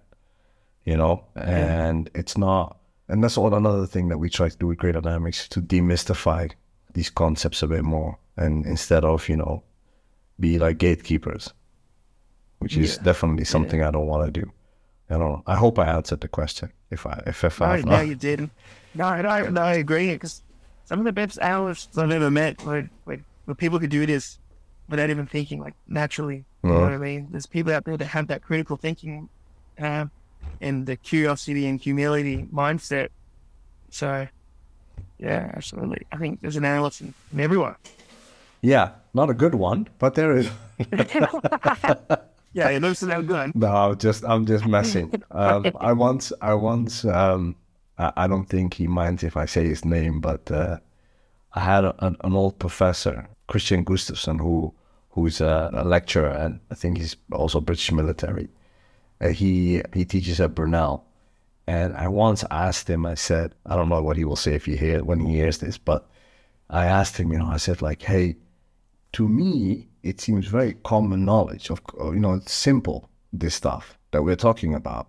You 0.86 0.96
know, 0.96 1.26
and 1.36 2.10
it's 2.16 2.38
not. 2.38 2.79
And 3.10 3.24
that's 3.24 3.38
all 3.38 3.54
another 3.54 3.86
thing 3.88 4.08
that 4.10 4.20
we 4.20 4.30
try 4.30 4.50
to 4.50 4.58
do 4.58 4.68
with 4.68 4.78
Grey 4.78 4.92
Dynamics 4.92 5.48
to 5.50 5.62
demystify 5.62 6.52
these 6.94 7.10
concepts 7.10 7.64
a 7.64 7.68
bit 7.68 7.84
more, 7.84 8.18
and 8.38 8.66
instead 8.66 9.04
of 9.04 9.28
you 9.30 9.36
know, 9.36 9.64
be 10.40 10.58
like 10.60 10.78
gatekeepers, 10.78 11.54
which 12.60 12.78
is 12.78 12.96
Yeah. 12.98 13.04
definitely 13.04 13.46
something 13.46 13.84
I 13.84 13.92
don't 13.92 14.08
want 14.08 14.26
to 14.32 14.42
do. 14.42 14.52
I 15.10 15.14
don't 15.18 15.32
know. 15.32 15.44
I 15.48 15.56
hope 15.56 15.80
I 15.80 15.88
answered 15.88 16.22
the 16.22 16.28
question. 16.28 16.72
If 16.92 17.06
I 17.06 17.22
if 17.26 17.44
if 17.44 17.60
No, 17.60 17.66
I've 17.66 17.86
no, 17.86 18.00
you 18.02 18.16
didn't. 18.16 18.52
No, 18.94 19.22
no, 19.22 19.50
no, 19.50 19.62
I 19.62 19.74
agree. 19.74 20.14
Because 20.14 20.44
some 20.86 21.00
of 21.00 21.06
the 21.06 21.12
best 21.12 21.40
analysts 21.42 21.98
I've 21.98 22.12
ever 22.12 22.30
met, 22.32 22.62
where 22.64 22.90
people 23.58 23.80
could 23.80 23.90
do 23.90 24.06
this 24.06 24.38
without 24.88 25.10
even 25.10 25.26
thinking, 25.26 25.60
like 25.60 25.74
naturally. 25.88 26.46
You 26.64 26.70
know 26.70 26.76
Uh-huh. 26.76 26.84
what 26.84 26.94
I 26.94 26.98
mean? 26.98 27.28
There's 27.32 27.46
people 27.48 27.74
out 27.74 27.86
there 27.86 27.98
that 27.98 28.06
have 28.06 28.28
that 28.28 28.44
critical 28.44 28.78
thinking, 28.78 29.30
um, 29.80 30.12
and 30.62 30.86
the 30.86 30.96
curiosity 30.96 31.68
and 31.68 31.80
humility 31.80 32.48
mindset. 32.54 33.10
So, 33.90 34.28
yeah, 35.18 35.52
absolutely. 35.56 36.06
I 36.12 36.18
think 36.18 36.42
there's 36.42 36.56
an 36.56 36.66
analyst 36.66 37.02
in, 37.02 37.14
in 37.34 37.40
everyone. 37.40 37.76
yeah, 38.62 38.92
not 39.14 39.30
a 39.30 39.34
good 39.34 39.56
one, 39.56 39.88
but 40.00 40.16
there 40.16 40.38
is. 40.38 40.50
Yeah, 42.54 42.70
it 42.70 42.82
looks 42.82 43.00
so 43.00 43.22
good. 43.22 43.56
No, 43.56 43.68
I'm 43.68 43.98
just 43.98 44.26
I'm 44.26 44.46
just 44.46 44.66
messing. 44.66 45.22
Um, 45.32 45.72
I 45.80 45.94
once 45.94 46.34
I 46.42 46.56
once 46.56 47.06
um, 47.06 47.56
I, 48.00 48.12
I 48.18 48.28
don't 48.28 48.46
think 48.50 48.74
he 48.74 48.88
minds 48.88 49.24
if 49.24 49.38
I 49.38 49.46
say 49.46 49.68
his 49.68 49.86
name, 49.86 50.20
but 50.20 50.50
uh, 50.52 50.78
I 51.54 51.60
had 51.60 51.84
a, 51.86 51.94
an, 52.04 52.18
an 52.24 52.34
old 52.34 52.58
professor, 52.58 53.28
Kristian 53.48 53.86
Gustafson, 53.86 54.40
who 54.40 54.74
who's 55.12 55.42
a, 55.42 55.70
a 55.74 55.84
lecturer 55.84 56.30
and 56.32 56.60
I 56.72 56.76
think 56.76 56.98
he's 56.98 57.16
also 57.32 57.62
British 57.62 57.92
military. 57.92 58.50
Uh, 59.22 59.30
he 59.30 59.82
he 59.94 60.06
teaches 60.06 60.40
at 60.40 60.56
Brunel, 60.56 61.06
and 61.68 61.96
I 61.96 62.08
once 62.08 62.44
asked 62.52 62.90
him. 62.90 63.06
I 63.06 63.16
said, 63.16 63.54
I 63.66 63.76
don't 63.76 63.90
know 63.90 64.02
what 64.02 64.18
he 64.18 64.26
will 64.26 64.36
say 64.36 64.54
if 64.56 64.66
he 64.66 64.76
hear 64.78 65.04
when 65.04 65.20
he 65.20 65.36
hears 65.36 65.58
this, 65.58 65.78
but 65.78 66.08
I 66.70 66.86
asked 66.86 67.18
him. 67.18 67.32
You 67.32 67.40
know, 67.40 67.48
I 67.48 67.58
said 67.58 67.82
like, 67.82 68.02
hey, 68.02 68.38
to 69.14 69.28
me, 69.28 69.88
it 70.04 70.22
seems 70.22 70.48
very 70.48 70.74
common 70.84 71.26
knowledge 71.26 71.70
of, 71.70 71.82
uh, 72.00 72.12
you 72.12 72.20
know, 72.20 72.34
it's 72.36 72.54
simple, 72.54 73.10
this 73.34 73.56
stuff 73.56 73.98
that 74.12 74.24
we're 74.24 74.36
talking 74.36 74.74
about. 74.74 75.08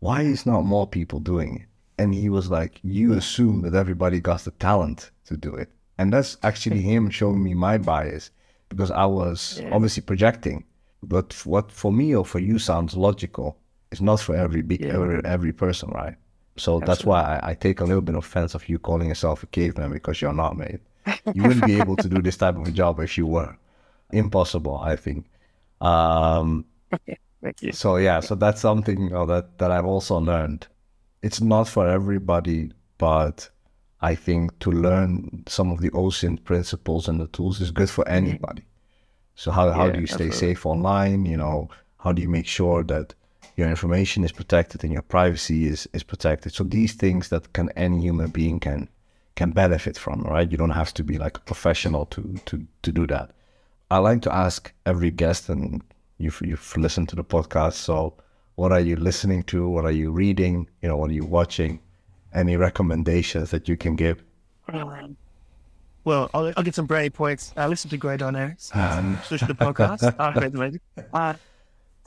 Why 0.00 0.22
is 0.22 0.46
not 0.46 0.62
more 0.64 0.86
people 0.86 1.18
doing 1.20 1.56
it? 1.60 1.66
And 1.98 2.14
he 2.14 2.28
was 2.28 2.50
like, 2.50 2.78
you 2.82 3.12
assume 3.14 3.62
that 3.62 3.74
everybody 3.74 4.20
got 4.20 4.40
the 4.40 4.50
talent 4.52 5.10
to 5.26 5.36
do 5.36 5.54
it. 5.54 5.70
And 5.98 6.12
that's 6.12 6.36
actually 6.42 6.80
him 6.92 7.10
showing 7.10 7.42
me 7.42 7.54
my 7.54 7.78
bias 7.78 8.30
because 8.68 8.90
I 8.90 9.06
was 9.06 9.60
Yeah. 9.62 9.70
obviously 9.72 10.02
projecting. 10.02 10.64
But 11.04 11.34
what 11.46 11.70
for 11.70 11.92
me 11.92 12.14
or 12.14 12.24
for 12.24 12.38
you 12.38 12.58
sounds 12.58 12.96
logical 12.96 13.56
is 13.90 14.00
not 14.00 14.20
for 14.20 14.34
every 14.34 14.64
Yeah. 14.68 14.94
every, 14.94 15.24
every 15.24 15.52
person, 15.52 15.90
right? 15.90 16.16
So 16.56 16.80
that's 16.80 17.04
why 17.04 17.20
I, 17.22 17.50
I 17.50 17.54
take 17.54 17.80
a 17.80 17.84
little 17.84 18.02
bit 18.02 18.14
of 18.14 18.24
offense 18.24 18.54
of 18.54 18.68
you 18.68 18.78
calling 18.78 19.08
yourself 19.08 19.42
a 19.42 19.46
caveman 19.46 19.92
because 19.92 20.20
you're 20.20 20.32
not, 20.32 20.56
mate. 20.56 20.80
You 21.34 21.42
wouldn't 21.42 21.66
be 21.66 21.78
able 21.78 21.96
to 21.96 22.08
do 22.08 22.22
this 22.22 22.36
type 22.36 22.56
of 22.56 22.66
a 22.66 22.70
job 22.70 23.00
if 23.00 23.18
you 23.18 23.26
were. 23.26 23.56
Impossible, 24.12 24.78
I 24.78 24.96
think. 24.96 25.26
Um, 25.80 26.64
Thank 27.42 27.62
you. 27.62 27.72
so 27.72 27.96
yeah, 27.96 28.20
so 28.20 28.34
that's 28.34 28.60
something 28.60 29.00
you 29.02 29.10
know, 29.10 29.26
that 29.26 29.58
that 29.58 29.70
I've 29.70 29.84
also 29.84 30.18
learned. 30.18 30.66
It's 31.22 31.40
not 31.40 31.68
for 31.68 31.88
everybody, 31.88 32.70
but 32.98 33.50
I 34.00 34.14
think 34.14 34.58
to 34.60 34.70
learn 34.70 35.42
some 35.46 35.70
of 35.70 35.80
the 35.80 35.90
OSINT 35.90 36.44
principles 36.44 37.08
and 37.08 37.20
the 37.20 37.26
tools 37.28 37.60
is 37.60 37.70
good 37.70 37.90
for 37.90 38.06
anybody. 38.08 38.62
So 39.34 39.50
how 39.50 39.70
how 39.70 39.90
do 39.90 40.00
you 40.00 40.06
stay 40.06 40.26
absolutely. 40.26 40.54
safe 40.54 40.66
online? 40.66 41.26
You 41.26 41.36
know, 41.36 41.68
how 41.98 42.12
do 42.12 42.22
you 42.22 42.28
make 42.28 42.46
sure 42.46 42.84
that 42.84 43.14
your 43.56 43.68
information 43.68 44.24
is 44.24 44.32
protected 44.32 44.84
and 44.84 44.92
your 44.92 45.02
privacy 45.02 45.66
is 45.66 45.88
is 45.92 46.02
protected? 46.02 46.52
So 46.52 46.64
these 46.64 46.94
things 46.94 47.28
that 47.28 47.52
can 47.52 47.70
any 47.76 48.00
human 48.00 48.30
being 48.30 48.60
can 48.60 48.88
can 49.36 49.50
benefit 49.50 49.98
from, 49.98 50.22
right? 50.22 50.50
You 50.50 50.56
don't 50.56 50.70
have 50.70 50.94
to 50.94 51.04
be 51.04 51.18
like 51.18 51.36
a 51.36 51.40
professional 51.40 52.06
to 52.06 52.22
to 52.46 52.66
to 52.82 52.92
do 52.92 53.06
that. 53.08 53.32
I 53.90 53.98
like 53.98 54.22
to 54.22 54.34
ask 54.34 54.72
every 54.86 55.10
guest, 55.10 55.48
and 55.48 55.82
you've 56.18 56.40
you've 56.42 56.76
listened 56.76 57.08
to 57.10 57.16
the 57.16 57.24
podcast. 57.24 57.74
So, 57.74 58.14
what 58.54 58.72
are 58.72 58.80
you 58.80 58.96
listening 58.96 59.42
to? 59.44 59.68
What 59.68 59.84
are 59.84 59.92
you 59.92 60.10
reading? 60.10 60.68
You 60.82 60.88
know, 60.88 60.96
what 60.96 61.10
are 61.10 61.14
you 61.14 61.24
watching? 61.24 61.80
Any 62.32 62.56
recommendations 62.56 63.50
that 63.50 63.68
you 63.68 63.76
can 63.76 63.94
give? 63.94 64.22
Um, 64.72 65.16
well, 66.04 66.30
I'll, 66.34 66.52
I'll 66.56 66.62
get 66.62 66.74
some 66.74 66.86
brownie 66.86 67.10
points. 67.10 67.52
Uh, 67.56 67.66
listen 67.66 67.90
to 67.90 67.96
Grey 67.96 68.16
Dynamics. 68.16 68.70
Um, 68.74 69.18
Switch 69.24 69.40
to 69.40 69.46
the 69.46 69.54
podcast. 69.54 70.02
uh, 70.18 70.38
that's 70.38 70.54
amazing. 70.54 70.80
Uh, 71.12 71.34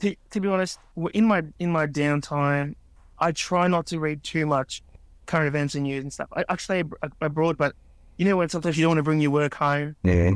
to, 0.00 0.16
to 0.30 0.40
be 0.40 0.48
honest, 0.48 0.78
in 1.12 1.26
my 1.26 1.42
in 1.58 1.70
my 1.70 1.86
downtime, 1.86 2.74
I 3.18 3.32
try 3.32 3.66
not 3.66 3.86
to 3.86 3.98
read 3.98 4.22
too 4.22 4.46
much 4.46 4.82
current 5.26 5.48
events 5.48 5.74
and 5.74 5.84
news 5.84 6.02
and 6.02 6.12
stuff. 6.12 6.28
I 6.32 6.44
actually 6.48 6.80
ab- 6.80 7.12
abroad, 7.20 7.58
but 7.58 7.74
you 8.16 8.24
know 8.24 8.36
when 8.36 8.48
sometimes 8.48 8.78
you 8.78 8.82
don't 8.82 8.90
want 8.90 8.98
to 8.98 9.02
bring 9.02 9.20
your 9.20 9.30
work 9.30 9.54
home. 9.54 9.96
Yeah. 10.02 10.32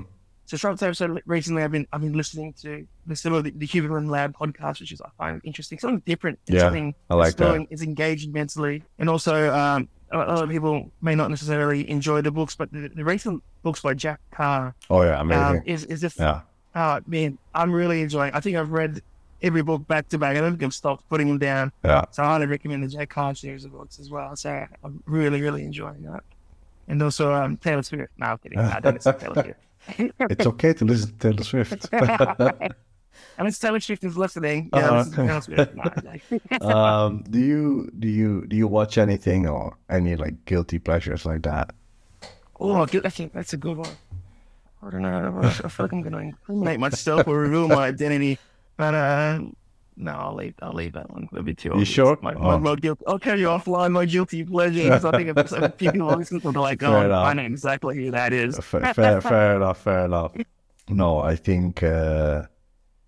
So, 0.47 0.57
so, 0.57 0.77
so, 0.77 0.93
so 0.93 1.19
recently, 1.25 1.63
I've 1.63 1.71
been 1.71 1.87
I've 1.93 2.01
been 2.01 2.13
listening 2.13 2.53
to 2.63 2.87
the, 3.07 3.17
some 3.17 3.33
of 3.33 3.45
the, 3.45 3.53
the 3.53 3.67
Huberman 3.67 4.11
Lab 4.11 4.37
podcast, 4.37 4.81
which 4.81 4.93
is 4.93 5.01
I 5.01 5.09
find 5.17 5.41
interesting, 5.45 5.79
something 5.79 6.03
different, 6.05 6.41
Yeah, 6.47 6.61
something 6.61 6.95
I 7.09 7.15
like 7.15 7.37
that. 7.37 7.67
It's 7.71 7.83
engaging 7.83 8.33
mentally, 8.33 8.83
and 8.99 9.09
also 9.09 9.55
um, 9.55 9.89
a 10.13 10.19
lot 10.19 10.43
of 10.43 10.51
people 10.51 10.91
may 11.01 11.15
not 11.15 11.31
necessarily 11.31 11.89
enjoy 11.89 12.21
the 12.21 12.31
books, 12.31 12.55
but 12.55 12.71
the, 12.73 12.89
the 12.89 13.05
recent 13.05 13.43
books 13.63 13.81
by 13.81 13.95
Jack 13.95 14.21
Carr 14.31 14.75
Oh 14.91 15.03
yeah, 15.03 15.21
amazing. 15.21 15.43
um, 15.43 15.63
is 15.67 15.85
is 15.87 16.01
just 16.01 16.19
yeah. 16.19 16.43
oh 16.75 17.01
man, 17.07 17.39
I'm 17.55 17.73
really 17.73 18.03
enjoying. 18.03 18.33
I 18.35 18.41
think 18.41 18.57
I've 18.57 18.71
read 18.71 19.03
every 19.43 19.63
book 19.63 19.87
back 19.87 20.09
to 20.11 20.19
back. 20.19 20.37
I 20.37 20.41
don't 20.41 20.53
think 20.53 20.63
I've 20.63 20.75
stopped 20.75 21.09
putting 21.09 21.29
them 21.29 21.39
down. 21.39 21.73
Yeah. 21.85 22.05
So 22.11 22.23
I 22.23 22.27
highly 22.27 22.47
recommend 22.47 22.85
the 22.85 22.89
Jack 22.89 23.11
Carr 23.11 23.35
series 23.35 23.65
of 23.65 23.73
books 23.73 23.99
as 23.99 24.11
well. 24.11 24.37
So 24.37 24.67
I'm 24.85 25.03
really, 25.07 25.41
really 25.41 25.65
enjoying 25.65 26.03
that. 26.03 26.23
And 26.89 27.03
also 27.03 27.33
um, 27.33 27.57
Taylor 27.57 27.83
Swift. 27.83 28.13
No, 28.19 28.27
I'm 28.27 28.39
kidding. 28.39 28.59
I 28.59 28.81
don't 28.81 28.95
listen 28.95 29.15
to 29.15 29.19
Taylor 29.21 29.43
Swift. 29.43 29.59
It's 30.31 30.47
okay 30.47 30.73
to 30.75 30.85
listen 30.85 31.17
to 31.19 31.33
Taylor 31.33 31.43
Swift. 31.43 31.89
Unless 33.39 33.59
Taylor 33.59 33.81
Swift 33.81 34.05
is 34.05 34.17
listening. 34.17 34.71
Yeah, 34.73 34.79
Uh-huh. 34.89 34.97
listen 34.99 35.13
to 35.13 35.27
Taylor 35.27 35.41
Swift. 35.41 35.75
No, 36.61 36.69
no. 36.69 36.75
um, 36.75 37.25
do 37.31 37.39
you 37.39 37.91
do 37.99 38.09
you 38.09 38.47
do 38.47 38.57
you 38.57 38.67
watch 38.69 38.99
anything 38.99 39.47
or 39.47 39.77
any 39.91 40.17
like 40.17 40.45
guilty 40.45 40.79
pleasures 40.79 41.25
like 41.27 41.43
that? 41.43 41.75
oh, 42.61 42.83
I 42.83 42.87
think 42.87 43.33
that's 43.33 43.53
a 43.53 43.57
good 43.57 43.77
one. 43.77 43.91
I 44.85 44.91
don't 44.91 45.03
know. 45.03 45.41
I 45.43 45.51
feel 45.51 45.85
like 45.87 45.93
I'm 45.93 46.03
going 46.03 46.13
to 46.13 46.19
incriminate 46.19 46.81
myself 46.81 47.27
or 47.29 47.39
reveal 47.39 47.69
my 47.69 47.87
identity. 47.87 48.39
But 48.77 48.95
uh, 48.95 49.41
no, 49.97 50.11
I'll 50.13 50.35
leave. 50.35 50.55
I'll 50.63 50.73
leave 50.73 50.93
that 50.95 51.09
one. 51.11 51.29
It'll 51.33 51.45
be 51.45 51.55
too. 51.55 51.71
obvious. 51.71 51.89
sure? 51.89 52.19
My, 52.23 52.35
my, 52.35 52.55
Oh. 52.55 52.59
my 52.59 52.75
guilty. 52.77 53.05
I'll 53.07 53.19
carry 53.19 53.41
you 53.41 53.47
offline 53.47 53.93
my 53.93 54.05
guilty 54.07 54.45
pleasure 54.45 54.83
because 54.85 55.05
I 55.05 55.11
think 55.13 55.37
if 55.37 55.77
people 55.77 56.07
listen 56.07 56.41
to 56.41 56.51
like, 56.51 56.83
oh, 56.83 57.01
enough. 57.03 57.27
I 57.27 57.33
know 57.35 57.43
exactly 57.43 57.97
who 57.97 58.11
that 58.13 58.33
is. 58.33 58.59
Fair, 58.59 58.93
fair, 58.95 59.21
fair 59.21 59.57
enough. 59.57 59.79
Fair 59.83 60.05
enough. 60.07 60.33
No, 60.89 61.19
I 61.19 61.37
think. 61.37 61.83
Uh, 61.83 62.45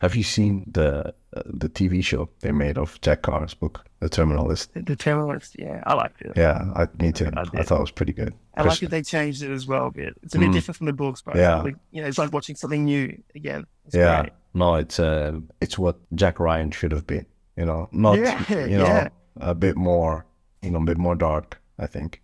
have 0.00 0.14
you 0.16 0.22
seen 0.22 0.64
the 0.72 1.14
uh, 1.36 1.42
the 1.46 1.68
TV 1.68 2.02
show 2.04 2.28
they 2.40 2.52
made 2.52 2.78
of 2.78 3.00
Jack 3.00 3.22
Carr's 3.22 3.54
book, 3.54 3.84
The 4.00 4.08
Terminal 4.08 4.46
List? 4.46 4.70
The, 4.74 4.96
Terminal 4.96 5.28
List. 5.28 5.56
Yeah, 5.58 5.82
I 5.86 5.94
liked 5.94 6.20
it. 6.22 6.32
Yeah, 6.36 6.64
I 6.76 6.86
me 7.02 7.12
too. 7.12 7.30
I 7.36 7.42
I, 7.42 7.62
thought 7.62 7.78
it 7.78 7.80
was 7.80 7.90
pretty 7.90 8.12
good. 8.12 8.34
I 8.56 8.62
like 8.62 8.78
that 8.80 8.90
they 8.90 9.02
changed 9.02 9.42
it 9.42 9.50
as 9.50 9.66
well 9.66 9.86
a 9.86 9.90
bit. 9.90 10.14
It's 10.22 10.34
a 10.34 10.38
bit 10.38 10.50
Mm. 10.50 10.52
different 10.52 10.76
from 10.76 10.86
the 10.86 10.92
books, 10.92 11.22
but 11.22 11.36
Yeah. 11.36 11.62
like, 11.62 11.76
you 11.90 12.02
know, 12.02 12.08
it's 12.08 12.18
like 12.18 12.32
watching 12.32 12.56
something 12.56 12.84
new 12.84 13.20
again. 13.34 13.66
It's 13.86 13.96
yeah, 13.96 14.20
great. 14.22 14.32
no, 14.54 14.74
it's 14.76 14.98
uh, 15.00 15.40
it's 15.60 15.78
what 15.78 15.96
Jack 16.14 16.38
Ryan 16.40 16.70
should 16.70 16.92
have 16.92 17.06
been. 17.06 17.26
You 17.56 17.64
know, 17.64 17.88
not 17.92 18.18
Yeah, 18.18 18.44
you 18.66 18.78
know 18.78 18.84
yeah. 18.86 19.08
a 19.40 19.54
bit 19.54 19.76
more, 19.76 20.26
you 20.62 20.70
know, 20.70 20.80
a 20.82 20.84
bit 20.84 20.98
more 20.98 21.14
dark. 21.16 21.60
I 21.78 21.86
think. 21.86 22.20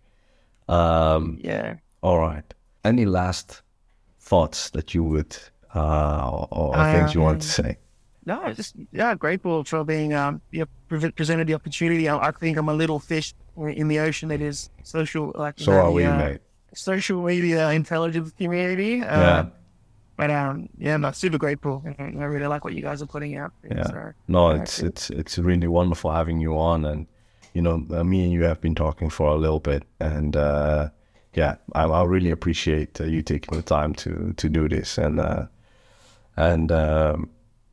Um, 0.69 1.37
Yeah. 1.41 1.75
all 2.01 2.19
right. 2.19 2.53
Any 2.85 3.05
last 3.05 3.61
thoughts 4.19 4.69
that 4.71 4.93
you 4.93 5.03
would 5.03 5.35
uh, 5.75 6.29
or, 6.51 6.75
or 6.75 6.83
things 6.93 7.13
you 7.13 7.21
want 7.21 7.41
to 7.41 7.47
say? 7.47 7.77
No, 8.25 8.53
just 8.53 8.75
yeah, 8.91 9.15
grateful 9.15 9.63
for 9.63 9.83
being 9.83 10.13
um 10.13 10.41
yeah, 10.51 10.65
pre- 10.87 11.11
presented 11.11 11.47
the 11.47 11.55
opportunity. 11.55 12.07
I, 12.07 12.17
I 12.27 12.31
think 12.31 12.57
I'm 12.57 12.69
a 12.69 12.73
little 12.73 12.99
fish 12.99 13.33
in 13.57 13.87
the 13.87 13.99
ocean 13.99 14.29
that 14.29 14.41
is 14.41 14.69
social 14.83 15.31
like 15.35 15.59
So 15.59 15.71
know, 15.71 15.79
are 15.79 15.91
we, 15.91 16.03
uh, 16.03 16.17
mate. 16.17 16.41
social 16.73 17.23
media 17.23 17.69
intelligence 17.71 18.31
community. 18.37 19.01
Uh, 19.01 19.19
Yeah. 19.21 19.45
But 20.17 20.29
um, 20.29 20.69
yeah, 20.77 20.93
I'm 20.93 21.13
super 21.13 21.39
grateful. 21.39 21.83
I 21.97 22.03
really 22.03 22.45
like 22.45 22.63
what 22.63 22.73
you 22.75 22.83
guys 22.83 23.01
are 23.01 23.07
putting 23.07 23.37
out. 23.37 23.53
Yeah. 23.63 23.83
so, 23.87 24.13
No, 24.27 24.51
yeah, 24.51 24.61
it's 24.61 24.79
it's 24.79 25.09
it's 25.09 25.39
really 25.39 25.67
wonderful 25.67 26.11
having 26.11 26.39
you 26.39 26.59
on, 26.59 26.85
and 26.85 27.07
you 27.55 27.61
know, 27.63 27.83
uh, 27.91 28.03
me 28.03 28.23
and 28.23 28.31
you 28.31 28.43
have 28.43 28.61
been 28.61 28.75
talking 28.75 29.09
for 29.09 29.29
a 29.29 29.35
little 29.35 29.59
bit, 29.59 29.83
and 29.99 30.35
uh, 30.35 30.89
yeah, 31.33 31.55
I, 31.73 31.85
I 31.85 32.03
really 32.03 32.29
appreciate 32.29 33.01
uh, 33.01 33.05
you 33.05 33.23
taking 33.23 33.55
the 33.57 33.63
time 33.63 33.93
to 33.95 34.33
to 34.37 34.47
do 34.49 34.69
this, 34.69 34.99
and 34.99 35.19
uh, 35.19 35.45
and 36.37 36.71
um, 36.71 37.29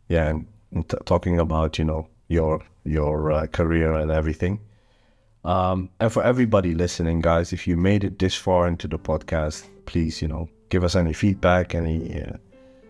yeah, 0.09 0.29
and 0.29 0.89
t- 0.89 0.97
talking 1.05 1.39
about 1.39 1.79
you 1.79 1.85
know 1.85 2.09
your 2.29 2.61
your 2.85 3.33
uh, 3.33 3.47
career 3.47 3.93
and 3.93 4.11
everything. 4.11 4.61
Um, 5.45 5.89
and 6.01 6.13
for 6.13 6.23
everybody 6.23 6.75
listening, 6.75 7.21
guys, 7.21 7.53
if 7.53 7.67
you 7.67 7.77
made 7.77 8.05
it 8.05 8.19
this 8.19 8.35
far 8.35 8.67
into 8.67 8.89
the 8.89 8.99
podcast, 8.99 9.67
please, 9.87 10.21
you 10.21 10.29
know, 10.29 10.49
give 10.69 10.85
us 10.85 10.97
any 10.97 11.13
feedback, 11.13 11.75
any 11.75 12.23
uh, 12.23 12.37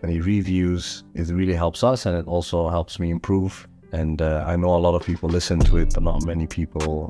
any 0.03 0.21
reviews. 0.21 1.05
It 1.14 1.29
really 1.29 1.55
helps 1.55 1.85
us, 1.85 2.07
and 2.07 2.16
it 2.16 2.27
also 2.27 2.69
helps 2.69 2.99
me 2.99 3.11
improve. 3.11 3.66
And 3.93 4.21
uh, 4.21 4.45
I 4.47 4.57
know 4.57 4.75
a 4.75 4.77
lot 4.77 4.95
of 4.95 5.05
people 5.05 5.29
listen 5.31 5.61
to 5.61 5.79
it, 5.79 5.95
but 5.95 6.03
not 6.03 6.25
many 6.25 6.47
people 6.47 7.09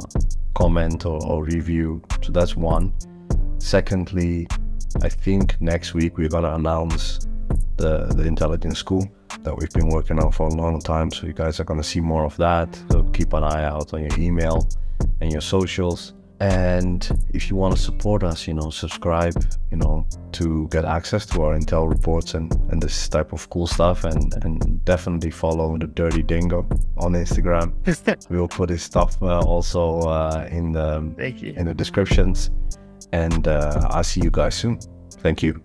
comment 0.54 1.04
or, 1.06 1.24
or 1.24 1.44
review. 1.44 2.02
So 2.22 2.32
that's 2.32 2.56
one. 2.56 2.92
Secondly, 3.59 4.46
I 5.02 5.09
think 5.09 5.61
next 5.61 5.94
week 5.94 6.16
we're 6.18 6.28
gonna 6.28 6.54
announce 6.54 7.26
the 7.78 8.06
the 8.16 8.24
intelligence 8.24 8.78
school 8.78 9.08
that 9.42 9.56
we've 9.56 9.70
been 9.70 9.88
working 9.88 10.18
on 10.18 10.30
for 10.32 10.46
a 10.48 10.54
long 10.54 10.80
time. 10.80 11.10
So 11.10 11.26
you 11.26 11.32
guys 11.32 11.60
are 11.60 11.64
gonna 11.64 11.82
see 11.82 12.00
more 12.00 12.24
of 12.24 12.36
that. 12.36 12.68
So 12.90 13.04
keep 13.04 13.32
an 13.32 13.44
eye 13.44 13.64
out 13.64 13.94
on 13.94 14.02
your 14.02 14.18
email 14.18 14.68
and 15.20 15.32
your 15.32 15.40
socials. 15.40 16.14
And 16.40 17.08
if 17.34 17.50
you 17.50 17.56
want 17.56 17.74
to 17.76 17.82
support 17.82 18.22
us, 18.22 18.46
you 18.46 18.54
know, 18.54 18.70
subscribe, 18.70 19.34
you 19.72 19.76
know, 19.76 20.06
to 20.32 20.68
get 20.68 20.84
access 20.84 21.26
to 21.26 21.42
our 21.42 21.58
intel 21.58 21.88
reports 21.88 22.34
and, 22.34 22.52
and 22.70 22.80
this 22.80 23.08
type 23.08 23.32
of 23.32 23.50
cool 23.50 23.66
stuff. 23.66 24.04
And, 24.04 24.32
and 24.44 24.84
definitely 24.84 25.32
follow 25.32 25.76
the 25.76 25.88
Dirty 25.88 26.22
Dingo 26.22 26.60
on 26.96 27.14
Instagram. 27.14 27.72
We 28.30 28.38
will 28.38 28.48
put 28.48 28.70
his 28.70 28.82
stuff 28.82 29.20
uh, 29.20 29.40
also 29.40 30.00
uh, 30.02 30.48
in 30.50 30.72
the 30.72 31.12
Thank 31.16 31.42
you. 31.42 31.54
in 31.56 31.66
the 31.66 31.74
descriptions. 31.74 32.50
And 33.12 33.48
uh, 33.48 33.88
I'll 33.90 34.04
see 34.04 34.20
you 34.20 34.30
guys 34.30 34.54
soon. 34.54 34.78
Thank 35.22 35.42
you. 35.42 35.60